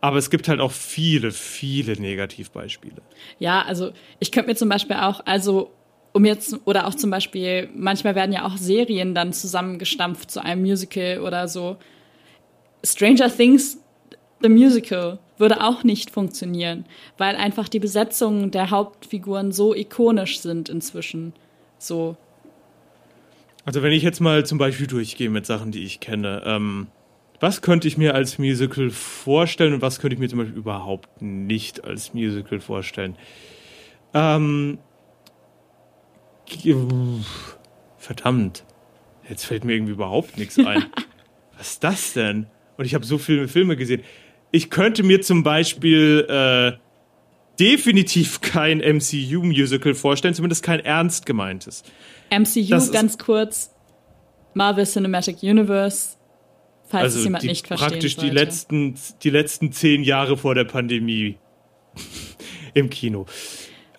Aber 0.04 0.18
es 0.18 0.30
gibt 0.32 0.48
halt 0.48 0.60
auch 0.60 0.72
viele, 0.72 1.32
viele 1.32 1.94
Negativbeispiele. 2.00 3.02
Ja, 3.38 3.62
also 3.62 3.92
ich 4.20 4.32
könnte 4.32 4.50
mir 4.50 4.56
zum 4.56 4.70
Beispiel 4.70 4.96
auch, 4.96 5.22
also 5.26 5.72
um 6.14 6.26
jetzt, 6.26 6.60
oder 6.66 6.88
auch 6.88 6.96
zum 6.96 7.10
Beispiel, 7.10 7.70
manchmal 7.76 8.16
werden 8.16 8.34
ja 8.34 8.46
auch 8.46 8.58
Serien 8.58 9.16
dann 9.16 9.34
zusammengestampft 9.34 10.32
zu 10.32 10.44
einem 10.44 10.62
Musical 10.62 11.20
oder 11.20 11.48
so. 11.48 11.78
Stranger 12.84 13.30
Things, 13.36 13.78
the 14.42 14.50
Musical, 14.50 15.20
würde 15.38 15.64
auch 15.64 15.84
nicht 15.84 16.12
funktionieren, 16.12 16.86
weil 17.18 17.36
einfach 17.36 17.68
die 17.68 17.80
Besetzungen 17.80 18.52
der 18.52 18.70
Hauptfiguren 18.70 19.52
so 19.52 19.74
ikonisch 19.74 20.40
sind 20.40 20.70
inzwischen. 20.70 21.34
So, 21.78 22.16
Also 23.66 23.82
wenn 23.84 23.92
ich 23.92 24.04
jetzt 24.04 24.20
mal 24.20 24.46
zum 24.46 24.58
Beispiel 24.58 24.88
durchgehe 24.88 25.30
mit 25.30 25.46
Sachen, 25.46 25.72
die 25.72 25.84
ich 25.84 26.00
kenne, 26.00 26.44
ähm, 26.46 26.88
was 27.40 27.62
könnte 27.62 27.88
ich 27.88 27.98
mir 27.98 28.14
als 28.14 28.38
Musical 28.38 28.92
vorstellen 28.92 29.74
und 29.74 29.82
was 29.82 30.00
könnte 30.00 30.14
ich 30.14 30.20
mir 30.20 30.30
zum 30.30 30.40
Beispiel 30.40 30.58
überhaupt 30.58 31.22
nicht 31.22 31.84
als 31.84 32.14
Musical 32.14 32.60
vorstellen? 32.60 33.16
Ähm, 34.14 34.78
verdammt, 37.98 38.64
jetzt 39.30 39.46
fällt 39.46 39.64
mir 39.64 39.74
irgendwie 39.74 39.94
überhaupt 39.94 40.38
nichts 40.38 40.58
ein. 40.60 40.86
was 41.58 41.72
ist 41.72 41.84
das 41.84 42.14
denn? 42.14 42.48
Und 42.78 42.86
ich 42.86 42.96
habe 42.96 43.06
so 43.06 43.18
viele 43.18 43.48
Filme 43.48 43.76
gesehen. 43.76 44.02
Ich 44.52 44.70
könnte 44.70 45.04
mir 45.04 45.22
zum 45.22 45.44
Beispiel 45.44 46.26
äh, 46.28 46.78
definitiv 47.60 48.42
kein 48.42 48.80
MCU-Musical 48.80 49.94
vorstellen, 49.94 50.34
zumindest 50.34 50.64
kein 50.64 50.80
ernst 50.80 51.26
gemeintes. 51.26 51.84
MCU 52.32 52.70
Das 52.70 52.92
ganz 52.92 53.18
kurz, 53.18 53.72
Marvel 54.54 54.86
Cinematic 54.86 55.44
Universe, 55.44 56.18
falls 56.88 57.10
es 57.10 57.16
also 57.16 57.24
jemand 57.26 57.44
die, 57.44 57.48
nicht 57.48 57.68
verstehen 57.68 57.90
praktisch 57.90 58.16
die 58.18 58.30
letzten, 58.30 58.96
die 59.24 59.30
letzten 59.30 59.72
zehn 59.72 60.04
Jahre 60.04 60.38
vor 60.38 60.56
der 60.56 60.64
Pandemie 60.64 61.38
im 62.74 62.90
Kino. 62.90 63.26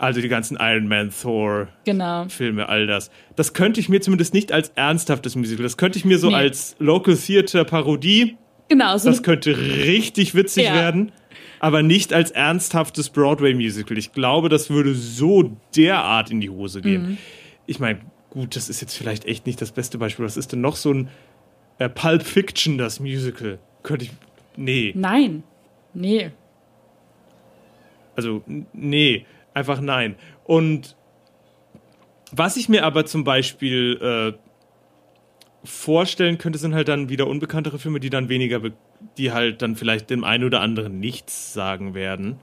Also 0.03 0.21
die 0.21 0.27
ganzen 0.29 0.59
Iron 0.61 0.89
Man, 0.89 1.11
Thor, 1.11 1.69
Genau. 1.85 2.27
Filme, 2.29 2.69
all 2.69 2.89
das. 2.89 3.09
Das 3.37 3.55
könnte 3.55 3.79
ich 3.79 3.89
mir 3.89 4.01
zumindest 4.01 4.35
nicht 4.35 4.51
als 4.51 4.71
ernsthaftes 4.75 5.37
Musical. 5.37 5.63
Das 5.63 5.77
könnte 5.77 5.97
ich 5.97 6.05
mir 6.05 6.19
so 6.19 6.29
Nee. 6.31 6.35
als 6.35 6.75
Local 6.81 7.17
Theater 7.17 7.65
Parodie. 7.65 8.37
Genau, 8.69 8.97
so 8.97 9.09
Das 9.11 9.23
könnte 9.23 9.57
richtig 9.57 10.35
witzig 10.35 10.65
Ja. 10.65 10.75
werden, 10.75 11.13
aber 11.61 11.85
nicht 11.85 12.13
als 12.13 12.33
ernsthaftes 12.33 13.11
Broadway 13.11 13.55
Musical. 13.55 13.97
Ich 13.97 14.11
glaube, 14.13 14.49
das 14.49 14.71
würde 14.71 14.93
so 14.95 15.57
derart 15.77 16.33
in 16.33 16.41
die 16.41 16.51
Hose 16.51 16.81
gehen. 16.81 17.03
Mhm. 17.11 17.19
Ich 17.67 17.79
meine, 17.79 18.01
gut, 18.31 18.57
das 18.57 18.69
ist 18.69 18.81
jetzt 18.81 18.97
vielleicht 18.97 19.25
echt 19.27 19.47
nicht 19.47 19.61
das 19.63 19.71
beste 19.71 19.99
Beispiel. 19.99 20.25
Was 20.25 20.37
ist 20.37 20.51
denn 20.51 20.61
noch 20.63 20.75
so 20.75 20.93
ein 20.93 21.09
äh, 21.79 21.89
Pulp 21.89 22.25
Fiction, 22.25 22.77
das 22.77 22.99
Musical? 22.99 23.61
Könnte 23.85 24.07
ich. 24.07 24.11
Nee. 24.57 24.93
Nein. 24.97 25.45
Nee. 25.95 26.33
Also, 28.17 28.43
nee, 28.73 29.25
einfach 29.55 29.81
nein. 29.81 30.17
Und 30.45 30.97
was 32.31 32.57
ich 32.57 32.69
mir 32.69 32.85
aber 32.85 33.05
zum 33.05 33.25
Beispiel 33.25 33.99
äh, 34.01 34.39
vorstellen 35.65 36.39
könnte, 36.39 36.59
sind 36.59 36.75
halt 36.75 36.89
dann 36.89 37.09
wieder 37.09 37.27
unbekanntere 37.27 37.79
Filme, 37.79 38.01
die 38.01 38.11
dann 38.11 38.29
weniger, 38.29 38.61
die 39.17 39.33
halt 39.33 39.63
dann 39.63 39.77
vielleicht 39.77 40.11
dem 40.11 40.25
einen 40.25 40.45
oder 40.45 40.61
anderen 40.61 40.99
nichts 40.99 41.53
sagen 41.53 41.95
werden. 41.95 42.41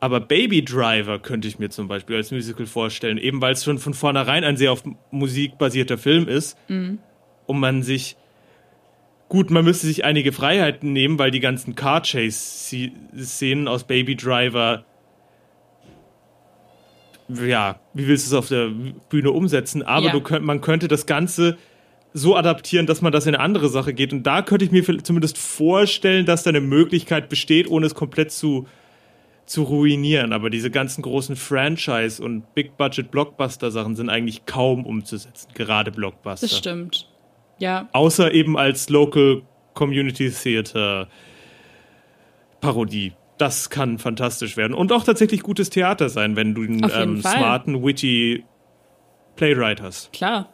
Aber 0.00 0.18
Baby 0.20 0.64
Driver 0.64 1.20
könnte 1.20 1.46
ich 1.46 1.58
mir 1.58 1.70
zum 1.70 1.86
Beispiel 1.86 2.16
als 2.16 2.32
Musical 2.32 2.66
vorstellen, 2.66 3.18
eben 3.18 3.40
weil 3.40 3.52
es 3.52 3.62
schon 3.62 3.78
von 3.78 3.94
vornherein 3.94 4.42
ein 4.42 4.56
sehr 4.56 4.72
auf 4.72 4.82
Musik 5.12 5.58
basierter 5.58 5.96
Film 5.96 6.26
ist 6.26 6.56
und 7.46 7.60
man 7.60 7.82
sich 7.82 8.16
Gut, 9.32 9.50
man 9.50 9.64
müsste 9.64 9.86
sich 9.86 10.04
einige 10.04 10.30
Freiheiten 10.30 10.92
nehmen, 10.92 11.18
weil 11.18 11.30
die 11.30 11.40
ganzen 11.40 11.74
Car 11.74 12.02
Chase 12.02 12.90
Szenen 13.16 13.66
aus 13.66 13.84
Baby 13.84 14.14
Driver 14.14 14.84
ja, 17.28 17.78
wie 17.94 18.06
willst 18.06 18.26
du 18.26 18.30
es 18.30 18.38
auf 18.38 18.48
der 18.48 18.70
Bühne 19.08 19.30
umsetzen? 19.30 19.82
Aber 19.82 20.06
Ja. 20.06 20.12
du 20.12 20.20
könnt, 20.20 20.44
man 20.44 20.60
könnte 20.60 20.88
das 20.88 21.06
Ganze 21.06 21.56
so 22.14 22.36
adaptieren, 22.36 22.86
dass 22.86 23.00
man 23.00 23.10
das 23.12 23.26
in 23.26 23.34
eine 23.34 23.42
andere 23.42 23.68
Sache 23.70 23.94
geht. 23.94 24.12
Und 24.12 24.24
da 24.24 24.42
könnte 24.42 24.64
ich 24.64 24.70
mir 24.70 24.84
zumindest 25.02 25.38
vorstellen, 25.38 26.26
dass 26.26 26.42
da 26.42 26.50
eine 26.50 26.60
Möglichkeit 26.60 27.28
besteht, 27.28 27.68
ohne 27.68 27.86
es 27.86 27.94
komplett 27.94 28.30
zu, 28.32 28.66
zu 29.46 29.62
ruinieren. 29.62 30.32
Aber 30.34 30.50
diese 30.50 30.70
ganzen 30.70 31.00
großen 31.02 31.36
Franchise- 31.36 32.22
und 32.22 32.54
Big-Budget-Blockbuster-Sachen 32.54 33.96
sind 33.96 34.10
eigentlich 34.10 34.44
kaum 34.44 34.84
umzusetzen, 34.84 35.48
gerade 35.54 35.90
Blockbuster. 35.90 36.46
Das 36.46 36.58
stimmt. 36.58 37.08
Ja, 37.58 37.88
Außer 37.92 38.32
eben 38.34 38.58
als 38.58 38.88
Local 38.90 39.42
Community 39.74 40.30
Theater 40.30 41.08
Parodie. 42.60 43.12
Das 43.42 43.70
kann 43.70 43.98
fantastisch 43.98 44.56
werden. 44.56 44.72
Und 44.72 44.92
auch 44.92 45.02
tatsächlich 45.02 45.42
gutes 45.42 45.68
Theater 45.68 46.08
sein, 46.08 46.36
wenn 46.36 46.54
du 46.54 46.62
einen 46.62 46.88
ähm, 46.94 47.20
smarten, 47.20 47.84
witty 47.84 48.44
Playwright 49.34 49.82
hast. 49.82 50.12
klar. 50.12 50.48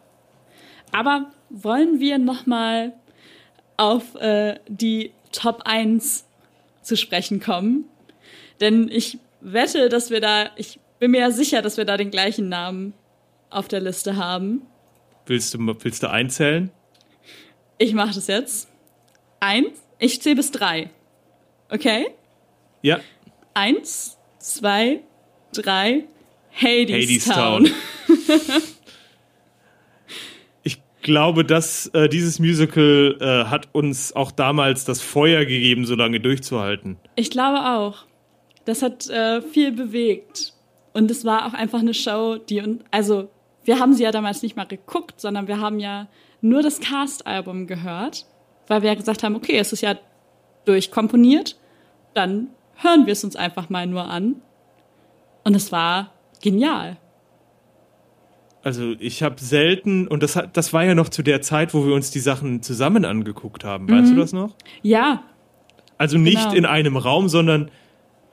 Aber 0.91 1.30
wollen 1.51 2.01
wir 2.01 2.16
nochmal 2.16 2.95
auf 3.76 4.14
äh, 4.14 4.59
die 4.68 5.12
Top 5.32 5.64
1 5.66 6.26
zu 6.80 6.97
sprechen 6.97 7.41
kommen? 7.41 7.84
Denn 8.62 8.89
ich 8.91 9.18
wette, 9.43 9.91
dass 9.91 10.09
wir 10.09 10.22
da, 10.22 10.49
ich 10.57 10.80
bin 10.99 11.11
mir 11.11 11.20
ja 11.20 11.30
sicher, 11.30 11.61
dass 11.61 11.76
wir 11.76 11.84
da 11.84 11.99
den 11.99 12.11
gleichen 12.11 12.49
Namen 12.49 12.95
auf 13.51 13.68
der 13.68 13.80
Liste 13.80 14.16
haben. 14.16 14.62
Willst 15.26 15.53
du, 15.53 15.59
willst 15.59 16.03
du 16.03 16.09
einzählen? 16.09 16.70
Ich 17.76 17.93
mache 17.93 18.14
das 18.14 18.28
jetzt. 18.28 18.70
Eins, 19.41 19.78
ich 19.99 20.22
zähle 20.22 20.36
bis 20.36 20.53
drei. 20.53 20.89
Okay? 21.68 22.07
Ja. 22.83 23.01
Eins, 23.55 24.18
zwei, 24.39 25.01
drei, 25.53 26.05
Hadestown. 26.53 27.66
Hadestown. 28.09 28.62
ich 30.62 30.81
glaube, 31.03 31.45
dass 31.45 31.87
äh, 31.89 32.09
dieses 32.09 32.39
Musical 32.39 33.16
äh, 33.20 33.51
hat 33.51 33.68
uns 33.72 34.14
auch 34.14 34.31
damals 34.31 34.85
das 34.85 35.01
Feuer 35.01 35.45
gegeben, 35.45 35.87
so 35.87 35.95
lange 35.95 36.20
durchzuhalten. 36.20 36.97
Ich 37.16 37.31
glaube 37.31 37.59
auch. 37.59 38.07
Das 38.64 38.83
hat 38.83 39.09
äh, 39.09 39.41
viel 39.41 39.72
bewegt. 39.72 40.53
Und 40.93 41.11
es 41.11 41.24
war 41.24 41.47
auch 41.47 41.55
einfach 41.55 41.81
eine 41.81 41.95
Show, 41.95 42.37
die 42.37 42.61
und 42.61 42.85
also 42.91 43.31
wir 43.64 43.79
haben 43.79 43.93
sie 43.93 44.03
ja 44.03 44.11
damals 44.11 44.43
nicht 44.43 44.57
mal 44.57 44.64
geguckt, 44.64 45.20
sondern 45.20 45.47
wir 45.47 45.61
haben 45.61 45.79
ja 45.79 46.09
nur 46.41 46.62
das 46.62 46.81
Cast-Album 46.81 47.66
gehört, 47.66 48.26
weil 48.66 48.83
wir 48.83 48.89
ja 48.89 48.95
gesagt 48.95 49.22
haben, 49.22 49.37
okay, 49.37 49.59
es 49.59 49.72
ist 49.72 49.83
ja 49.83 49.99
durchkomponiert, 50.64 51.57
dann 52.14 52.49
hören 52.83 53.07
wir 53.07 53.12
es 53.12 53.22
uns 53.24 53.37
einfach 53.37 53.68
mal 53.70 53.87
nur 53.87 54.05
an. 54.09 54.37
Und 55.45 55.55
es 55.55 55.70
war 55.72 56.12
genial. 56.43 56.97
Also 58.62 58.95
ich 58.99 59.22
habe 59.22 59.37
selten, 59.41 60.09
und 60.09 60.22
das, 60.22 60.37
hat, 60.37 60.57
das 60.57 60.72
war 60.72 60.85
ja 60.85 60.95
noch 60.95 61.09
zu 61.09 61.22
der 61.22 61.41
Zeit, 61.43 61.72
wo 61.74 61.87
wir 61.87 61.95
uns 61.95 62.11
die 62.11 62.18
Sachen 62.18 62.61
zusammen 62.62 63.05
angeguckt 63.05 63.64
haben. 63.64 63.89
Weißt 63.89 64.11
du 64.12 64.16
das 64.16 64.33
noch? 64.33 64.55
Ja, 64.83 65.22
Also 65.97 66.18
nicht 66.18 66.37
Genau. 66.39 66.55
in 66.55 66.66
einem 66.66 66.97
Raum, 66.97 67.29
sondern 67.29 67.70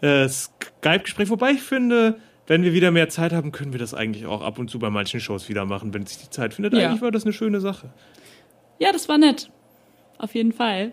äh, 0.01 0.27
Skype-Gespräch. 0.27 1.29
Wobei 1.29 1.51
ich 1.51 1.61
finde, 1.61 2.17
wenn 2.47 2.63
wir 2.63 2.73
wieder 2.73 2.91
mehr 2.91 3.07
Zeit 3.09 3.33
haben, 3.33 3.51
können 3.51 3.71
wir 3.71 3.79
das 3.79 3.93
eigentlich 3.93 4.25
auch 4.25 4.41
ab 4.41 4.59
und 4.59 4.69
zu 4.69 4.77
bei 4.79 4.89
manchen 4.89 5.19
Shows 5.19 5.47
wieder 5.47 5.65
machen, 5.65 5.93
wenn 5.93 6.05
sich 6.05 6.17
die 6.17 6.29
Zeit 6.29 6.53
findet. 6.53 6.73
Ja. 6.73 6.89
Eigentlich 6.89 7.01
war 7.01 7.11
das 7.11 7.23
eine 7.23 7.33
schöne 7.33 7.61
Sache. 7.61 7.89
Ja, 8.79 8.91
das 8.91 9.07
war 9.07 9.17
nett. 9.17 9.49
Auf 10.17 10.35
jeden 10.35 10.51
Fall. 10.51 10.91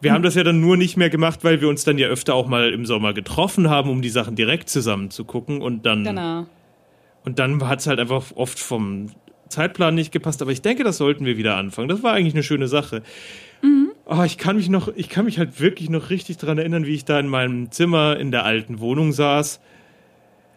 Wir 0.00 0.12
haben 0.12 0.22
das 0.22 0.34
ja 0.34 0.44
dann 0.44 0.60
nur 0.60 0.76
nicht 0.76 0.96
mehr 0.96 1.10
gemacht, 1.10 1.40
weil 1.44 1.60
wir 1.60 1.68
uns 1.68 1.84
dann 1.84 1.98
ja 1.98 2.08
öfter 2.08 2.34
auch 2.34 2.46
mal 2.46 2.72
im 2.72 2.86
Sommer 2.86 3.12
getroffen 3.12 3.68
haben, 3.70 3.90
um 3.90 4.02
die 4.02 4.08
Sachen 4.10 4.36
direkt 4.36 4.68
zusammen 4.68 5.10
zu 5.10 5.24
gucken. 5.24 5.60
Und 5.60 5.84
dann, 5.86 6.04
Genau. 6.04 6.46
und 7.24 7.38
dann 7.38 7.66
hat 7.68 7.80
es 7.80 7.86
halt 7.86 7.98
einfach 8.00 8.24
oft 8.36 8.58
vom 8.58 9.10
Zeitplan 9.48 9.94
nicht 9.94 10.12
gepasst. 10.12 10.42
Aber 10.42 10.50
ich 10.52 10.62
denke, 10.62 10.84
das 10.84 10.98
sollten 10.98 11.24
wir 11.24 11.36
wieder 11.36 11.56
anfangen. 11.56 11.88
Das 11.88 12.02
war 12.02 12.12
eigentlich 12.12 12.34
eine 12.34 12.42
schöne 12.42 12.68
Sache. 12.68 13.02
Oh, 14.10 14.22
ich 14.24 14.38
kann 14.38 14.56
mich 14.56 14.68
noch, 14.70 14.88
ich 14.94 15.08
kann 15.10 15.26
mich 15.26 15.38
halt 15.38 15.60
wirklich 15.60 15.90
noch 15.90 16.08
richtig 16.08 16.38
daran 16.38 16.56
erinnern, 16.58 16.86
wie 16.86 16.94
ich 16.94 17.04
da 17.04 17.20
in 17.20 17.28
meinem 17.28 17.70
Zimmer 17.70 18.16
in 18.18 18.30
der 18.30 18.44
alten 18.44 18.80
Wohnung 18.80 19.12
saß. 19.12 19.60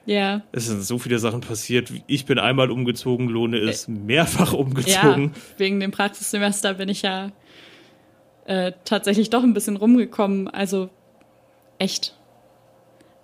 Ja. 0.06 0.42
Es 0.52 0.68
sind 0.68 0.82
so 0.84 0.98
viele 0.98 1.20
Sachen 1.20 1.42
passiert. 1.42 1.92
Ich 2.08 2.26
bin 2.26 2.40
einmal 2.40 2.72
umgezogen, 2.72 3.28
Lohne 3.28 3.58
ist 3.58 3.88
mehrfach 3.90 4.54
Ja, 4.54 4.58
umgezogen. 4.60 5.34
wegen 5.58 5.80
dem 5.80 5.92
Praxissemester 5.92 6.74
bin 6.76 6.90
ich 6.90 7.02
ja 7.02 7.32
äh, 8.46 8.72
tatsächlich 8.86 9.30
doch 9.30 9.44
ein 9.44 9.54
bisschen 9.54 9.78
rumgekommen. 9.78 10.48
Also 10.48 10.90
echt. 11.80 12.16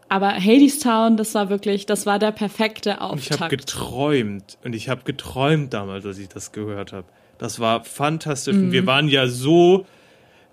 Aber 0.10 0.30
Hadestown, 0.34 1.18
das 1.18 1.36
war 1.36 1.50
wirklich, 1.50 1.86
das 1.86 2.06
war 2.06 2.18
der 2.18 2.32
perfekte 2.32 2.92
Und 2.92 3.20
ich 3.20 3.32
habe 3.32 3.46
Auftakt. 3.46 3.52
geträumt. 3.52 4.58
Und 4.64 4.74
ich 4.74 4.90
habe 4.90 5.02
geträumt 5.04 5.74
damals, 5.74 6.06
als 6.06 6.18
ich 6.18 6.30
das 6.30 6.52
gehört 6.54 6.94
habe. 6.94 7.08
Das 7.38 7.60
war 7.60 7.84
fantastisch. 7.84 8.56
Mhm. 8.56 8.64
Und 8.66 8.72
wir 8.72 8.86
waren 8.88 9.10
ja 9.10 9.28
so 9.28 9.86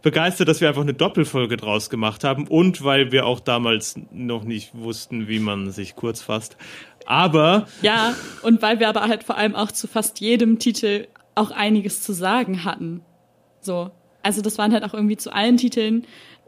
begeistert, 0.02 0.48
dass 0.48 0.60
wir 0.60 0.68
einfach 0.68 0.82
eine 0.82 0.92
Doppelfolge 0.92 1.56
draus 1.56 1.88
gemacht 1.88 2.24
haben. 2.24 2.48
Und 2.48 2.84
weil 2.84 3.12
wir 3.12 3.26
auch 3.26 3.40
damals 3.40 3.94
noch 4.10 4.44
nicht 4.44 4.74
wussten, 4.74 5.28
wie 5.28 5.38
man 5.38 5.70
sich 5.70 5.94
kurz 5.94 6.20
fasst. 6.20 6.56
Aber 7.06 7.66
Ja, 7.80 8.14
und 8.42 8.60
weil 8.60 8.80
wir 8.80 8.88
aber 8.88 9.02
halt 9.02 9.24
vor 9.24 9.36
allem 9.36 9.54
auch 9.54 9.70
zu 9.70 9.86
fast 9.86 10.20
jedem 10.20 10.58
Titel 10.58 11.06
auch 11.34 11.50
einiges 11.50 12.02
zu 12.02 12.12
sagen 12.12 12.64
hatten. 12.64 13.02
So. 13.60 13.90
Also 14.24 14.42
das 14.42 14.58
waren 14.58 14.72
halt 14.72 14.82
auch 14.84 14.94
irgendwie 14.94 15.16
zu 15.16 15.32
allen 15.32 15.56
Titeln 15.56 16.04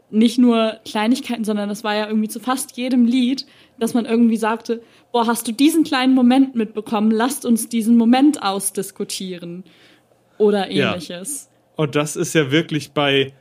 nicht 0.09 0.37
nur 0.37 0.77
Kleinigkeiten, 0.85 1.43
sondern 1.43 1.67
das 1.69 1.83
war 1.83 1.93
ja 1.95 2.07
irgendwie 2.07 2.29
zu 2.29 2.39
fast 2.39 2.77
jedem 2.77 3.05
Lied, 3.05 3.45
dass 3.77 3.93
man 3.93 4.05
irgendwie 4.05 4.37
sagte, 4.37 4.81
boah, 5.11 5.27
hast 5.27 5.47
du 5.47 5.51
diesen 5.51 5.83
kleinen 5.83 6.13
Moment 6.13 6.55
mitbekommen? 6.55 7.11
Lasst 7.11 7.45
uns 7.45 7.67
diesen 7.69 7.97
Moment 7.97 8.41
ausdiskutieren. 8.41 9.63
Oder 10.37 10.71
Ja. 10.71 10.91
ähnliches. 10.93 11.49
Und 11.75 11.95
das 11.95 12.15
ist 12.15 12.33
ja 12.33 12.51
wirklich 12.51 12.91
bei. 12.91 13.33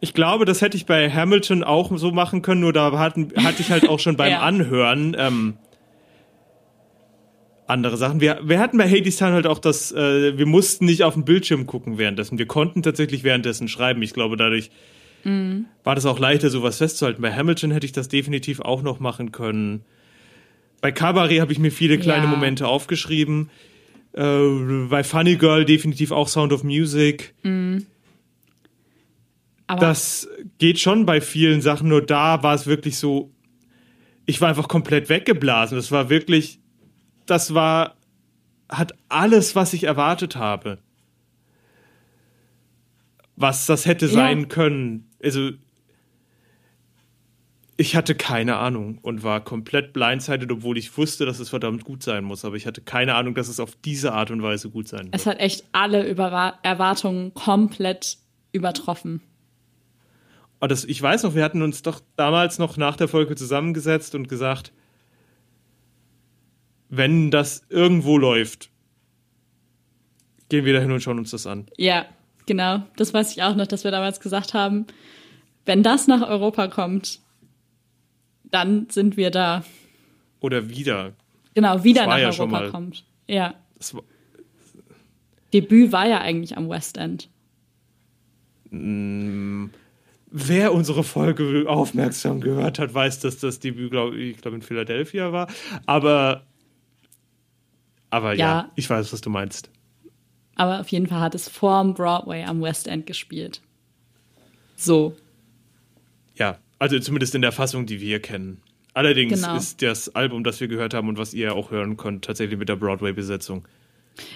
Ich 0.00 0.14
glaube, 0.14 0.44
das 0.44 0.60
hätte 0.60 0.76
ich 0.76 0.86
bei 0.86 1.10
Hamilton 1.10 1.64
auch 1.64 1.90
so 1.96 2.10
machen 2.10 2.42
können, 2.42 2.60
nur 2.60 2.72
da 2.72 2.98
hatten, 2.98 3.32
hatte 3.36 3.62
ich 3.62 3.70
halt 3.70 3.88
auch 3.88 3.98
schon 3.98 4.16
beim 4.16 4.30
Ja. 4.32 4.40
Anhören 4.40 5.16
ähm, 5.18 5.58
andere 7.66 7.96
Sachen. 7.96 8.20
Wir, 8.20 8.40
wir 8.44 8.58
hatten 8.60 8.78
bei 8.78 8.88
Hades 8.88 9.16
Town 9.16 9.32
halt 9.32 9.46
auch 9.46 9.58
das, 9.58 9.92
äh, 9.92 10.36
wir 10.38 10.46
mussten 10.46 10.84
nicht 10.84 11.02
auf 11.02 11.14
den 11.14 11.24
Bildschirm 11.24 11.66
gucken 11.66 11.98
währenddessen. 11.98 12.38
Wir 12.38 12.46
konnten 12.46 12.82
tatsächlich 12.82 13.24
währenddessen 13.24 13.68
schreiben. 13.68 14.02
Ich 14.02 14.12
glaube, 14.12 14.36
dadurch 14.36 14.70
war 15.82 15.96
das 15.96 16.06
auch 16.06 16.20
leichter, 16.20 16.50
sowas 16.50 16.78
festzuhalten. 16.78 17.20
Bei 17.20 17.32
Hamilton 17.34 17.72
hätte 17.72 17.84
ich 17.84 17.90
das 17.90 18.06
definitiv 18.06 18.60
auch 18.60 18.82
noch 18.82 19.00
machen 19.00 19.32
können. 19.32 19.82
Bei 20.80 20.92
Cabaret 20.92 21.40
habe 21.40 21.50
ich 21.50 21.58
mir 21.58 21.72
viele 21.72 21.98
kleine 21.98 22.26
Ja. 22.26 22.30
Momente 22.30 22.68
aufgeschrieben. 22.68 23.50
Äh, 24.12 24.86
bei 24.88 25.02
Funny 25.02 25.34
Girl 25.34 25.64
definitiv 25.64 26.12
auch 26.12 26.28
Sound 26.28 26.52
of 26.52 26.62
Music. 26.62 27.34
Aber 29.66 29.80
Das 29.80 30.28
geht 30.58 30.78
schon 30.78 31.06
bei 31.06 31.20
vielen 31.20 31.60
Sachen, 31.60 31.88
nur 31.88 32.02
da 32.02 32.44
war 32.44 32.54
es 32.54 32.68
wirklich 32.68 32.96
so, 32.98 33.32
ich 34.26 34.40
war 34.40 34.48
einfach 34.48 34.68
komplett 34.68 35.08
weggeblasen. 35.08 35.76
Das 35.76 35.90
war 35.90 36.08
wirklich, 36.08 36.60
das 37.26 37.54
war, 37.54 37.96
hat 38.68 38.94
alles, 39.08 39.54
was 39.56 39.72
ich 39.72 39.84
erwartet 39.84 40.36
habe. 40.36 40.78
Was 43.36 43.66
das 43.66 43.84
hätte 43.86 44.06
Ja. 44.06 44.12
sein 44.12 44.48
können. 44.48 45.10
Also, 45.22 45.50
ich 47.76 47.94
hatte 47.94 48.14
keine 48.14 48.56
Ahnung 48.56 48.98
und 49.02 49.22
war 49.22 49.44
komplett 49.44 49.92
blindsided, 49.92 50.50
obwohl 50.50 50.78
ich 50.78 50.96
wusste, 50.96 51.26
dass 51.26 51.40
es 51.40 51.50
verdammt 51.50 51.84
gut 51.84 52.02
sein 52.02 52.24
muss. 52.24 52.44
Aber 52.46 52.56
ich 52.56 52.66
hatte 52.66 52.80
keine 52.80 53.14
Ahnung, 53.14 53.34
dass 53.34 53.48
es 53.48 53.60
auf 53.60 53.76
diese 53.84 54.12
Art 54.12 54.30
und 54.30 54.42
Weise 54.42 54.70
gut 54.70 54.88
sein 54.88 55.04
wird. 55.06 55.14
es 55.14 55.26
hat 55.26 55.38
echt 55.40 55.64
alle 55.72 56.08
Überwa 56.08 56.58
Erwartungen 56.62 57.34
komplett 57.34 58.16
übertroffen. 58.52 59.20
Aber 60.58 60.68
das, 60.68 60.84
ich 60.86 61.02
weiß 61.02 61.24
noch, 61.24 61.34
wir 61.34 61.44
hatten 61.44 61.60
uns 61.60 61.82
doch 61.82 62.00
damals 62.16 62.58
noch 62.58 62.78
nach 62.78 62.96
der 62.96 63.08
Folge 63.08 63.36
zusammengesetzt 63.36 64.14
und 64.14 64.26
gesagt, 64.26 64.72
wenn 66.88 67.30
das 67.30 67.64
irgendwo 67.68 68.18
läuft, 68.18 68.70
gehen 70.48 70.64
wir 70.64 70.74
da 70.74 70.80
hin 70.80 70.92
und 70.92 71.00
schauen 71.00 71.18
uns 71.18 71.30
das 71.30 71.46
an. 71.46 71.66
Ja, 71.76 72.06
genau. 72.46 72.82
Das 72.96 73.12
weiß 73.12 73.32
ich 73.32 73.42
auch 73.42 73.56
noch, 73.56 73.66
dass 73.66 73.84
wir 73.84 73.90
damals 73.90 74.20
gesagt 74.20 74.54
haben, 74.54 74.86
wenn 75.64 75.82
das 75.82 76.06
nach 76.06 76.28
Europa 76.28 76.68
kommt, 76.68 77.20
dann 78.44 78.88
sind 78.90 79.16
wir 79.16 79.30
da. 79.30 79.64
Oder 80.40 80.70
wieder. 80.70 81.12
Genau, 81.54 81.82
wieder 81.82 82.06
nach 82.06 82.18
ja 82.18 82.28
Europa 82.28 82.68
kommt. 82.68 83.04
Ja. 83.26 83.54
Debüt 85.52 85.90
war 85.92 86.06
ja 86.06 86.20
eigentlich 86.20 86.56
am 86.56 86.68
West 86.68 86.96
End. 86.96 87.28
wer 90.30 90.74
unsere 90.74 91.02
Folge 91.02 91.64
aufmerksam 91.66 92.40
gehört 92.40 92.78
hat, 92.78 92.92
weiß, 92.92 93.20
dass 93.20 93.38
das 93.38 93.58
Debüt, 93.58 93.90
glaube 93.90 94.16
ich, 94.18 94.36
glaube 94.38 94.56
in 94.56 94.62
Philadelphia 94.62 95.32
war. 95.32 95.48
Aber, 95.86 96.44
aber 98.16 98.32
ja. 98.34 98.38
Ja. 98.46 98.72
ich 98.74 98.88
weiß, 98.88 99.12
was 99.12 99.20
du 99.20 99.30
meinst. 99.30 99.70
Aber 100.56 100.80
auf 100.80 100.88
jeden 100.88 101.06
Fall 101.06 101.20
hat 101.20 101.34
es 101.34 101.48
vorm 101.48 101.92
Broadway 101.94 102.42
am 102.44 102.62
West 102.62 102.88
End 102.88 103.06
gespielt. 103.06 103.60
So. 104.74 105.14
Ja, 106.34 106.58
also 106.78 106.98
zumindest 106.98 107.34
in 107.34 107.42
der 107.42 107.52
Fassung, 107.52 107.86
die 107.86 108.00
wir 108.00 108.20
kennen. 108.20 108.62
Allerdings 108.94 109.42
Genau. 109.42 109.56
ist 109.56 109.82
das 109.82 110.14
Album, 110.14 110.42
das 110.44 110.58
wir 110.60 110.68
gehört 110.68 110.94
haben 110.94 111.08
und 111.08 111.18
was 111.18 111.34
ihr 111.34 111.54
auch 111.54 111.70
hören 111.70 111.98
könnt, 111.98 112.24
tatsächlich 112.24 112.58
mit 112.58 112.68
der 112.70 112.76
Broadway-Besetzung. 112.76 113.68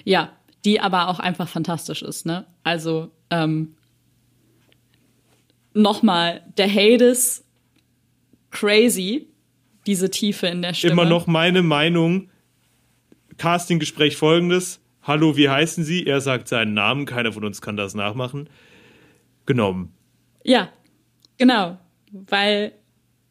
Ja, 0.04 0.32
die 0.66 0.78
aber 0.80 1.08
auch 1.08 1.18
einfach 1.18 1.48
fantastisch 1.48 2.02
ist, 2.02 2.26
ne? 2.26 2.46
Also, 2.64 3.10
ähm, 3.30 3.76
nochmal, 5.72 6.42
der 6.58 6.68
Hades, 6.70 7.44
crazy, 8.50 9.28
diese 9.86 10.10
Tiefe 10.10 10.46
in 10.48 10.60
der 10.62 10.74
Stimme. 10.74 10.92
Immer 10.92 11.04
noch 11.06 11.26
meine 11.26 11.62
Meinung. 11.62 12.29
Castinggespräch 13.40 14.18
folgendes. 14.18 14.80
Hallo, 15.02 15.34
wie 15.34 15.48
heißen 15.48 15.82
Sie? 15.82 16.06
Er 16.06 16.20
sagt 16.20 16.46
seinen 16.46 16.74
Namen. 16.74 17.06
Keiner 17.06 17.32
von 17.32 17.42
uns 17.42 17.62
kann 17.62 17.74
das 17.74 17.94
nachmachen. 17.94 18.50
Genommen. 19.46 19.94
Ja, 20.44 20.70
genau. 21.38 21.78
Weil, 22.12 22.72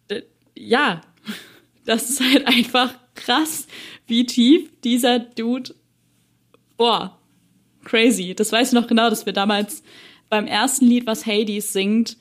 äh, 0.08 0.24
ja, 0.56 1.02
das 1.86 2.10
ist 2.10 2.22
halt 2.22 2.48
einfach 2.48 2.96
krass, 3.14 3.68
wie 4.08 4.26
tief 4.26 4.72
dieser 4.84 5.20
Dude, 5.20 5.76
boah, 6.76 7.20
crazy. 7.84 8.34
Das 8.34 8.52
weiß 8.52 8.70
ich 8.70 8.74
noch 8.74 8.88
genau, 8.88 9.12
dass 9.12 9.28
wir 9.28 9.34
damals 9.34 9.84
beim 10.28 10.48
ersten 10.48 10.86
Lied, 10.86 11.06
was 11.06 11.28
Hades 11.28 11.72
singt, 11.72 12.18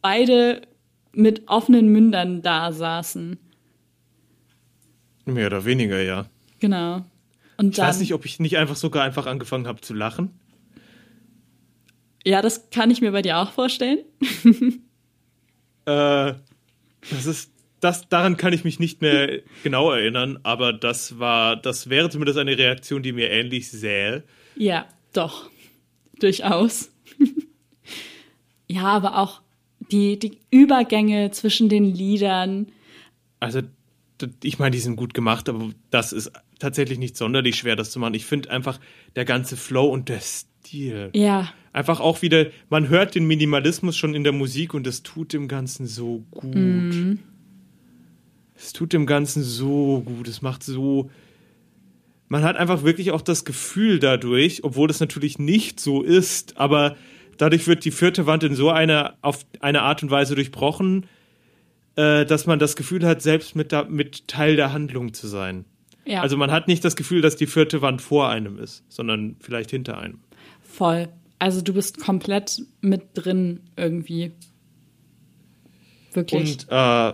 beide 0.00 0.62
mit 1.12 1.46
offenen 1.46 1.92
Mündern 1.92 2.40
da 2.40 2.72
saßen. 2.72 3.38
Mehr 5.26 5.48
oder 5.48 5.66
weniger, 5.66 6.00
ja. 6.00 6.24
Genau. 6.58 7.04
Und 7.58 7.70
Ich 7.70 7.76
dann, 7.76 7.88
weiß 7.88 8.00
nicht, 8.00 8.14
ob 8.14 8.24
ich 8.24 8.40
nicht 8.40 8.56
einfach 8.56 8.76
sogar 8.76 9.04
einfach 9.04 9.26
angefangen 9.26 9.66
habe 9.66 9.80
zu 9.82 9.92
lachen. 9.92 10.30
ja, 12.24 12.40
das 12.40 12.70
kann 12.70 12.90
ich 12.90 13.00
mir 13.00 13.12
bei 13.12 13.20
dir 13.22 13.38
auch 13.38 13.50
vorstellen. 13.52 13.98
Äh, 15.86 16.34
das 17.10 17.26
ist, 17.26 17.52
das, 17.80 18.08
daran 18.08 18.36
kann 18.36 18.52
ich 18.52 18.64
mich 18.64 18.78
nicht 18.78 19.00
mehr 19.00 19.40
genau 19.62 19.90
erinnern, 19.90 20.38
aber 20.42 20.72
das 20.72 21.18
war, 21.18 21.56
das 21.56 21.88
wäre 21.88 22.10
zumindest 22.10 22.38
eine 22.38 22.58
Reaktion, 22.58 23.02
die 23.02 23.12
mir 23.12 23.30
ähnlich 23.30 23.70
sähe. 23.70 24.24
Ja, 24.56 24.86
doch. 25.12 25.50
Durchaus. 26.20 26.90
ja, 28.68 28.82
aber 28.84 29.18
auch 29.18 29.40
die, 29.90 30.18
die 30.18 30.38
Übergänge 30.50 31.30
zwischen 31.30 31.68
den 31.68 31.84
Liedern. 31.84 32.66
Also, 33.40 33.62
ich 34.42 34.58
meine, 34.58 34.72
die 34.72 34.80
sind 34.80 34.96
gut 34.96 35.14
gemacht, 35.14 35.48
aber 35.48 35.70
das 35.90 36.12
ist 36.12 36.32
tatsächlich 36.58 36.98
nicht 36.98 37.16
sonderlich 37.16 37.56
schwer, 37.56 37.76
das 37.76 37.90
zu 37.90 37.98
machen. 37.98 38.14
Ich 38.14 38.24
finde 38.24 38.50
einfach 38.50 38.80
der 39.16 39.24
ganze 39.24 39.56
Flow 39.56 39.86
und 39.86 40.08
der 40.08 40.20
Stil. 40.20 41.10
Ja, 41.14 41.52
Einfach 41.78 42.00
auch 42.00 42.22
wieder, 42.22 42.46
man 42.70 42.88
hört 42.88 43.14
den 43.14 43.28
Minimalismus 43.28 43.96
schon 43.96 44.14
in 44.14 44.24
der 44.24 44.32
Musik 44.32 44.74
und 44.74 44.86
es 44.88 45.04
tut 45.04 45.32
dem 45.32 45.46
Ganzen 45.46 45.86
so 45.86 46.24
gut. 46.30 47.18
Es 48.56 48.72
tut 48.72 48.92
dem 48.92 49.06
Ganzen 49.06 49.44
so 49.44 50.02
gut. 50.04 50.26
Es 50.26 50.42
macht 50.42 50.64
so. 50.64 51.08
Man 52.26 52.42
hat 52.42 52.56
einfach 52.56 52.82
wirklich 52.82 53.12
auch 53.12 53.22
das 53.22 53.44
Gefühl 53.44 54.00
dadurch, 54.00 54.64
obwohl 54.64 54.88
das 54.88 54.98
natürlich 54.98 55.38
nicht 55.38 55.78
so 55.78 56.02
ist, 56.02 56.56
aber 56.56 56.96
dadurch 57.36 57.68
wird 57.68 57.84
die 57.84 57.92
vierte 57.92 58.26
Wand 58.26 58.42
in 58.42 58.56
so 58.56 58.70
einer 58.70 59.16
auf 59.22 59.46
eine 59.60 59.82
Art 59.82 60.02
und 60.02 60.10
Weise 60.10 60.34
durchbrochen, 60.34 61.06
äh, 61.98 62.24
dass 62.24 62.46
man 62.46 62.60
das 62.60 62.76
Gefühl 62.76 63.04
hat, 63.04 63.22
selbst 63.22 63.56
mit, 63.56 63.72
da, 63.72 63.82
mit 63.82 64.28
Teil 64.28 64.54
der 64.54 64.72
Handlung 64.72 65.14
zu 65.14 65.26
sein. 65.26 65.64
Ja, 66.04 66.22
Also 66.22 66.36
man 66.36 66.52
hat 66.52 66.68
nicht 66.68 66.84
das 66.84 66.94
Gefühl, 66.94 67.22
dass 67.22 67.34
die 67.34 67.48
vierte 67.48 67.82
Wand 67.82 68.00
vor 68.00 68.28
einem 68.28 68.56
ist, 68.56 68.84
sondern 68.88 69.34
vielleicht 69.40 69.70
hinter 69.70 69.98
einem. 69.98 70.20
voll. 70.62 71.08
Also 71.40 71.60
du 71.60 71.72
bist 71.72 72.00
komplett 72.00 72.62
mit 72.80 73.02
drin 73.14 73.60
irgendwie. 73.76 74.32
Wirklich. 76.12 76.50
Und 76.50 76.66
äh, 76.68 77.12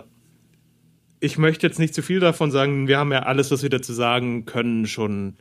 ich 1.19 1.37
möchte 1.37 1.65
jetzt 1.67 1.77
nicht 1.77 1.93
zu 1.93 2.01
viel 2.01 2.19
davon 2.19 2.49
sagen. 2.51 2.87
Wir 2.87 2.97
haben 2.97 3.11
ja 3.11 3.23
alles, 3.23 3.51
was 3.51 3.61
wir 3.61 3.69
dazu 3.69 3.93
sagen 3.93 4.45
können, 4.45 4.87
schon 4.87 5.35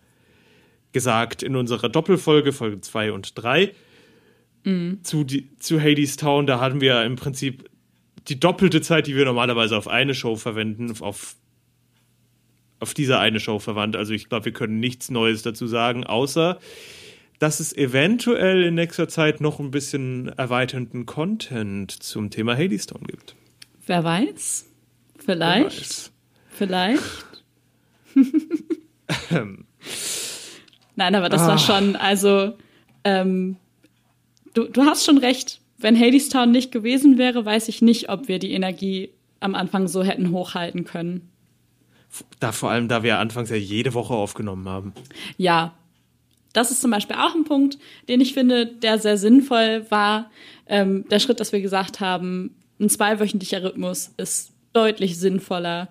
gesagt 0.93 1.43
in 1.43 1.57
unserer 1.57 1.89
Doppelfolge, 1.89 2.53
Folge 2.53 2.81
2 2.81 3.13
und 3.13 3.33
3. 3.43 3.73
Zu, 5.03 5.25
die, 5.25 5.57
zu 5.57 5.81
Hades 5.81 6.17
Town, 6.17 6.47
da 6.47 6.61
hatten 6.61 6.81
wir 6.83 7.03
im 7.05 7.17
Prinzip 7.17 7.71
die 8.29 8.41
doppelte 8.41 8.81
Zeit, 8.81 9.07
die 9.07 9.17
wir 9.17 9.25
normalerweise 9.25 9.77
auf 9.77 9.89
eine 9.89 10.15
Show 10.15 10.37
verwenden, 10.37 10.95
auf, 11.01 11.37
auf 12.81 12.95
diese 12.95 13.19
eine 13.19 13.41
Show 13.41 13.59
verwandt. 13.59 13.97
Also 13.97 14.13
ich 14.13 14.29
glaube, 14.29 14.47
wir 14.47 14.53
können 14.53 14.81
nichts 14.81 15.11
Neues 15.11 15.43
dazu 15.43 15.67
sagen, 15.67 16.05
außer 16.05 16.59
dass 17.41 17.59
es 17.61 17.77
eventuell 17.77 18.63
in 18.63 18.75
nächster 18.75 19.09
Zeit 19.09 19.41
noch 19.41 19.59
ein 19.59 19.71
bisschen 19.73 20.29
erweiternden 20.29 21.05
Content 21.05 21.91
zum 21.91 22.31
Thema 22.31 22.57
Hades 22.57 22.87
Town 22.87 23.03
gibt. 23.07 23.35
Wer 23.87 24.05
weiß? 24.05 24.67
Wer 25.17 25.25
Vielleicht. 25.25 25.77
weiß. 25.77 26.13
Vielleicht. 26.49 27.03
Nein, 30.97 31.15
aber 31.15 31.29
das 31.29 31.43
Ah. 31.43 31.49
war 31.49 31.59
schon, 31.59 31.97
also, 31.97 32.57
ähm, 33.03 33.57
du, 34.55 34.65
du 34.69 34.83
hast 34.85 35.05
schon 35.05 35.19
recht. 35.19 35.61
Wenn 35.79 35.99
Hadestown 35.99 36.51
nicht 36.51 36.73
gewesen 36.73 37.19
wäre, 37.19 37.45
weiß 37.45 37.69
ich 37.69 37.83
nicht, 37.83 38.09
ob 38.09 38.29
wir 38.29 38.39
die 38.39 38.53
Energie 38.53 39.11
am 39.41 39.55
Anfang 39.55 39.89
so 39.89 40.03
hätten 40.03 40.31
hochhalten 40.31 40.85
können. 40.85 41.31
Da 42.41 42.53
vor 42.53 42.71
allem, 42.71 42.89
da 42.89 43.03
wir 43.03 43.19
anfangs 43.19 43.51
ja 43.51 43.57
jede 43.57 43.93
Woche 43.95 44.15
aufgenommen 44.15 44.69
haben. 44.69 44.93
Ja, 45.37 45.75
das 46.53 46.71
ist 46.71 46.81
zum 46.81 46.93
Beispiel 46.93 47.17
auch 47.17 47.35
ein 47.35 47.45
Punkt, 47.45 47.79
den 48.09 48.21
ich 48.21 48.33
finde, 48.33 48.67
der 48.67 48.99
sehr 48.99 49.19
sinnvoll 49.19 49.85
war. 49.91 50.31
Ähm, 50.67 51.05
der 51.11 51.19
Schritt, 51.19 51.41
dass 51.41 51.53
wir 51.53 51.61
gesagt 51.61 52.01
haben, 52.01 52.55
ein 52.81 52.89
zweiwöchentlicher 52.89 53.63
Rhythmus 53.63 54.13
ist 54.17 54.53
deutlich 54.73 55.19
sinnvoller, 55.19 55.89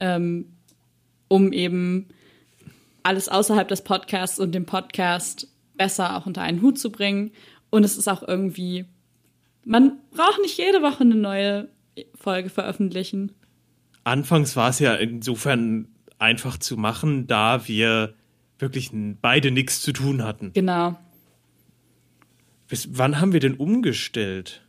ähm, 0.00 0.46
um 1.28 1.52
eben 1.52 2.08
alles 3.04 3.28
außerhalb 3.28 3.68
des 3.68 3.82
Podcasts 3.82 4.38
und 4.38 4.52
dem 4.52 4.66
Podcast 4.66 5.48
besser 5.76 6.16
auch 6.16 6.26
unter 6.26 6.42
einen 6.42 6.62
Hut 6.62 6.78
zu 6.78 6.90
bringen. 6.90 7.30
Und 7.70 7.84
es 7.84 7.96
ist 7.96 8.08
auch 8.08 8.26
irgendwie, 8.26 8.84
man 9.64 9.98
braucht 10.10 10.40
nicht 10.40 10.58
jede 10.58 10.82
Woche 10.82 11.00
eine 11.00 11.14
neue 11.14 11.68
Folge 12.14 12.50
veröffentlichen. 12.50 13.32
Anfangs 14.04 14.56
war 14.56 14.70
es 14.70 14.78
ja 14.78 14.94
insofern 14.94 15.88
einfach 16.18 16.58
zu 16.58 16.76
machen, 16.76 17.26
da 17.26 17.68
wir 17.68 18.14
wirklich 18.58 18.90
beide 18.92 19.50
nichts 19.50 19.82
zu 19.82 19.92
tun 19.92 20.22
hatten. 20.22 20.52
Genau. 20.52 20.96
Bis 22.68 22.88
wann 22.92 23.20
haben 23.20 23.32
wir 23.32 23.40
denn 23.40 23.54
umgestellt? 23.54 24.62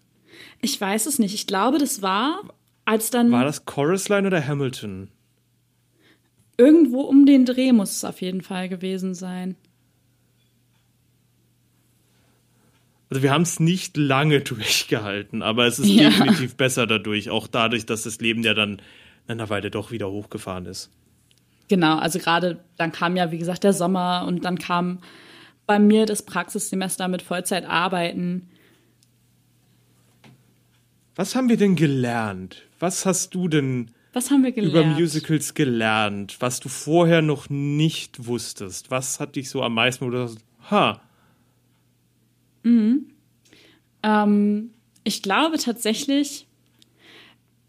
Ich 0.61 0.79
weiß 0.79 1.05
es 1.05 1.19
nicht. 1.19 1.33
Ich 1.33 1.47
glaube, 1.47 1.77
das 1.77 2.01
war, 2.01 2.41
als 2.85 3.11
dann. 3.11 3.31
War 3.31 3.45
das 3.45 3.65
Chorus 3.65 4.09
Line 4.09 4.27
oder 4.27 4.45
Hamilton? 4.45 5.09
Irgendwo 6.57 7.01
um 7.01 7.25
den 7.25 7.45
Dreh 7.45 7.71
muss 7.71 7.91
es 7.91 8.05
auf 8.05 8.21
jeden 8.21 8.41
Fall 8.41 8.69
gewesen 8.69 9.15
sein. 9.15 9.55
Also 13.13 13.21
wir 13.21 13.29
haben 13.31 13.43
es 13.43 13.59
nicht 13.59 13.95
lange 13.95 14.41
durchgehalten, 14.41 15.43
aber 15.43 15.67
es 15.67 15.77
ist 15.77 15.87
Ja. 15.87 16.09
definitiv 16.09 16.55
besser 16.57 16.87
dadurch, 16.87 17.29
auch 17.29 17.45
dadurch, 17.45 17.85
dass 17.85 18.01
das 18.01 18.19
Leben 18.19 18.41
ja 18.41 18.55
dann 18.55 18.77
nach 19.27 19.35
einer 19.35 19.49
Weile 19.49 19.69
doch 19.69 19.91
wieder 19.91 20.09
hochgefahren 20.09 20.65
ist. 20.65 20.89
Genau, 21.67 21.99
also 21.99 22.17
gerade 22.17 22.63
dann 22.77 22.91
kam 22.91 23.15
ja, 23.15 23.31
wie 23.31 23.37
gesagt, 23.37 23.63
der 23.63 23.73
Sommer 23.73 24.25
und 24.27 24.43
dann 24.45 24.57
kam 24.57 24.97
bei 25.67 25.77
mir 25.77 26.07
das 26.07 26.23
Praxissemester 26.25 27.07
mit 27.07 27.21
Vollzeit 27.21 27.65
arbeiten. 27.65 28.49
Was 31.15 31.35
haben 31.35 31.49
wir 31.49 31.57
denn 31.57 31.75
gelernt? 31.75 32.63
Was 32.79 33.05
hast 33.05 33.35
du 33.35 33.47
denn 33.47 33.91
Was 34.13 34.31
haben 34.31 34.43
wir 34.43 34.53
gelernt? 34.53 34.73
über 34.73 34.83
Musicals 34.99 35.53
gelernt, 35.53 36.37
was 36.39 36.59
du 36.59 36.67
vorher 36.67 37.21
noch 37.21 37.47
nicht 37.51 38.25
wusstest? 38.25 38.89
Was 38.89 39.19
hat 39.19 39.35
dich 39.35 39.51
so 39.51 39.61
am 39.61 39.75
meisten, 39.75 40.03
wo 40.07 40.09
du 40.09 40.35
ha, 42.63 42.69
Ähm, 44.03 44.71
ich 45.03 45.21
glaube 45.21 45.57
tatsächlich, 45.57 46.47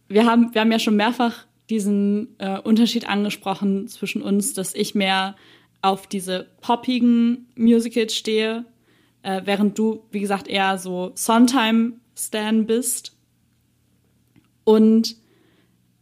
wir 0.09 0.27
haben, 0.27 0.55
wir 0.55 0.61
haben 0.61 0.73
ja 0.73 0.79
schon 0.79 0.97
mehrfach 0.97 1.47
diesen 1.71 2.39
äh, 2.39 2.59
Unterschied 2.59 3.09
angesprochen 3.09 3.89
zwischen 3.89 4.23
uns, 4.23 4.53
dass 4.53 4.75
ich 4.75 4.95
mehr 4.95 5.37
auf 5.81 6.07
diese 6.07 6.49
poppigen 6.61 7.47
Musicals 7.57 8.15
stehe, 8.15 8.65
äh, 9.23 9.43
während 9.45 9.79
du, 9.79 10.05
wie 10.11 10.21
gesagt, 10.21 10.49
eher 10.49 10.79
so 10.79 11.13
Sondheim-Stan 11.15 12.67
bist. 12.67 13.17
Und 14.65 15.17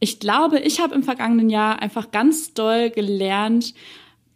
ich 0.00 0.18
glaube, 0.18 0.58
ich 0.58 0.80
habe 0.80 0.94
im 0.94 1.02
vergangenen 1.02 1.48
Jahr 1.48 1.80
einfach 1.80 2.10
ganz 2.10 2.54
doll 2.54 2.90
gelernt, 2.90 3.74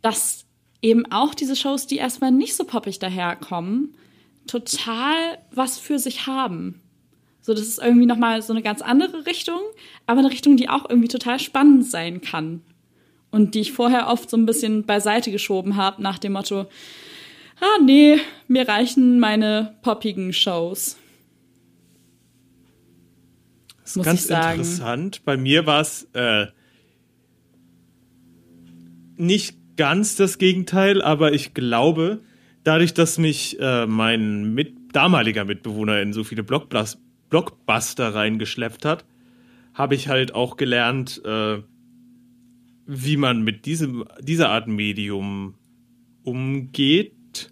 dass 0.02 0.46
eben 0.82 1.10
auch 1.10 1.34
diese 1.34 1.56
Shows, 1.56 1.86
die 1.86 1.96
erstmal 1.96 2.30
nicht 2.30 2.54
so 2.54 2.64
poppig 2.64 2.98
daherkommen, 3.00 3.96
total 4.46 5.38
was 5.50 5.78
für 5.78 5.98
sich 5.98 6.26
haben. 6.26 6.80
So, 7.40 7.54
das 7.54 7.62
ist 7.62 7.78
irgendwie 7.80 8.06
nochmal 8.06 8.42
so 8.42 8.52
eine 8.52 8.62
ganz 8.62 8.82
andere 8.82 9.24
Richtung, 9.26 9.60
aber 10.06 10.18
eine 10.18 10.30
Richtung, 10.30 10.56
die 10.56 10.68
auch 10.68 10.90
irgendwie 10.90 11.08
total 11.08 11.38
spannend 11.38 11.86
sein 11.86 12.20
kann. 12.20 12.62
Und 13.30 13.54
die 13.54 13.60
ich 13.60 13.72
vorher 13.72 14.08
oft 14.08 14.28
so 14.30 14.36
ein 14.36 14.46
bisschen 14.46 14.84
beiseite 14.84 15.30
geschoben 15.30 15.76
habe, 15.76 16.02
nach 16.02 16.18
dem 16.18 16.32
Motto, 16.32 16.66
ah 17.60 17.82
nee, 17.84 18.18
mir 18.48 18.66
reichen 18.68 19.20
meine 19.20 19.76
poppigen 19.82 20.32
Shows. 20.32 20.96
Das 23.82 23.90
ist 23.90 23.96
Muss 23.96 24.06
ganz 24.06 24.20
ich 24.22 24.26
sagen. 24.26 24.60
interessant. 24.60 25.24
Bei 25.24 25.36
mir 25.36 25.66
war 25.66 25.80
es 25.80 26.08
äh, 26.14 26.46
nicht 29.16 29.56
ganz 29.76 30.16
das 30.16 30.38
Gegenteil, 30.38 31.00
aber 31.02 31.32
ich 31.32 31.54
glaube, 31.54 32.20
dadurch, 32.66 32.94
dass 32.94 33.16
mich 33.16 33.58
äh, 33.60 33.86
mein 33.86 34.54
mit 34.54 34.74
damaliger 34.92 35.44
Mitbewohner 35.44 36.02
in 36.02 36.12
so 36.12 36.24
viele 36.24 36.42
Blockbus 36.42 36.98
Blockbuster 37.28 38.14
reingeschleppt 38.14 38.84
hat, 38.84 39.04
habe 39.74 39.96
ich 39.96 40.08
halt 40.08 40.34
auch 40.34 40.56
gelernt, 40.56 41.20
äh, 41.24 41.58
wie 42.86 43.16
man 43.16 43.42
mit 43.42 43.66
diesem, 43.66 44.04
dieser 44.20 44.50
Art 44.50 44.68
Medium 44.68 45.54
umgeht. 46.22 47.50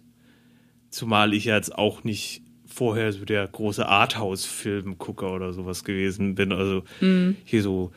Zumal 0.89 1.33
ich 1.33 1.45
ja 1.45 1.55
jetzt 1.55 1.77
auch 1.77 2.05
nicht 2.05 2.41
vorher 2.65 3.11
so 3.11 3.25
der 3.25 3.45
große 3.45 3.85
Arthouse-Filmgucker 3.85 5.33
oder 5.33 5.51
sowas 5.51 5.83
gewesen 5.83 6.35
bin. 6.35 6.53
Also 6.53 6.83
hier 7.43 7.61
so 7.61 7.91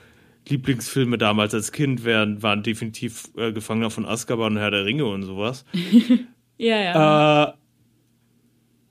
Lieblingsfilme 0.49 1.17
damals 1.17 1.55
als 1.55 1.71
Kind 1.71 2.05
wären, 2.05 2.43
waren 2.43 2.65
definitiv 2.65 3.31
äh, 3.37 3.53
Gefangener 3.53 3.91
von 3.91 4.05
Azkaban 4.05 4.55
und 4.55 4.59
Herr 4.59 4.73
der 4.73 4.85
Ringe 4.85 5.05
und 5.07 5.23
sowas. 5.23 5.65
Ja, 6.59 6.77
ja. 6.79 7.45
Äh, 7.45 7.53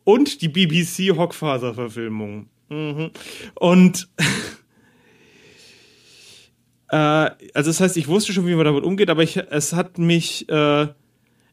und 0.03 0.41
die 0.41 0.47
BBC 0.47 1.15
Hockfaser-Verfilmung. 1.18 2.47
Mhm. 2.70 3.11
Und 3.55 4.07
äh, 6.89 6.95
also 6.95 7.70
das 7.70 7.80
heißt, 7.82 7.97
ich 7.97 8.07
wusste 8.07 8.34
schon, 8.34 8.47
wie 8.47 8.55
man 8.55 8.65
damit 8.65 8.84
umgeht, 8.84 9.09
aber 9.09 9.24
ich, 9.24 9.38
es 9.38 9.74
hat 9.74 9.97
mich, 9.97 10.47
äh, 10.49 10.88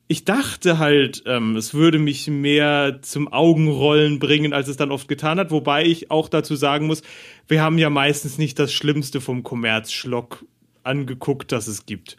ich 0.06 0.24
dachte 0.24 0.78
halt, 0.78 1.24
ähm, 1.26 1.56
es 1.56 1.74
würde 1.74 1.98
mich 1.98 2.28
mehr 2.28 3.00
zum 3.02 3.32
Augenrollen 3.32 4.20
bringen, 4.20 4.52
als 4.52 4.68
es 4.68 4.76
dann 4.76 4.92
oft 4.92 5.08
getan 5.08 5.38
hat. 5.38 5.50
Wobei 5.50 5.84
ich 5.84 6.12
auch 6.12 6.28
dazu 6.28 6.54
sagen 6.54 6.86
muss, 6.86 7.02
wir 7.48 7.60
haben 7.60 7.78
ja 7.78 7.90
meistens 7.90 8.38
nicht 8.38 8.58
das 8.60 8.72
Schlimmste 8.72 9.20
vom 9.20 9.42
Kommerzschlock 9.42 10.44
angeguckt, 10.84 11.50
das 11.50 11.66
es 11.66 11.86
gibt. 11.86 12.16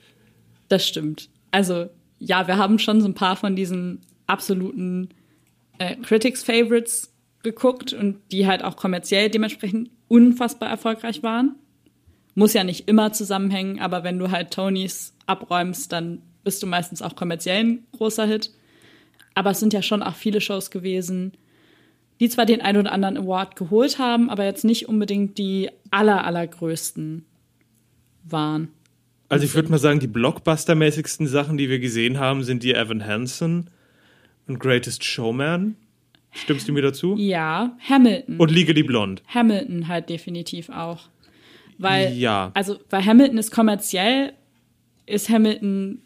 Das 0.67 0.85
stimmt. 0.87 1.29
Also, 1.51 1.89
ja, 2.25 2.47
wir 2.47 2.57
haben 2.57 2.79
schon 2.79 3.01
so 3.01 3.07
ein 3.07 3.13
paar 3.13 3.35
von 3.35 3.55
diesen 3.55 4.01
absoluten 4.25 5.09
äh, 5.77 5.95
Critics 5.97 6.43
Favorites 6.43 7.13
geguckt 7.43 7.93
und 7.93 8.17
die 8.31 8.47
halt 8.47 8.63
auch 8.63 8.75
kommerziell 8.75 9.29
dementsprechend 9.29 9.91
unfassbar 10.07 10.69
erfolgreich 10.69 11.21
waren. 11.21 11.55
Muss 12.33 12.53
ja 12.53 12.63
nicht 12.63 12.89
immer 12.89 13.13
zusammenhängen, 13.13 13.79
aber 13.79 14.03
wenn 14.03 14.17
du 14.17 14.31
halt 14.31 14.51
Tonys 14.51 15.13
abräumst, 15.27 15.91
dann 15.91 16.23
bist 16.43 16.63
du 16.63 16.67
meistens 16.67 17.03
auch 17.03 17.15
kommerziell 17.15 17.63
ein 17.63 17.85
großer 17.91 18.25
Hit. 18.25 18.51
Aber 19.35 19.51
es 19.51 19.59
sind 19.59 19.73
ja 19.73 19.83
schon 19.83 20.01
auch 20.01 20.15
viele 20.15 20.41
Shows 20.41 20.71
gewesen, 20.71 21.33
die 22.19 22.29
zwar 22.29 22.47
den 22.47 22.61
ein 22.61 22.77
oder 22.77 22.91
anderen 22.91 23.17
Award 23.17 23.55
geholt 23.55 23.99
haben, 23.99 24.31
aber 24.31 24.45
jetzt 24.45 24.65
nicht 24.65 24.89
unbedingt 24.89 25.37
die 25.37 25.69
aller, 25.91 26.23
allergrößten 26.23 27.23
waren. 28.23 28.69
Also 29.29 29.45
ich 29.45 29.55
würde 29.55 29.69
mal 29.69 29.79
sagen, 29.79 29.99
die 29.99 30.07
Blockbuster-mäßigsten 30.07 31.27
Sachen, 31.27 31.57
die 31.57 31.69
wir 31.69 31.79
gesehen 31.79 32.19
haben, 32.19 32.43
sind 32.43 32.63
die 32.63 32.73
Evan 32.73 33.05
Hansen 33.05 33.69
und 34.47 34.59
Greatest 34.59 35.03
Showman. 35.03 35.75
Stimmst 36.31 36.67
du 36.67 36.73
mir 36.73 36.81
dazu? 36.81 37.15
Ja, 37.17 37.75
Hamilton. 37.89 38.37
Und 38.37 38.51
Legally 38.51 38.83
Blonde. 38.83 39.21
Hamilton 39.27 39.87
halt 39.87 40.09
definitiv 40.09 40.69
auch. 40.69 41.07
Weil, 41.77 42.13
Ja. 42.13 42.51
also, 42.53 42.77
weil 42.89 43.05
Hamilton 43.05 43.37
ist 43.37 43.51
kommerziell, 43.51 44.33
ist 45.05 45.29
Hamilton 45.29 46.01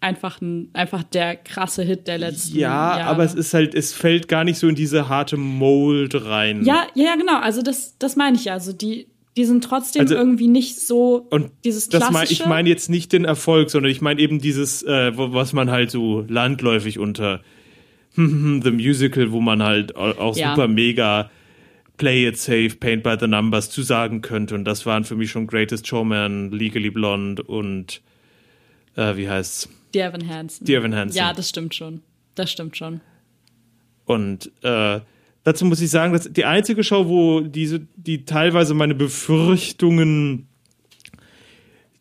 einfach, 0.00 0.40
ein, 0.42 0.68
einfach 0.74 1.02
der 1.02 1.36
krasse 1.36 1.82
Hit 1.82 2.06
der 2.06 2.18
letzten 2.18 2.56
Ja, 2.58 2.98
Jahre. 2.98 3.04
aber 3.04 3.24
es 3.24 3.34
ist 3.34 3.54
halt, 3.54 3.74
es 3.74 3.94
fällt 3.94 4.28
gar 4.28 4.44
nicht 4.44 4.58
so 4.58 4.68
in 4.68 4.74
diese 4.74 5.08
harte 5.08 5.36
Mold 5.38 6.14
rein. 6.26 6.62
Ja, 6.64 6.86
ja, 6.94 7.04
ja, 7.04 7.16
genau. 7.16 7.38
Also 7.40 7.62
das, 7.62 7.96
das 7.98 8.14
meine 8.16 8.36
ich 8.36 8.44
ja. 8.46 8.52
Also 8.52 8.72
die, 8.74 9.06
die 9.36 9.44
sind 9.44 9.64
trotzdem 9.64 10.02
Also- 10.02 10.14
irgendwie 10.14 10.48
nicht 10.48 10.80
so 10.80 11.26
Und 11.30 11.50
dieses 11.64 11.88
klassische. 11.88 12.12
mein, 12.12 12.26
ich 12.30 12.46
meine 12.46 12.68
jetzt 12.68 12.88
nicht 12.90 13.12
den 13.12 13.24
Erfolg, 13.24 13.70
sondern 13.70 13.90
ich 13.90 14.00
meine 14.00 14.20
eben 14.20 14.40
dieses, 14.40 14.82
äh, 14.82 15.12
was 15.16 15.52
man 15.52 15.70
halt 15.70 15.90
so 15.90 16.24
landläufig 16.28 16.98
unter 16.98 17.40
The 18.16 18.70
Musical, 18.70 19.32
wo 19.32 19.40
man 19.40 19.62
halt 19.62 19.96
au- 19.96 20.12
auch 20.18 20.36
Ja. 20.36 20.54
super 20.54 20.68
mega 20.68 21.30
Play 21.96 22.26
It 22.28 22.38
Safe, 22.38 22.70
Paint 22.78 23.02
by 23.02 23.16
the 23.18 23.26
Numbers 23.26 23.70
zu 23.70 23.82
sagen 23.82 24.20
könnte. 24.20 24.54
Und 24.54 24.64
das 24.64 24.86
waren 24.86 25.04
für 25.04 25.16
mich 25.16 25.30
schon 25.30 25.46
Greatest 25.48 25.86
Showman, 25.86 26.50
Legally 26.52 26.90
Blonde 26.90 27.42
und 27.42 28.02
äh, 28.96 29.16
wie 29.16 29.28
heißt's? 29.28 29.68
Dear 29.94 30.10
Evan 30.10 30.28
Hansen. 30.28 30.64
Dear 30.64 30.80
Evan 30.80 30.94
Hansen. 30.94 31.16
Ja, 31.18 31.32
das 31.32 31.48
stimmt 31.48 31.74
schon. 31.74 32.02
Das 32.36 32.50
stimmt 32.52 32.76
schon. 32.76 33.00
Und 34.06 34.50
äh, 34.62 35.00
dazu 35.44 35.64
muss 35.64 35.80
ich 35.80 35.90
sagen, 35.90 36.12
dass 36.12 36.30
die 36.32 36.44
einzige 36.44 36.82
Show, 36.82 37.08
wo 37.08 37.40
diese, 37.40 37.86
die 37.96 38.24
teilweise 38.24 38.74
meine 38.74 38.94
Befürchtungen, 38.94 40.48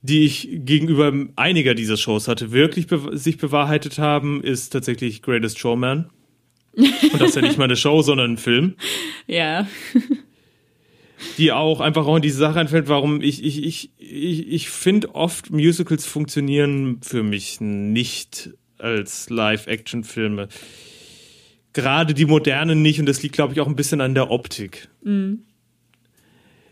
die 0.02 0.26
ich 0.26 0.50
gegenüber 0.52 1.14
einiger 1.36 1.76
dieser 1.76 1.96
Shows 1.98 2.28
hatte, 2.28 2.52
wirklich 2.52 2.88
be 2.88 3.18
sich 3.18 3.38
bewahrheitet 3.38 4.00
haben, 4.00 4.42
ist 4.44 4.72
tatsächlich 4.72 5.22
Greatest 5.22 5.60
Showman. 5.60 6.10
Und 6.76 7.22
das 7.22 7.30
ist 7.30 7.36
ja 7.36 7.42
nicht 7.44 7.58
mal 7.58 7.66
eine 7.66 7.76
Show, 7.76 8.02
sondern 8.02 8.32
ein 8.34 8.38
Film, 8.38 8.74
Ja. 9.28 9.68
die 11.38 11.52
auch 11.52 11.80
einfach 11.80 12.06
auch 12.08 12.16
in 12.18 12.22
diese 12.22 12.38
Sache 12.38 12.60
einfällt, 12.60 12.90
warum 12.90 13.22
ich, 13.22 13.44
ich, 13.44 13.64
ich, 13.64 13.92
ich, 13.98 14.48
ich 14.52 14.70
finde 14.70 15.16
oft 15.16 15.52
Musicals 15.52 16.06
funktionieren 16.06 17.00
für 17.02 17.24
mich 17.24 17.62
nicht 17.62 18.50
als 18.80 19.30
Live-Action-Filme. 19.30 20.50
Gerade 21.74 22.14
die 22.14 22.26
modernen 22.26 22.82
nicht 22.82 23.00
und 23.00 23.08
das 23.08 23.22
liegt, 23.24 23.36
glaube 23.36 23.54
ich, 23.54 23.60
auch 23.60 23.68
ein 23.68 23.76
bisschen 23.76 24.00
an 24.02 24.14
der 24.14 24.30
Optik. 24.32 24.90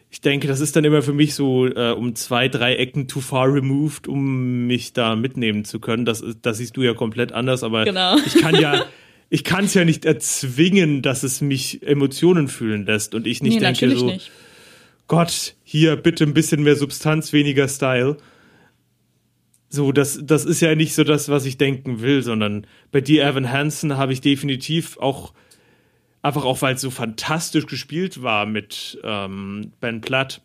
Ich 0.10 0.22
denke, 0.22 0.48
das 0.48 0.60
ist 0.60 0.76
dann 0.76 0.84
immer 0.84 1.02
für 1.02 1.14
mich 1.14 1.34
so 1.36 1.66
äh, 1.68 1.92
um 1.92 2.16
zwei, 2.16 2.50
drei 2.50 2.76
Ecken 2.76 3.08
too 3.08 3.22
far 3.22 3.52
removed, 3.52 4.08
um 4.08 4.68
mich 4.68 4.94
da 4.94 5.16
mitnehmen 5.16 5.64
zu 5.64 5.80
können. 5.80 6.06
Das, 6.06 6.24
das 6.42 6.58
siehst 6.58 6.76
du 6.76 6.84
ja 6.84 6.94
komplett 6.94 7.32
anders, 7.32 7.64
aber 7.64 7.86
Genau. 7.86 8.18
ich 8.26 8.36
kann 8.42 8.56
ja, 8.56 8.86
ich 9.30 9.44
kann 9.44 9.66
es 9.66 9.74
ja 9.74 9.86
nicht 9.86 10.04
erzwingen, 10.06 11.02
dass 11.02 11.24
es 11.24 11.40
mich 11.42 11.82
Emotionen 11.84 12.48
fühlen 12.50 12.86
lässt 12.86 13.16
und 13.16 13.26
ich 13.26 13.42
nicht 13.42 13.56
nee, 13.56 13.60
denke 13.60 13.96
so, 13.96 14.06
nicht. 14.08 14.32
Gott, 15.08 15.56
hier 15.64 15.96
bitte 15.96 16.26
ein 16.26 16.34
bisschen 16.34 16.64
mehr 16.64 16.76
Substanz, 16.76 17.34
weniger 17.34 17.68
Style. 17.68 18.18
So, 19.74 19.94
das, 19.94 20.20
das 20.22 20.44
ist 20.44 20.60
ja 20.60 20.76
nicht 20.76 20.94
so 20.94 21.06
das, 21.06 21.30
was 21.30 21.46
ich 21.46 21.58
denken 21.58 22.02
will, 22.02 22.22
sondern 22.24 22.68
bei 22.92 23.00
dir, 23.00 23.24
Evan 23.26 23.50
Hansen, 23.50 23.96
habe 23.96 24.12
ich 24.12 24.20
definitiv 24.20 24.98
auch, 24.98 25.32
einfach 26.22 26.44
auch, 26.44 26.62
weil 26.62 26.76
es 26.76 26.82
so 26.82 26.90
fantastisch 26.90 27.68
gespielt 27.68 28.22
war 28.22 28.46
mit 28.46 29.00
ähm, 29.06 29.72
Ben 29.80 30.02
Platt, 30.02 30.42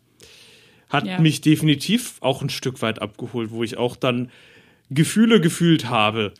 hat 0.89 1.05
Ja. 1.05 1.19
mich 1.19 1.41
definitiv 1.41 2.15
auch 2.21 2.41
ein 2.41 2.49
Stück 2.49 2.81
weit 2.81 3.01
abgeholt, 3.01 3.51
wo 3.51 3.63
ich 3.63 3.77
auch 3.77 3.97
dann 3.97 4.31
Gefühle 4.89 5.41
gefühlt 5.41 5.89
habe. 5.89 6.33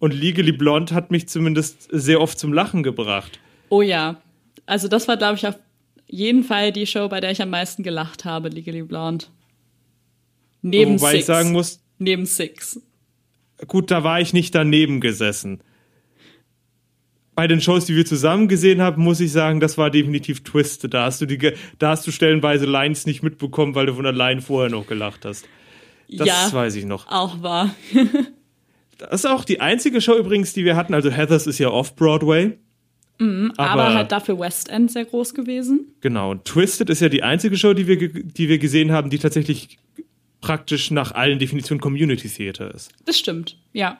Und 0.00 0.12
Legally 0.12 0.50
Blonde 0.50 0.92
hat 0.96 1.12
mich 1.12 1.28
zumindest 1.28 1.88
sehr 1.92 2.20
oft 2.20 2.36
zum 2.40 2.52
Lachen 2.52 2.82
gebracht. 2.82 3.38
Oh 3.68 3.82
ja. 3.82 4.20
Also 4.66 4.88
das 4.88 5.06
war, 5.06 5.16
glaube 5.16 5.36
ich, 5.36 5.46
auf 5.46 5.56
jeden 6.08 6.42
Fall 6.42 6.72
die 6.72 6.88
Show, 6.88 7.08
bei 7.08 7.20
der 7.20 7.30
ich 7.30 7.40
am 7.40 7.50
meisten 7.50 7.84
gelacht 7.84 8.24
habe, 8.24 8.48
Legally 8.48 8.82
Blonde. 8.82 9.26
Neben 10.60 10.98
Wobei 11.00 11.12
Six. 11.12 11.20
ich 11.20 11.24
sagen 11.26 11.52
muss, 11.52 11.81
Neben 12.02 12.26
Six. 12.26 12.80
gut, 13.66 13.90
da 13.90 14.04
war 14.04 14.20
ich 14.20 14.32
nicht 14.32 14.54
daneben 14.54 15.00
gesessen. 15.00 15.62
Bei 17.34 17.46
den 17.46 17.62
Shows, 17.62 17.86
die 17.86 17.96
wir 17.96 18.04
zusammen 18.04 18.46
gesehen 18.46 18.82
haben, 18.82 19.02
muss 19.02 19.20
ich 19.20 19.32
sagen, 19.32 19.60
das 19.60 19.78
war 19.78 19.90
definitiv 19.90 20.44
Twisted. 20.44 20.92
Da 20.92 21.06
hast 21.06 21.22
du 21.22 21.26
die, 21.26 21.52
da 21.78 21.90
hast 21.90 22.06
du 22.06 22.10
stellenweise 22.10 22.66
Lines 22.66 23.06
nicht 23.06 23.22
mitbekommen, 23.22 23.74
weil 23.74 23.86
du 23.86 23.94
von 23.94 24.04
der 24.04 24.12
Line 24.12 24.42
vorher 24.42 24.70
noch 24.70 24.86
gelacht 24.86 25.24
hast. 25.24 25.46
Das 26.10 26.26
ja, 26.26 26.52
weiß 26.52 26.74
ich 26.76 26.84
noch. 26.84 27.10
auch 27.10 27.42
wahr. 27.42 27.74
Das 28.98 29.24
ist 29.24 29.26
auch 29.26 29.44
die 29.44 29.60
einzige 29.60 30.00
Show 30.00 30.16
übrigens, 30.16 30.52
die 30.52 30.64
wir 30.64 30.76
hatten. 30.76 30.94
Also 30.94 31.10
Heathers 31.10 31.48
ist 31.48 31.58
ja 31.58 31.70
off-Broadway. 31.70 32.56
Aber, 33.56 33.94
halt 33.94 34.12
dafür 34.12 34.38
West 34.38 34.68
End 34.68 34.90
sehr 34.90 35.04
groß 35.04 35.34
gewesen. 35.34 35.92
Genau. 36.00 36.30
Und 36.30 36.44
Twisted 36.44 36.90
ist 36.90 37.00
ja 37.00 37.08
die 37.08 37.22
einzige 37.22 37.56
Show, 37.56 37.72
die 37.72 37.86
wir, 37.86 37.96
die 37.96 38.48
wir 38.48 38.58
gesehen 38.58 38.92
haben, 38.92 39.10
die 39.10 39.18
tatsächlich 39.18 39.78
praktisch 40.42 40.90
nach 40.90 41.12
allen 41.12 41.38
Definitionen 41.38 41.80
Community 41.80 42.28
Theater 42.28 42.74
ist. 42.74 42.90
Das 43.06 43.18
stimmt, 43.18 43.56
ja. 43.72 43.98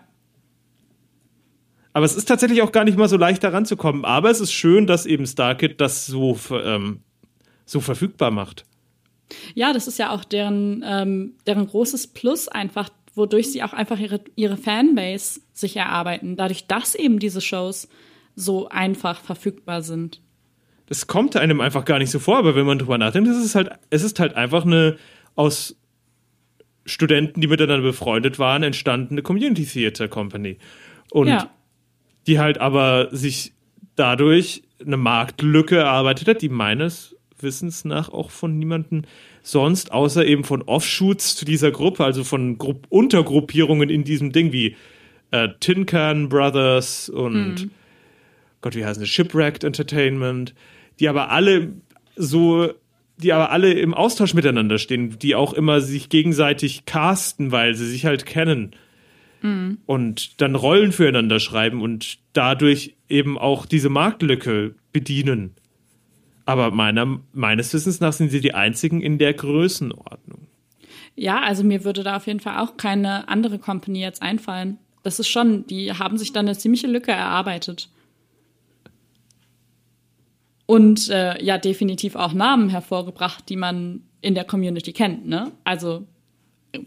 Aber 1.95 2.05
es 2.05 2.15
ist 2.15 2.27
tatsächlich 2.27 2.61
auch 2.61 2.73
gar 2.73 2.85
nicht 2.85 2.99
mal 2.99 3.09
so 3.09 3.17
leicht, 3.17 3.43
da 3.45 3.51
ranzukommen. 3.51 4.05
Aber 4.05 4.31
es 4.31 4.41
ist 4.41 4.53
schön, 4.53 4.87
dass 4.87 5.07
eben 5.07 5.27
Starkid 5.27 5.81
das 5.81 6.07
so, 6.07 6.39
ähm, 6.51 7.01
so 7.65 7.81
verfügbar 7.81 8.31
macht. 8.31 8.65
Ja, 9.55 9.73
das 9.73 9.87
ist 9.87 9.99
ja 9.99 10.11
auch 10.11 10.25
deren, 10.25 10.85
ähm, 10.87 11.35
deren 11.47 11.67
großes 11.67 12.09
Plus 12.09 12.49
einfach, 12.49 12.91
wodurch 13.15 13.53
sie 13.53 13.63
auch 13.63 13.73
einfach 13.73 13.99
ihre, 13.99 14.21
ihre 14.35 14.57
Fanbase 14.57 15.41
sich 15.53 15.77
erarbeiten. 15.77 16.37
Dadurch, 16.37 16.67
dass 16.67 16.95
eben 16.95 17.19
diese 17.19 17.41
Shows 17.41 17.89
so 18.35 18.69
einfach 18.69 19.21
verfügbar 19.21 19.83
sind. 19.83 20.21
Das 20.87 21.07
kommt 21.07 21.37
einem 21.37 21.61
einfach 21.61 21.85
gar 21.85 21.99
nicht 21.99 22.11
so 22.11 22.19
vor, 22.19 22.39
aber 22.39 22.57
wenn 22.57 22.67
man 22.67 22.79
drüber 22.79 22.99
nachdenkt, 22.99 23.29
es 23.29 23.43
ist 23.43 23.55
halt, 23.55 23.71
es 23.91 24.03
ist 24.03 24.19
halt 24.19 24.35
einfach 24.35 24.65
eine 24.65 24.97
aus 25.35 25.77
Studenten, 26.85 27.41
die 27.41 27.47
miteinander 27.47 27.87
befreundet 27.87 28.39
waren, 28.39 28.63
entstandene 28.63 29.23
Community 29.23 29.65
Theater 29.65 30.09
Company. 30.09 30.59
Und 31.11 31.29
ja, 31.29 31.51
die 32.27 32.39
halt 32.39 32.59
aber 32.59 33.09
sich 33.13 33.53
dadurch 33.97 34.63
eine 34.85 34.97
Marktlücke 34.97 35.77
erarbeitet 35.77 36.29
hat, 36.29 36.43
die 36.43 36.49
meines 36.49 37.17
Wissens 37.39 37.85
nach 37.85 38.09
auch 38.09 38.31
von 38.31 38.59
niemandem 38.59 39.03
sonst, 39.43 39.93
außer 39.93 40.25
eben 40.25 40.45
von 40.45 40.63
Offshoots 40.63 41.37
zu 41.37 41.45
dieser 41.45 41.71
Gruppe, 41.71 42.05
also 42.05 42.25
von 42.25 42.59
Grupp 42.59 42.87
Untergruppierungen 42.89 43.91
in 43.91 44.05
diesem 44.05 44.33
Ding 44.33 44.53
wie 44.53 44.77
äh, 45.33 45.49
Tin 45.61 45.87
Can 45.87 46.29
Brothers 46.29 47.09
und 47.09 47.71
Gott, 48.61 48.77
wie 48.77 48.85
heißen 48.85 49.03
die? 49.03 49.09
Shipwrecked 49.09 49.65
Entertainment, 49.65 50.55
die 51.01 51.09
aber 51.09 51.31
alle 51.31 51.73
so, 52.17 52.73
die 53.23 53.33
aber 53.33 53.51
alle 53.51 53.73
im 53.73 53.95
Austausch 53.95 54.35
miteinander 54.35 54.79
stehen, 54.79 55.19
die 55.19 55.35
auch 55.35 55.53
immer 55.53 55.81
sich 55.81 56.09
gegenseitig 56.09 56.85
casten, 56.85 57.53
weil 57.53 57.75
sie 57.75 57.87
sich 57.87 58.05
halt 58.05 58.27
kennen 58.27 58.75
und 59.87 60.41
dann 60.41 60.55
Rollen 60.55 60.93
füreinander 60.93 61.41
schreiben 61.41 61.83
und 61.83 62.19
dadurch 62.33 62.95
eben 63.09 63.39
auch 63.39 63.67
diese 63.67 63.89
Marktlücke 63.89 64.75
bedienen. 64.93 65.55
Aber 66.45 66.71
meiner, 66.71 67.21
meines 67.33 67.73
Wissens 67.75 68.01
nach 68.01 68.13
sind 68.13 68.31
sie 68.31 68.41
die 68.41 68.55
einzigen 68.55 69.01
in 69.01 69.19
der 69.19 69.35
Größenordnung. 69.35 70.47
ja, 71.15 71.41
also 71.41 71.65
mir 71.65 71.85
würde 71.85 72.05
da 72.05 72.17
auf 72.17 72.27
jeden 72.27 72.41
Fall 72.41 72.59
auch 72.59 72.77
keine 72.77 73.29
andere 73.29 73.59
Company 73.59 74.01
jetzt 74.01 74.23
einfallen. 74.23 74.79
Das 75.03 75.19
ist 75.19 75.29
schon, 75.29 75.67
die 75.67 75.93
haben 75.93 76.17
sich 76.19 76.33
dann 76.33 76.47
eine 76.47 76.57
ziemliche 76.57 76.87
Lücke 76.87 77.11
erarbeitet. 77.11 77.91
Und 80.67 81.11
äh, 81.11 81.43
ja, 81.43 81.59
definitiv 81.59 82.15
auch 82.17 82.33
Namen 82.33 82.69
hervorgebracht, 82.69 83.49
die 83.49 83.57
man 83.57 84.03
in 84.21 84.35
der 84.35 84.45
Community 84.45 84.93
kennt, 84.93 85.27
ne? 85.27 85.53
Also, 85.65 86.07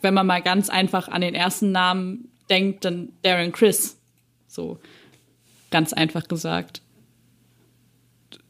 wenn 0.02 0.14
man 0.14 0.26
mal 0.26 0.42
ganz 0.42 0.70
einfach 0.70 1.08
an 1.10 1.22
den 1.22 1.36
ersten 1.36 1.72
Namen 1.72 2.30
denkt, 2.50 2.86
dann 2.86 3.10
Darren 3.22 3.52
Chris. 3.52 4.00
So 4.48 4.80
ganz 5.70 5.94
einfach 5.94 6.28
gesagt. 6.28 6.82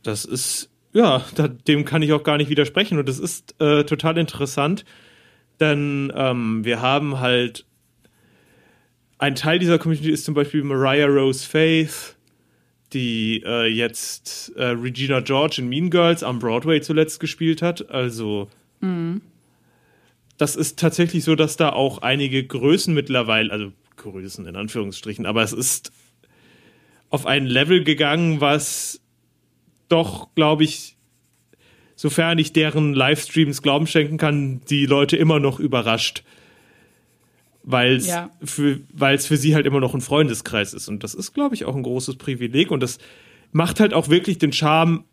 Das 0.04 0.26
ist, 0.26 0.70
ja, 0.94 1.26
da, 1.36 1.48
dem 1.48 1.84
kann 1.84 2.04
ich 2.04 2.14
auch 2.14 2.24
gar 2.24 2.38
nicht 2.38 2.50
widersprechen. 2.50 3.00
Und 3.00 3.10
das 3.10 3.20
ist 3.20 3.60
äh, 3.60 3.84
total 3.84 4.18
interessant, 4.18 4.86
denn 5.60 6.14
ähm, 6.16 6.64
wir 6.64 6.82
haben 6.82 7.20
halt 7.20 7.66
ein 9.18 9.36
Teil 9.36 9.60
dieser 9.60 9.80
Community 9.80 10.12
ist 10.12 10.26
zum 10.26 10.34
Beispiel 10.34 10.64
Mariah 10.64 11.08
Rose 11.08 11.48
Faith, 11.48 12.15
die 12.96 13.44
äh, 13.46 13.68
jetzt 13.68 14.54
äh, 14.56 14.64
Regina 14.70 15.20
George 15.20 15.58
in 15.60 15.70
Mean 15.70 15.92
Girls 15.92 16.24
am 16.24 16.40
Broadway 16.40 16.82
zuletzt 16.82 17.20
gespielt 17.20 17.62
hat. 17.62 17.92
Also 17.92 18.50
das 20.38 20.56
ist 20.56 20.80
tatsächlich 20.80 21.24
so, 21.24 21.36
dass 21.36 21.58
da 21.58 21.70
auch 21.70 22.00
einige 22.00 22.44
Größen 22.44 22.94
mittlerweile, 22.94 23.52
also 23.52 23.72
Größen 23.98 24.46
in 24.48 24.56
Anführungsstrichen, 24.56 25.26
aber 25.26 25.44
es 25.44 25.54
ist 25.54 25.92
auf 27.10 27.26
ein 27.26 27.46
Level 27.46 27.84
gegangen, 27.84 28.42
was 28.42 29.02
doch, 29.88 30.34
glaube 30.36 30.64
ich, 30.64 30.98
sofern 31.96 32.38
ich 32.40 32.52
deren 32.52 32.94
Livestreams 32.94 33.62
Glauben 33.62 33.88
schenken 33.88 34.18
kann, 34.18 34.62
die 34.70 34.86
Leute 34.86 35.16
immer 35.16 35.40
noch 35.40 35.60
überrascht. 35.60 36.24
Weil 37.68 37.96
es 37.96 38.06
Ja. 38.08 38.30
für, 38.44 38.80
weil's 38.94 39.26
für 39.26 39.38
sie 39.38 39.56
halt 39.56 39.66
immer 39.66 39.80
noch 39.80 39.96
ein 39.96 40.02
Freundeskreis 40.02 40.74
ist. 40.76 40.88
Und 40.88 41.04
das 41.04 41.16
ist, 41.16 41.34
glaube 41.34 41.56
ich, 41.56 41.66
auch 41.66 41.76
ein 41.76 41.82
großes 41.82 42.18
Privileg. 42.18 42.70
Und 42.70 42.82
das 42.84 43.00
macht 43.52 43.80
halt 43.80 43.94
auch 43.94 44.08
wirklich 44.10 44.38
den 44.38 44.54
Charme 44.54 45.06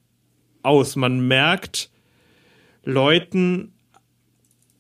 aus. 0.63 0.95
Man 0.97 1.27
merkt 1.27 1.91
Leuten 2.85 3.73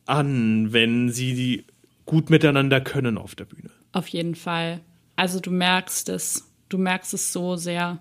an, 0.07 0.73
wenn 0.73 1.11
sie 1.11 1.35
die 1.35 1.65
gut 2.05 2.31
miteinander 2.31 2.81
können 2.81 3.17
auf 3.19 3.35
der 3.35 3.45
Bühne. 3.45 3.71
Auf 3.93 4.09
jeden 4.09 4.35
Fall. 4.35 4.81
Also 5.17 5.41
du 5.41 5.51
merkst 5.51 6.09
es. 6.09 6.49
Du 6.69 6.79
merkst 6.79 7.15
es 7.15 7.33
so 7.33 7.57
sehr. 7.57 8.01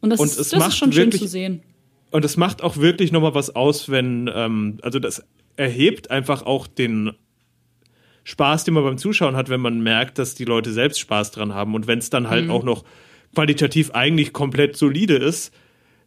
Und 0.00 0.10
das, 0.10 0.20
Und 0.20 0.26
ist, 0.26 0.38
das 0.38 0.52
macht 0.58 0.68
ist 0.70 0.76
schon 0.78 0.92
schön 0.92 1.06
wirklich- 1.06 1.22
zu 1.22 1.28
sehen. 1.28 1.62
Und 2.10 2.24
es 2.24 2.36
macht 2.36 2.62
auch 2.62 2.76
wirklich 2.76 3.10
nochmal 3.10 3.34
was 3.34 3.50
aus, 3.56 3.88
wenn, 3.88 4.30
ähm, 4.34 4.78
also 4.82 4.98
das 4.98 5.24
erhebt 5.56 6.10
einfach 6.10 6.42
auch 6.42 6.66
den 6.66 7.12
Spaß, 8.24 8.64
den 8.64 8.74
man 8.74 8.84
beim 8.84 8.98
Zuschauen 8.98 9.36
hat, 9.36 9.48
wenn 9.48 9.60
man 9.60 9.80
merkt, 9.82 10.18
dass 10.18 10.34
die 10.34 10.44
Leute 10.44 10.72
selbst 10.72 11.00
Spaß 11.00 11.30
dran 11.32 11.54
haben. 11.54 11.74
Und 11.74 11.86
wenn 11.86 11.98
es 11.98 12.10
dann 12.10 12.24
Mhm. 12.24 12.28
halt 12.30 12.50
auch 12.50 12.62
noch 12.62 12.84
qualitativ 13.34 13.90
eigentlich 13.92 14.32
komplett 14.32 14.76
solide 14.76 15.16
ist, 15.16 15.52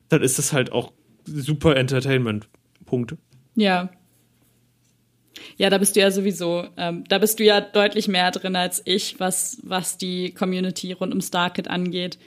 dann 0.10 0.22
ist 0.22 0.40
es 0.40 0.54
halt 0.54 0.72
auch 0.72 0.94
super 1.26 1.76
Entertainment. 1.76 2.48
Punkt. 2.86 3.16
Ja. 3.56 3.90
Ja, 5.58 5.70
da 5.70 5.78
bist 5.78 5.96
du 5.96 6.00
ja 6.00 6.12
sowieso, 6.12 6.66
ähm, 6.78 7.04
da 7.10 7.18
bist 7.18 7.40
du 7.40 7.44
ja 7.44 7.60
deutlich 7.62 8.08
mehr 8.08 8.32
drin 8.32 8.56
als 8.56 8.82
ich, 8.86 9.20
was, 9.20 9.58
was 9.64 9.98
die 9.98 10.34
Community 10.34 10.92
rund 10.94 11.14
um 11.14 11.22
Starkid 11.22 11.68
angeht. 11.70 12.18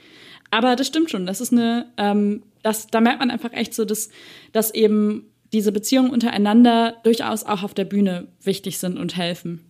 Aber 0.51 0.75
das 0.75 0.87
stimmt 0.87 1.09
schon. 1.11 1.25
Das 1.25 1.41
ist 1.41 1.51
eine, 1.51 1.87
ähm, 1.97 2.43
das, 2.63 2.87
da 2.87 3.01
merkt 3.01 3.19
man 3.19 3.31
einfach 3.31 3.53
echt 3.53 3.73
so, 3.73 3.85
dass, 3.85 4.09
dass 4.51 4.73
eben 4.73 5.25
diese 5.53 5.71
Beziehungen 5.71 6.11
untereinander 6.11 6.97
durchaus 7.03 7.43
auch 7.43 7.63
auf 7.63 7.73
der 7.73 7.85
Bühne 7.85 8.27
wichtig 8.43 8.77
sind 8.77 8.97
und 8.97 9.15
helfen. 9.17 9.65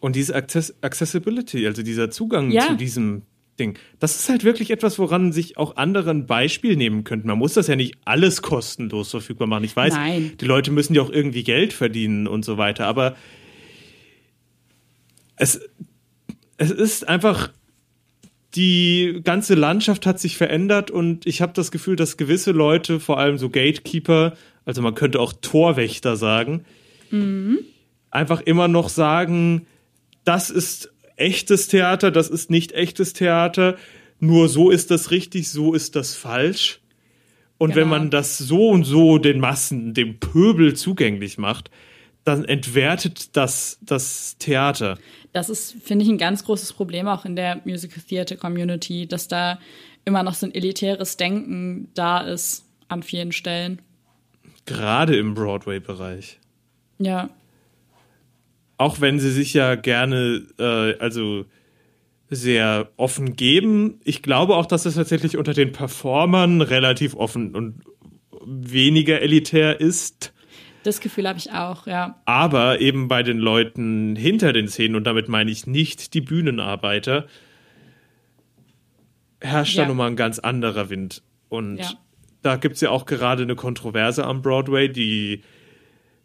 Und 0.00 0.16
diese 0.16 0.34
Access 0.34 0.74
Accessibility, 0.80 1.66
also 1.66 1.82
dieser 1.82 2.10
Zugang 2.10 2.50
Ja. 2.50 2.68
zu 2.68 2.76
diesem 2.76 3.22
Ding, 3.58 3.78
das 3.98 4.16
ist 4.16 4.28
halt 4.30 4.44
wirklich 4.44 4.70
etwas, 4.70 4.98
woran 4.98 5.32
sich 5.32 5.58
auch 5.58 5.76
andere 5.76 6.10
ein 6.10 6.26
Beispiel 6.26 6.76
nehmen 6.76 7.04
könnten. 7.04 7.28
Man 7.28 7.38
muss 7.38 7.52
das 7.54 7.66
ja 7.66 7.76
nicht 7.76 7.96
alles 8.06 8.40
kostenlos 8.40 9.10
verfügbar 9.10 9.46
machen. 9.46 9.64
Ich 9.64 9.76
weiß, 9.76 9.92
Nein. 9.92 10.32
die 10.40 10.46
Leute 10.46 10.70
müssen 10.70 10.94
ja 10.94 11.02
auch 11.02 11.10
irgendwie 11.10 11.42
Geld 11.44 11.74
verdienen 11.74 12.26
und 12.26 12.44
so 12.44 12.56
weiter, 12.56 12.86
aber 12.86 13.14
es, 15.36 15.60
es 16.56 16.70
ist 16.70 17.06
einfach, 17.08 17.50
die 18.54 19.20
ganze 19.22 19.54
Landschaft 19.54 20.06
hat 20.06 20.18
sich 20.18 20.36
verändert 20.36 20.90
und 20.90 21.26
ich 21.26 21.40
habe 21.42 21.52
das 21.54 21.70
Gefühl, 21.70 21.96
dass 21.96 22.16
gewisse 22.16 22.52
Leute, 22.52 22.98
vor 23.00 23.18
allem 23.18 23.38
so 23.38 23.48
Gatekeeper, 23.48 24.34
also 24.64 24.82
man 24.82 24.94
könnte 24.94 25.20
auch 25.20 25.32
Torwächter 25.32 26.16
sagen, 26.16 26.64
einfach 28.10 28.40
immer 28.40 28.68
noch 28.68 28.88
sagen, 28.88 29.66
das 30.24 30.50
ist 30.50 30.92
echtes 31.16 31.68
Theater, 31.68 32.10
das 32.10 32.28
ist 32.28 32.50
nicht 32.50 32.72
echtes 32.72 33.12
Theater, 33.12 33.76
nur 34.18 34.48
so 34.48 34.70
ist 34.70 34.90
das 34.90 35.10
richtig, 35.10 35.48
so 35.48 35.74
ist 35.74 35.96
das 35.96 36.14
falsch. 36.14 36.80
Und 37.58 37.70
wenn 37.74 37.84
Genau. 37.84 37.98
man 37.98 38.10
das 38.10 38.38
so 38.38 38.70
und 38.70 38.84
so 38.84 39.18
den 39.18 39.38
Massen, 39.40 39.92
dem 39.92 40.18
Pöbel 40.18 40.74
zugänglich 40.76 41.36
macht, 41.36 41.70
dann 42.24 42.44
entwertet 42.44 43.36
das 43.36 43.78
das 43.82 44.36
Theater. 44.38 44.98
Das 45.32 45.48
ist, 45.50 45.74
finde 45.82 46.04
ich, 46.04 46.10
ein 46.10 46.18
ganz 46.18 46.44
großes 46.44 46.72
Problem 46.72 47.06
auch 47.06 47.24
in 47.24 47.36
der 47.36 47.60
Musical 47.64 48.02
Theater 48.02 48.36
Community, 48.36 49.06
dass 49.06 49.28
da 49.28 49.58
immer 50.04 50.22
noch 50.22 50.34
so 50.34 50.46
ein 50.46 50.54
elitäres 50.54 51.16
Denken 51.16 51.88
da 51.94 52.20
ist 52.20 52.64
an 52.88 53.02
vielen 53.02 53.32
Stellen. 53.32 53.80
Gerade 54.66 55.16
im 55.16 55.34
Broadway-Bereich. 55.34 56.38
Ja, 56.98 57.30
Auch 58.80 59.02
wenn 59.02 59.18
sie 59.20 59.30
sich 59.30 59.52
ja 59.52 59.74
gerne, 59.74 60.42
äh, 60.58 60.98
also 60.98 61.44
sehr 62.30 62.88
offen 62.96 63.36
geben. 63.36 64.00
Ich 64.04 64.22
glaube 64.22 64.56
auch, 64.56 64.64
dass 64.64 64.86
es 64.86 64.94
tatsächlich 64.94 65.36
unter 65.36 65.52
den 65.52 65.72
Performern 65.72 66.62
relativ 66.62 67.14
offen 67.14 67.54
und 67.54 67.82
weniger 68.46 69.20
elitär 69.20 69.80
ist. 69.80 70.32
das 70.82 71.00
Gefühl 71.00 71.28
habe 71.28 71.38
ich 71.38 71.52
auch, 71.52 71.86
ja. 71.86 72.22
Aber 72.24 72.80
eben 72.80 73.06
bei 73.08 73.22
den 73.22 73.36
Leuten 73.36 74.16
hinter 74.16 74.54
den 74.54 74.66
Szenen, 74.66 74.94
und 74.94 75.04
damit 75.04 75.28
meine 75.28 75.50
ich 75.50 75.66
nicht 75.66 76.14
die 76.14 76.22
Bühnenarbeiter, 76.22 77.26
herrscht 79.42 79.76
Ja. 79.76 79.82
da 79.82 79.88
nochmal 79.90 80.08
ein 80.08 80.16
ganz 80.16 80.38
anderer 80.38 80.88
Wind. 80.88 81.22
Und 81.50 81.76
Ja. 81.78 81.90
da 82.40 82.56
gibt 82.56 82.76
es 82.76 82.80
ja 82.80 82.88
auch 82.88 83.04
gerade 83.04 83.42
eine 83.42 83.56
Kontroverse 83.56 84.24
am 84.24 84.40
Broadway, 84.40 84.88
die 84.88 85.42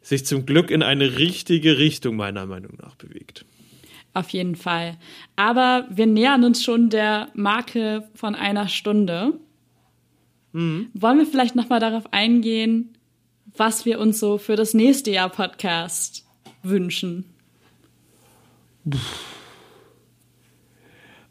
sich 0.05 0.23
zum 0.23 0.45
Glück 0.45 0.69
in 0.69 0.83
eine 0.83 1.17
richtige 1.17 1.79
Richtung 1.79 2.15
meiner 2.15 2.45
Meinung 2.45 2.77
nach 2.79 2.93
bewegt. 2.93 3.43
Auf 4.13 4.29
jeden 4.29 4.55
Fall. 4.55 4.97
Aber 5.35 5.87
wir 5.89 6.05
nähern 6.05 6.43
uns 6.43 6.63
schon 6.63 6.91
der 6.91 7.29
Marke 7.33 8.07
von 8.13 8.35
einer 8.35 8.67
Stunde. 8.67 9.39
Wollen 10.53 10.91
wir 11.17 11.25
vielleicht 11.25 11.55
noch 11.55 11.69
mal 11.69 11.79
darauf 11.79 12.13
eingehen, 12.13 12.95
was 13.57 13.85
wir 13.85 13.99
uns 13.99 14.19
so 14.19 14.37
für 14.37 14.55
das 14.55 14.75
nächste 14.75 15.09
Jahr 15.09 15.29
Podcast 15.29 16.23
wünschen? 16.61 17.25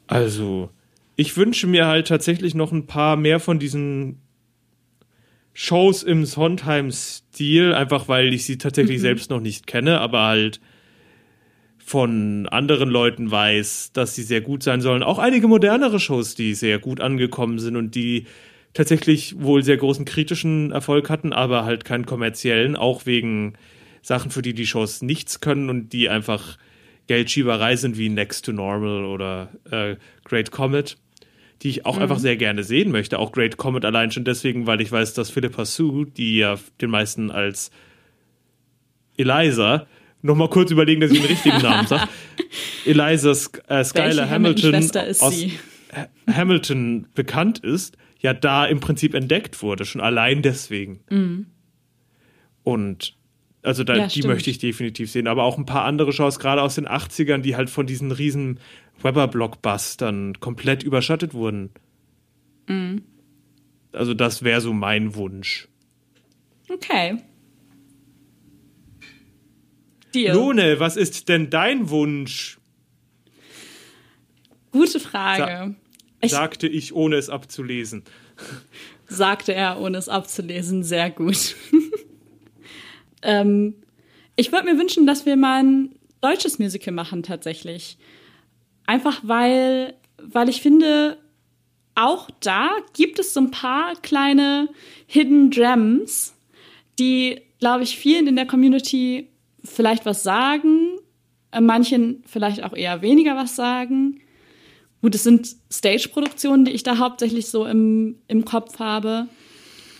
Also, 0.08 0.68
ich 1.14 1.36
wünsche 1.36 1.68
mir 1.68 1.86
halt 1.86 2.08
tatsächlich 2.08 2.56
noch 2.56 2.72
ein 2.72 2.86
paar 2.86 3.16
mehr 3.16 3.38
von 3.38 3.60
diesen 3.60 4.23
Shows 5.54 6.02
im 6.02 6.26
Sondheim-Stil, 6.26 7.72
einfach 7.72 8.08
weil 8.08 8.34
ich 8.34 8.44
sie 8.44 8.58
tatsächlich 8.58 9.00
selbst 9.00 9.30
noch 9.30 9.40
nicht 9.40 9.66
kenne, 9.66 10.00
aber 10.00 10.24
halt 10.24 10.60
von 11.78 12.48
anderen 12.48 12.88
Leuten 12.90 13.30
weiß, 13.30 13.92
dass 13.92 14.14
sie 14.14 14.22
sehr 14.22 14.40
gut 14.40 14.62
sein 14.62 14.80
sollen. 14.80 15.02
Auch 15.02 15.18
einige 15.18 15.46
modernere 15.46 16.00
Shows, 16.00 16.34
die 16.34 16.54
sehr 16.54 16.78
gut 16.78 17.00
angekommen 17.00 17.58
sind 17.58 17.76
und 17.76 17.94
die 17.94 18.26
tatsächlich 18.72 19.40
wohl 19.40 19.62
sehr 19.62 19.76
großen 19.76 20.04
kritischen 20.04 20.72
Erfolg 20.72 21.08
hatten, 21.08 21.32
aber 21.32 21.64
halt 21.64 21.84
keinen 21.84 22.06
kommerziellen, 22.06 22.74
auch 22.74 23.06
wegen 23.06 23.54
Sachen, 24.02 24.30
für 24.32 24.42
die 24.42 24.54
die 24.54 24.66
Shows 24.66 25.02
nichts 25.02 25.40
können 25.40 25.70
und 25.70 25.92
die 25.92 26.08
einfach 26.08 26.58
Geldschieberei 27.06 27.76
sind 27.76 27.96
wie 27.96 28.08
Next 28.08 28.46
to 28.46 28.52
Normal 28.52 29.04
oder 29.04 29.50
äh, 29.70 29.96
Great 30.24 30.50
Comet, 30.50 30.96
die 31.62 31.70
ich 31.70 31.86
auch 31.86 31.98
einfach 31.98 32.18
sehr 32.18 32.36
gerne 32.36 32.64
sehen 32.64 32.90
möchte. 32.90 33.18
Auch 33.18 33.32
Great 33.32 33.56
Comet 33.56 33.84
allein 33.84 34.10
schon 34.10 34.24
deswegen, 34.24 34.66
weil 34.66 34.80
ich 34.80 34.90
weiß, 34.90 35.14
dass 35.14 35.30
Philippa 35.30 35.64
Sue, 35.64 36.06
die 36.06 36.38
ja 36.38 36.56
den 36.80 36.90
meisten 36.90 37.30
als 37.30 37.70
Eliza, 39.16 39.86
noch 40.22 40.36
mal 40.36 40.48
kurz 40.48 40.70
überlegen, 40.70 41.00
dass 41.00 41.10
ich 41.10 41.20
den 41.20 41.28
richtigen 41.28 41.58
Namen 41.58 41.86
sage. 41.86 42.08
Eliza 42.84 43.32
äh, 43.68 43.84
Skylar 43.84 44.28
Hamilton 44.28 44.74
ist 44.74 44.96
aus 44.96 45.38
sie? 45.38 45.52
Hamilton 46.30 47.06
bekannt 47.14 47.60
ist, 47.60 47.96
ja 48.20 48.34
da 48.34 48.64
im 48.64 48.80
Prinzip 48.80 49.14
entdeckt 49.14 49.62
wurde, 49.62 49.84
schon 49.84 50.00
allein 50.00 50.42
deswegen. 50.42 51.00
Und 52.62 53.16
also 53.64 53.82
da. 53.82 53.96
Ja, 53.96 54.04
die 54.04 54.10
stimmt. 54.10 54.26
möchte 54.26 54.50
ich 54.50 54.58
definitiv 54.58 55.10
sehen, 55.10 55.26
aber 55.26 55.42
auch 55.42 55.58
ein 55.58 55.66
paar 55.66 55.84
andere 55.84 56.12
Shows, 56.12 56.38
gerade 56.38 56.62
aus 56.62 56.74
den 56.74 56.86
80ern, 56.86 57.38
die 57.38 57.56
halt 57.56 57.70
von 57.70 57.86
diesen 57.86 58.12
riesen 58.12 58.60
Weber-Blockbustern 59.02 60.38
komplett 60.38 60.82
überschattet 60.82 61.34
wurden. 61.34 61.70
Mhm. 62.68 63.02
Also 63.92 64.12
das 64.14 64.42
wäre 64.42 64.60
so 64.60 64.72
mein 64.72 65.14
Wunsch. 65.14 65.68
Okay. 66.68 67.18
Deal. 70.14 70.34
Lone, 70.34 70.78
was 70.78 70.96
ist 70.96 71.28
denn 71.28 71.50
dein 71.50 71.90
Wunsch? 71.90 72.58
Gute 74.70 75.00
Frage. 75.00 75.74
Ich 76.20 76.32
sagte 76.32 76.68
ich, 76.68 76.94
ohne 76.94 77.16
es 77.16 77.30
abzulesen. 77.30 78.04
sagte 79.06 79.54
er, 79.54 79.80
ohne 79.80 79.98
es 79.98 80.08
abzulesen. 80.08 80.82
Sehr 80.82 81.10
gut. 81.10 81.56
ähm, 83.24 83.74
ich 84.36 84.52
würde 84.52 84.72
mir 84.72 84.78
wünschen, 84.78 85.06
dass 85.06 85.26
wir 85.26 85.36
mal 85.36 85.62
ein 85.62 85.94
deutsches 86.20 86.58
Musical 86.58 86.94
machen 86.94 87.22
tatsächlich. 87.22 87.98
Einfach 88.86 89.20
weil, 89.22 89.94
weil 90.18 90.48
ich 90.48 90.60
finde, 90.60 91.18
auch 91.94 92.28
da 92.40 92.70
gibt 92.94 93.18
es 93.18 93.34
so 93.34 93.40
ein 93.40 93.50
paar 93.50 93.94
kleine 94.02 94.68
Hidden 95.06 95.50
Gems, 95.50 96.34
die, 96.98 97.40
glaube 97.60 97.84
ich, 97.84 97.96
vielen 97.98 98.26
in 98.26 98.36
der 98.36 98.46
Community 98.46 99.28
vielleicht 99.62 100.04
was 100.06 100.22
sagen, 100.22 100.98
äh, 101.52 101.60
manchen 101.60 102.22
vielleicht 102.26 102.62
auch 102.62 102.74
eher 102.74 103.02
weniger 103.02 103.36
was 103.36 103.56
sagen. 103.56 104.20
Gut, 105.02 105.14
es 105.14 105.22
sind 105.22 105.56
Stage-Produktionen, 105.70 106.64
die 106.64 106.72
ich 106.72 106.82
da 106.82 106.98
hauptsächlich 106.98 107.48
so 107.48 107.66
im, 107.66 108.18
im 108.26 108.44
Kopf 108.44 108.78
habe. 108.78 109.28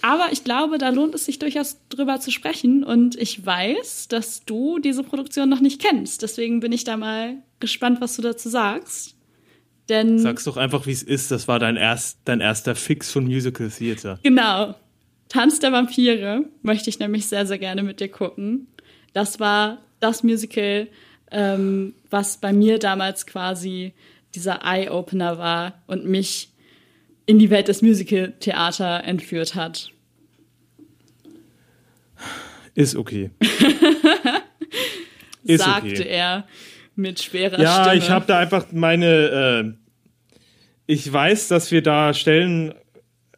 Aber 0.05 0.33
ich 0.33 0.45
glaube, 0.45 0.77
da 0.77 0.91
lohnt 0.91 1.15
es 1.15 1.25
sich 1.25 1.39
durchaus 1.39 1.79
drüber 1.89 2.21
zu 2.21 2.31
sprechen. 2.31 2.85
Und 2.85 3.17
ich 3.17 3.47
weiß, 3.47 4.09
dass 4.09 4.45
du 4.45 4.79
diese 4.79 5.03
Produktion 5.03 5.49
noch 5.49 5.61
nicht 5.61 5.81
kennst. 5.81 6.21
Deswegen 6.21 6.61
bin 6.61 6.73
ich 6.73 6.85
da 6.85 6.99
mal 6.99 7.39
gespannt, 7.59 8.03
was 8.03 8.15
du 8.15 8.21
dazu 8.21 8.51
sagst. 8.51 9.17
Denn 9.89 10.19
Sag's 10.19 10.45
doch 10.45 10.59
einfach, 10.59 10.87
wie 10.87 10.93
es 10.93 11.03
ist. 11.03 11.31
Das 11.31 11.49
war 11.49 11.59
dein, 11.59 11.77
erst, 11.77 12.19
dein 12.27 12.43
erster 12.43 12.75
Fix 12.75 13.11
von 13.11 13.25
Musical 13.25 13.71
Theater. 13.71 14.19
Genau. 14.23 14.75
Tanz 15.31 15.59
der 15.59 15.73
Vampire 15.73 16.45
möchte 16.61 16.91
ich 16.91 16.99
nämlich 16.99 17.25
sehr, 17.25 17.47
sehr 17.47 17.59
gerne 17.59 17.83
mit 17.83 18.01
dir 18.01 18.09
gucken. 18.09 18.67
Das 19.15 19.41
war 19.41 19.79
das 20.01 20.23
Musical, 20.23 20.87
ähm, 21.31 21.95
was 22.11 22.37
bei 22.37 22.53
mir 22.53 22.79
damals 22.79 23.25
quasi 23.25 23.95
dieser 24.35 24.61
Eye-Opener 24.67 25.39
war 25.39 25.83
und 25.87 26.05
mich 26.05 26.51
in 27.25 27.39
die 27.39 27.49
Welt 27.49 27.69
des 27.69 27.81
Musical-Theater 27.81 29.05
entführt 29.05 29.55
hat. 29.55 29.94
Ist 32.75 32.97
okay. 32.97 33.31
Ist 35.45 35.63
sagte 35.65 35.89
okay. 35.89 36.09
er 36.09 36.47
mit 36.97 37.23
schwerer 37.23 37.61
Ja, 37.61 37.85
Stimme. 37.85 37.97
ich 37.97 38.11
habe 38.11 38.27
da 38.27 38.39
einfach 38.39 38.67
meine. 38.73 39.07
Äh, 39.07 39.73
ich 40.87 41.11
weiß, 41.11 41.49
dass 41.49 41.71
wir 41.71 41.83
da 41.83 42.13
Stellen 42.13 42.75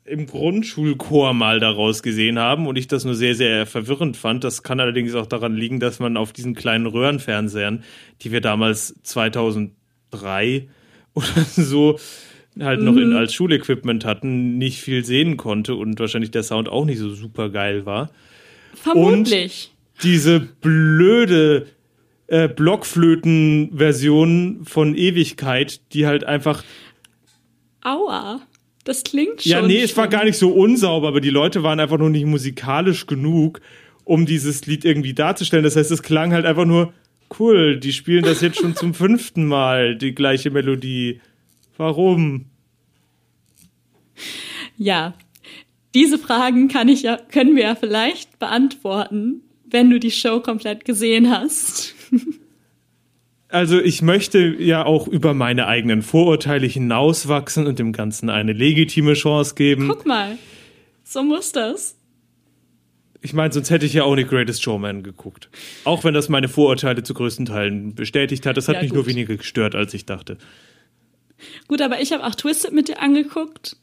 im 0.05 0.27
Grundschulchor 0.27 1.35
mal 1.35 1.61
daraus 1.61 2.03
gesehen 2.03 2.39
haben 2.39 2.67
und 2.67 2.77
ich 2.77 2.87
das 2.87 3.05
nur 3.05 3.15
sehr, 3.15 3.35
sehr 3.35 3.67
verwirrend 3.67 4.17
fand. 4.17 4.45
Das 4.45 4.63
kann 4.63 4.81
allerdings 4.81 5.15
auch 5.15 5.27
daran 5.27 5.55
liegen, 5.57 5.81
dass 5.81 5.99
man 5.99 6.17
auf 6.17 6.33
diesen 6.33 6.55
kleinen 6.55 6.87
Röhrenfernsehern, 6.87 7.83
die 8.23 8.33
wir 8.33 8.41
damals 8.41 8.95
2003 9.03 10.69
oder 11.15 11.27
so 11.57 11.99
halt 12.59 12.81
noch 12.81 12.97
in, 12.97 13.13
als 13.13 13.35
Schulequipment 13.35 14.05
hatten, 14.05 14.59
nicht 14.59 14.81
viel 14.81 15.05
sehen 15.05 15.37
konnte 15.37 15.75
und 15.75 15.99
wahrscheinlich 16.01 16.31
der 16.31 16.43
Sound 16.43 16.69
auch 16.69 16.85
nicht 16.85 16.99
so 16.99 17.11
super 17.11 17.51
geil 17.51 17.85
war. 17.85 18.11
Vermutlich. 18.77 19.73
Diese 20.03 20.41
blöde 20.41 21.67
äh, 22.29 22.49
Blockflöten-Version 22.49 24.61
von 24.65 24.95
Ewigkeit, 24.95 25.81
die 25.93 26.07
halt 26.07 26.25
einfach 26.25 26.65
Aua. 27.83 28.41
Das 28.85 29.05
klingt 29.05 29.43
schon. 29.43 29.51
Ja, 29.51 29.63
nee, 29.63 29.81
es 29.81 29.97
war 29.97 30.09
gar 30.09 30.25
nicht 30.25 30.39
so 30.39 30.51
unsauber, 30.51 31.09
aber 31.09 31.21
die 31.21 31.31
Leute 31.31 31.63
waren 31.63 31.81
einfach 31.81 31.99
nur 31.99 32.11
nicht 32.11 32.27
musikalisch 32.27 33.07
genug, 33.07 33.61
um 34.05 34.27
dieses 34.27 34.67
Lied 34.67 34.85
irgendwie 34.85 35.15
darzustellen. 35.15 35.65
Das 35.65 35.77
heißt, 35.77 35.91
es 35.91 36.03
klang 36.03 36.33
halt 36.33 36.47
einfach 36.47 36.65
nur 36.65 36.93
cool. 37.39 37.79
Die 37.79 37.93
spielen 37.93 38.25
das 38.25 38.41
jetzt 38.41 38.59
schon 38.59 38.77
zum 38.77 38.95
fünften 38.95 39.47
Mal, 39.47 39.97
die 39.97 40.15
gleiche 40.15 40.51
Melodie. 40.51 41.21
Warum? 41.77 42.47
Ja. 44.77 45.15
Diese 45.97 46.19
Fragen 46.19 46.69
kann 46.69 46.89
ich 46.89 47.03
ja, 47.03 47.17
können 47.17 47.57
wir 47.57 47.63
ja 47.63 47.75
vielleicht 47.75 48.39
beantworten, 48.39 49.41
wenn 49.65 49.89
du 49.89 49.99
die 49.99 50.11
Show 50.11 50.41
komplett 50.41 50.85
gesehen 50.85 51.31
hast. 51.31 51.95
Also 53.49 53.81
ich 53.81 54.03
möchte 54.03 54.39
ja 54.59 54.85
auch 54.85 55.09
über 55.09 55.33
meine 55.33 55.67
eigenen 55.69 56.03
Vorurteile 56.03 56.67
hinauswachsen 56.67 57.67
und 57.67 57.79
dem 57.79 57.93
Ganzen 57.93 58.29
eine 58.29 58.53
legitime 58.53 59.15
Chance 59.15 59.55
geben. 59.55 59.89
Guck 59.89 60.05
mal. 60.05 60.37
So 61.05 61.23
muss 61.23 61.53
das. 61.53 61.97
Ich 63.23 63.33
meine, 63.33 63.53
sonst 63.53 63.71
hätte 63.71 63.87
ich 63.87 63.95
ja 63.95 64.03
auch 64.05 64.17
nicht 64.17 64.29
Greatest 64.29 64.63
Showman 64.63 65.03
geguckt. 65.03 65.49
Auch 65.85 66.05
wenn 66.05 66.13
das 66.13 66.29
meine 66.29 66.49
Vorurteile 66.49 67.05
zu 67.05 67.15
größten 67.15 67.47
Teilen 67.47 67.95
bestätigt 67.95 68.45
hat. 68.47 68.57
Das 68.57 68.69
hat 68.69 68.77
Ja, 68.77 68.83
mich 68.83 68.93
nur 68.93 69.05
gut. 69.05 69.13
weniger 69.13 69.37
gestört, 69.37 69.75
als 69.75 69.95
ich 69.95 70.05
dachte. 70.05 70.37
Gut, 71.69 71.81
aber 71.81 72.03
ich 72.03 72.13
habe 72.13 72.25
auch 72.27 72.35
Twisted 72.35 72.73
mit 72.73 72.89
dir 72.89 73.01
angeguckt. 73.01 73.77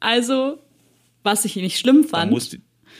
Also, 0.00 0.58
was 1.22 1.44
ich 1.44 1.56
nicht 1.56 1.78
schlimm 1.78 2.02
Da 2.02 2.08
fand. 2.08 2.30
musste, 2.30 2.58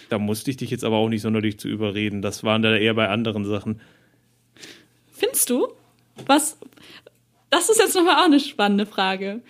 da 0.09 0.19
musste 0.19 0.51
ich 0.51 0.57
dich 0.57 0.71
jetzt 0.71 0.85
aber 0.85 0.97
auch 0.97 1.09
nicht 1.09 1.23
sonderlich 1.23 1.59
zu 1.59 1.69
überreden. 1.69 2.23
Das 2.23 2.45
waren 2.45 2.63
da 2.63 2.77
eher 2.77 2.95
bei 2.95 3.09
anderen 3.09 3.45
Sachen. 3.45 3.81
Findest 5.13 5.51
du? 5.51 5.69
Was? 6.27 6.59
Das 7.51 7.69
ist 7.69 7.79
jetzt 7.79 7.95
nochmal 7.95 8.17
auch 8.17 8.25
eine 8.27 8.41
spannende 8.41 8.87
Frage. 8.87 9.41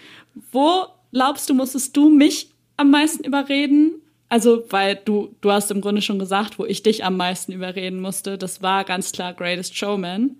Wo 0.52 0.84
glaubst 1.12 1.48
du, 1.50 1.54
musstest 1.54 1.96
du 1.96 2.08
mich 2.08 2.50
am 2.76 2.90
meisten 2.90 3.24
überreden? 3.24 4.00
Also, 4.28 4.64
weil 4.70 4.96
du, 5.04 5.34
du 5.40 5.50
hast 5.50 5.70
im 5.70 5.80
Grunde 5.80 6.02
schon 6.02 6.18
gesagt, 6.18 6.58
wo 6.58 6.64
ich 6.66 6.82
dich 6.82 7.04
am 7.04 7.16
meisten 7.16 7.50
überreden 7.52 8.00
musste. 8.00 8.36
Das 8.38 8.60
war 8.62 8.84
ganz 8.84 9.10
klar 9.12 9.32
Greatest 9.32 9.76
Showman. 9.76 10.36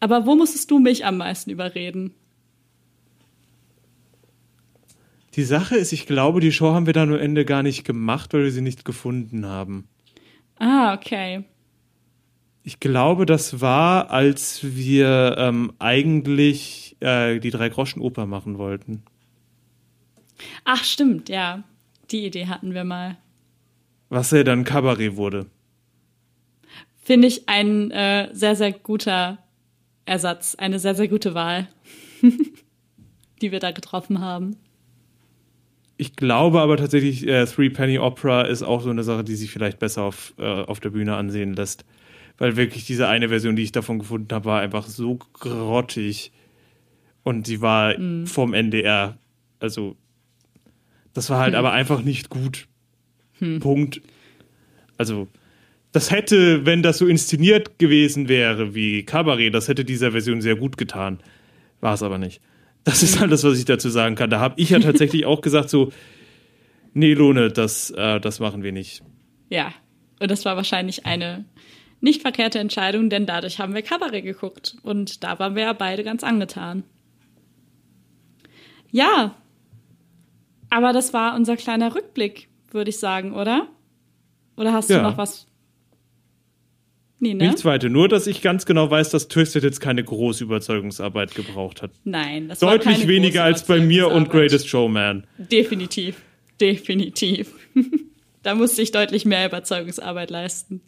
Aber 0.00 0.26
wo 0.26 0.34
musstest 0.36 0.70
du 0.70 0.78
mich 0.78 1.04
am 1.04 1.16
meisten 1.16 1.50
überreden? 1.50 2.14
Die 5.34 5.44
Sache 5.44 5.76
ist, 5.76 5.92
ich 5.92 6.06
glaube, 6.06 6.40
die 6.40 6.52
Show 6.52 6.72
haben 6.72 6.86
wir 6.86 6.92
dann 6.92 7.10
am 7.10 7.18
Ende 7.18 7.44
gar 7.44 7.62
nicht 7.62 7.84
gemacht, 7.84 8.34
weil 8.34 8.44
wir 8.44 8.52
sie 8.52 8.60
nicht 8.60 8.84
gefunden 8.84 9.46
haben. 9.46 9.88
Ah, 10.58 10.94
okay. 10.94 11.44
Ich 12.64 12.78
glaube, 12.78 13.26
das 13.26 13.60
war, 13.60 14.10
als 14.10 14.60
wir 14.62 15.36
ähm, 15.38 15.72
eigentlich 15.78 16.96
äh, 17.00 17.40
die 17.40 17.50
Drei-Groschen-Oper 17.50 18.26
machen 18.26 18.58
wollten. 18.58 19.02
Ach, 20.64 20.84
stimmt, 20.84 21.28
ja. 21.28 21.64
Die 22.10 22.26
Idee 22.26 22.46
hatten 22.46 22.74
wir 22.74 22.84
mal. 22.84 23.16
Was 24.10 24.30
ja 24.30 24.44
dann 24.44 24.64
Kabarett 24.64 25.16
wurde. 25.16 25.46
Finde 27.02 27.26
ich 27.26 27.48
ein 27.48 27.90
äh, 27.90 28.28
sehr, 28.32 28.54
sehr 28.54 28.72
guter 28.72 29.38
Ersatz, 30.04 30.54
eine 30.54 30.78
sehr, 30.78 30.94
sehr 30.94 31.08
gute 31.08 31.34
Wahl, 31.34 31.68
die 33.42 33.50
wir 33.50 33.58
da 33.58 33.72
getroffen 33.72 34.20
haben. 34.20 34.56
Ich 36.02 36.16
glaube 36.16 36.60
aber 36.60 36.76
tatsächlich, 36.78 37.28
äh, 37.28 37.46
Three 37.46 37.70
Penny 37.70 38.00
Opera 38.00 38.42
ist 38.42 38.64
auch 38.64 38.82
so 38.82 38.90
eine 38.90 39.04
Sache, 39.04 39.22
die 39.22 39.36
sich 39.36 39.52
vielleicht 39.52 39.78
besser 39.78 40.02
auf, 40.02 40.34
äh, 40.36 40.42
auf 40.42 40.80
der 40.80 40.90
Bühne 40.90 41.14
ansehen 41.14 41.54
lässt. 41.54 41.84
Weil 42.38 42.56
wirklich 42.56 42.86
diese 42.86 43.06
eine 43.06 43.28
Version, 43.28 43.54
die 43.54 43.62
ich 43.62 43.70
davon 43.70 44.00
gefunden 44.00 44.26
habe, 44.34 44.46
war 44.46 44.60
einfach 44.60 44.88
so 44.88 45.20
grottig. 45.34 46.32
Und 47.22 47.46
sie 47.46 47.60
war 47.60 47.94
vom 48.24 48.52
NDR. 48.52 49.16
Also, 49.60 49.94
das 51.14 51.30
war 51.30 51.38
halt 51.38 51.54
aber 51.54 51.70
einfach 51.70 52.02
nicht 52.02 52.30
gut. 52.30 52.66
Punkt. 53.60 54.02
Also, 54.98 55.28
das 55.92 56.10
hätte, 56.10 56.66
wenn 56.66 56.82
das 56.82 56.98
so 56.98 57.06
inszeniert 57.06 57.78
gewesen 57.78 58.28
wäre 58.28 58.74
wie 58.74 59.04
Cabaret, 59.04 59.54
das 59.54 59.68
hätte 59.68 59.84
dieser 59.84 60.10
Version 60.10 60.40
sehr 60.40 60.56
gut 60.56 60.76
getan. 60.76 61.20
War 61.80 61.94
es 61.94 62.02
aber 62.02 62.18
nicht. 62.18 62.40
Das 62.84 63.02
ist 63.02 63.20
alles, 63.22 63.44
was 63.44 63.58
ich 63.58 63.64
dazu 63.64 63.88
sagen 63.90 64.14
kann. 64.16 64.30
Da 64.30 64.40
habe 64.40 64.54
ich 64.60 64.70
ja 64.70 64.78
tatsächlich 64.80 65.24
auch 65.24 65.40
gesagt, 65.40 65.70
so, 65.70 65.92
nee, 66.94 67.14
Lohne, 67.14 67.50
das, 67.50 67.90
äh, 67.90 68.18
das 68.20 68.40
machen 68.40 68.62
wir 68.62 68.72
nicht. 68.72 69.02
Ja, 69.50 69.72
und 70.20 70.30
das 70.30 70.44
war 70.44 70.56
wahrscheinlich 70.56 71.06
eine 71.06 71.44
nicht 72.00 72.22
verkehrte 72.22 72.58
Entscheidung, 72.58 73.08
denn 73.10 73.26
dadurch 73.26 73.60
haben 73.60 73.74
wir 73.74 73.82
Kabarett 73.82 74.24
geguckt 74.24 74.76
und 74.82 75.22
da 75.22 75.38
waren 75.38 75.54
wir 75.54 75.62
ja 75.62 75.72
beide 75.72 76.02
ganz 76.02 76.24
angetan. 76.24 76.82
Ja, 78.90 79.34
aber 80.70 80.92
das 80.92 81.12
war 81.12 81.34
unser 81.36 81.56
kleiner 81.56 81.94
Rückblick, 81.94 82.48
würde 82.70 82.90
ich 82.90 82.98
sagen, 82.98 83.32
oder? 83.34 83.68
Oder 84.56 84.72
hast 84.72 84.90
Ja. 84.90 84.98
du 84.98 85.02
noch 85.04 85.16
was? 85.18 85.46
Nee, 87.22 87.34
ne? 87.34 87.46
Nichts 87.46 87.64
weiter. 87.64 87.88
Nur, 87.88 88.08
dass 88.08 88.26
ich 88.26 88.42
ganz 88.42 88.66
genau 88.66 88.90
weiß, 88.90 89.10
dass 89.10 89.28
Twisted 89.28 89.62
jetzt 89.62 89.80
keine 89.80 90.02
große 90.02 90.42
Überzeugungsarbeit 90.42 91.36
gebraucht 91.36 91.80
hat. 91.80 91.92
Nein, 92.02 92.48
das 92.48 92.60
war 92.60 92.72
Deutlich 92.72 92.96
keine 92.96 93.08
weniger 93.08 93.44
als 93.44 93.64
bei 93.64 93.78
mir 93.78 94.08
und. 94.08 94.28
Greatest 94.28 94.68
Showman. 94.68 95.24
Definitiv, 95.38 96.16
definitiv. 96.60 97.52
da 98.42 98.56
musste 98.56 98.82
ich 98.82 98.90
deutlich 98.90 99.24
mehr 99.24 99.46
Überzeugungsarbeit 99.46 100.30
leisten. 100.30 100.80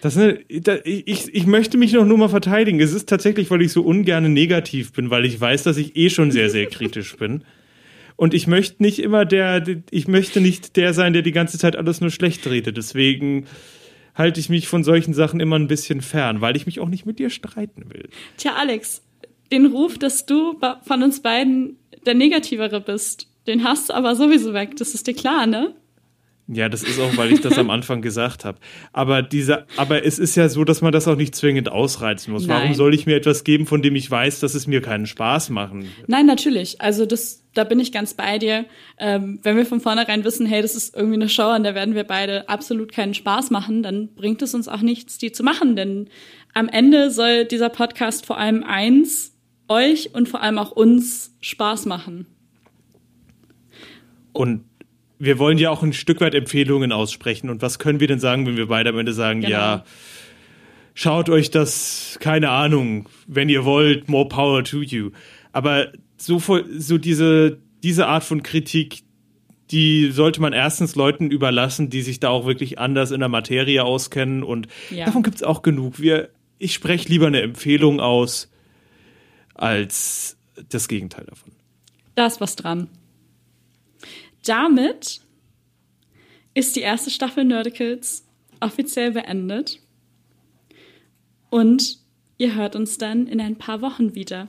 Das, 0.00 0.14
ne, 0.14 0.38
ich, 0.46 1.34
ich 1.34 1.46
möchte 1.46 1.76
mich 1.76 1.92
noch 1.92 2.06
nur 2.06 2.18
mal 2.18 2.28
verteidigen. 2.28 2.78
Es 2.78 2.92
ist 2.92 3.08
tatsächlich, 3.08 3.50
weil 3.50 3.62
ich 3.62 3.72
so 3.72 3.82
ungern 3.82 4.32
negativ 4.32 4.92
bin, 4.92 5.10
weil 5.10 5.24
ich 5.24 5.40
weiß, 5.40 5.64
dass 5.64 5.76
ich 5.76 5.96
eh 5.96 6.08
schon 6.08 6.30
sehr, 6.30 6.50
sehr 6.50 6.66
kritisch 6.66 7.16
bin. 7.16 7.42
Und 8.14 8.32
ich 8.32 8.46
möchte 8.46 8.80
nicht 8.80 9.00
immer 9.00 9.24
der, 9.24 9.64
ich 9.90 10.06
möchte 10.06 10.40
nicht 10.40 10.76
der 10.76 10.94
sein, 10.94 11.14
der 11.14 11.22
die 11.22 11.32
ganze 11.32 11.58
Zeit 11.58 11.74
alles 11.74 12.00
nur 12.00 12.10
schlecht 12.10 12.46
redet. 12.46 12.76
Deswegen 12.76 13.46
halte 14.18 14.40
ich 14.40 14.48
mich 14.48 14.68
von 14.68 14.84
solchen 14.84 15.14
Sachen 15.14 15.40
immer 15.40 15.56
ein 15.56 15.68
bisschen 15.68 16.02
fern, 16.02 16.40
weil 16.40 16.56
ich 16.56 16.66
mich 16.66 16.80
auch 16.80 16.88
nicht 16.88 17.06
mit 17.06 17.18
dir 17.18 17.30
streiten 17.30 17.84
will. 17.90 18.08
Tja, 18.36 18.54
Alex, 18.56 19.02
den 19.50 19.66
Ruf, 19.66 19.96
dass 19.96 20.26
du 20.26 20.58
von 20.82 21.02
uns 21.02 21.22
beiden 21.22 21.78
der 22.04 22.14
Negativere 22.14 22.80
bist, 22.80 23.28
den 23.46 23.64
hast 23.64 23.88
du 23.88 23.94
aber 23.94 24.14
sowieso 24.14 24.52
weg. 24.52 24.76
Das 24.76 24.94
ist 24.94 25.06
dir 25.06 25.14
klar, 25.14 25.46
ne? 25.46 25.74
Ja, 26.50 26.70
das 26.70 26.82
ist 26.82 26.98
auch, 26.98 27.14
weil 27.18 27.30
ich 27.32 27.42
das 27.42 27.58
am 27.58 27.68
Anfang 27.78 28.00
gesagt 28.00 28.46
habe. 28.46 28.58
Aber 28.94 29.20
diese, 29.20 29.66
aber 29.76 30.04
es 30.04 30.18
ist 30.18 30.34
ja 30.34 30.48
so, 30.48 30.64
dass 30.64 30.80
man 30.80 30.92
das 30.92 31.06
auch 31.06 31.16
nicht 31.16 31.34
zwingend 31.34 31.70
ausreizen 31.70 32.32
muss. 32.32 32.48
Warum 32.48 32.68
Nein. 32.68 32.74
soll 32.74 32.94
ich 32.94 33.04
mir 33.04 33.16
etwas 33.16 33.44
geben, 33.44 33.66
von 33.66 33.82
dem 33.82 33.94
ich 33.94 34.10
weiß, 34.10 34.40
dass 34.40 34.54
es 34.54 34.66
mir 34.66 34.80
keinen 34.80 35.06
Spaß 35.06 35.50
machen? 35.50 35.90
Nein, 36.06 36.24
natürlich. 36.24 36.80
Also 36.80 37.04
das, 37.04 37.44
da 37.58 37.64
bin 37.64 37.80
ich 37.80 37.92
ganz 37.92 38.14
bei 38.14 38.38
dir. 38.38 38.64
Ähm, 38.98 39.40
wenn 39.42 39.56
wir 39.56 39.66
von 39.66 39.80
vornherein 39.80 40.24
wissen, 40.24 40.46
hey, 40.46 40.62
das 40.62 40.76
ist 40.76 40.94
irgendwie 40.96 41.16
eine 41.16 41.28
Show, 41.28 41.48
an 41.48 41.64
der 41.64 41.74
werden 41.74 41.94
wir 41.94 42.04
beide 42.04 42.48
absolut 42.48 42.92
keinen 42.92 43.14
Spaß 43.14 43.50
machen, 43.50 43.82
dann 43.82 44.14
bringt 44.14 44.40
es 44.42 44.54
uns 44.54 44.68
auch 44.68 44.80
nichts, 44.80 45.18
die 45.18 45.32
zu 45.32 45.42
machen. 45.42 45.74
Denn 45.76 46.08
am 46.54 46.68
Ende 46.68 47.10
soll 47.10 47.44
dieser 47.44 47.68
Podcast 47.68 48.24
vor 48.24 48.38
allem 48.38 48.62
eins, 48.62 49.34
euch 49.68 50.14
und 50.14 50.28
vor 50.28 50.40
allem 50.40 50.58
auch 50.58 50.70
uns 50.70 51.36
Spaß 51.40 51.86
machen. 51.86 52.26
Und 54.32 54.64
wir 55.18 55.38
wollen 55.38 55.58
ja 55.58 55.70
auch 55.70 55.82
ein 55.82 55.92
Stück 55.92 56.20
weit 56.20 56.34
Empfehlungen 56.34 56.92
aussprechen. 56.92 57.50
Und 57.50 57.60
was 57.60 57.78
können 57.78 58.00
wir 58.00 58.06
denn 58.06 58.20
sagen, 58.20 58.46
wenn 58.46 58.56
wir 58.56 58.68
beide 58.68 58.90
am 58.90 58.98
Ende 58.98 59.12
sagen, 59.12 59.40
Genau. 59.40 59.52
ja, 59.52 59.84
schaut 60.94 61.28
euch 61.28 61.50
das, 61.50 62.18
keine 62.20 62.50
Ahnung, 62.50 63.08
wenn 63.26 63.48
ihr 63.48 63.64
wollt, 63.64 64.08
more 64.08 64.28
power 64.28 64.62
to 64.62 64.80
you. 64.80 65.10
Aber 65.52 65.88
so, 66.18 66.40
so 66.78 66.98
diese, 66.98 67.58
diese 67.82 68.06
Art 68.06 68.24
von 68.24 68.42
Kritik, 68.42 69.02
die 69.70 70.10
sollte 70.10 70.40
man 70.40 70.52
erstens 70.52 70.94
Leuten 70.96 71.30
überlassen, 71.30 71.90
die 71.90 72.02
sich 72.02 72.20
da 72.20 72.30
auch 72.30 72.46
wirklich 72.46 72.78
anders 72.78 73.10
in 73.10 73.20
der 73.20 73.28
Materie 73.28 73.84
auskennen. 73.84 74.42
Und 74.42 74.66
Ja. 74.90 75.04
davon 75.06 75.22
gibt's 75.22 75.42
auch 75.42 75.62
genug. 75.62 76.00
Wir, 76.00 76.30
ich 76.58 76.74
spreche 76.74 77.08
lieber 77.08 77.26
eine 77.26 77.42
Empfehlung 77.42 78.00
aus, 78.00 78.50
als 79.54 80.36
das 80.70 80.88
Gegenteil 80.88 81.26
davon. 81.26 81.52
Da 82.14 82.26
ist 82.26 82.40
was 82.40 82.56
dran. 82.56 82.88
damit 84.44 85.20
ist 86.54 86.74
die 86.74 86.80
erste 86.80 87.10
Staffel 87.10 87.44
Nerdicals 87.44 88.24
offiziell 88.60 89.12
beendet. 89.12 89.80
Und 91.50 91.98
ihr 92.38 92.54
hört 92.54 92.74
uns 92.74 92.98
dann 92.98 93.26
in 93.26 93.40
ein 93.40 93.56
paar 93.56 93.80
Wochen 93.82 94.14
wieder. 94.14 94.48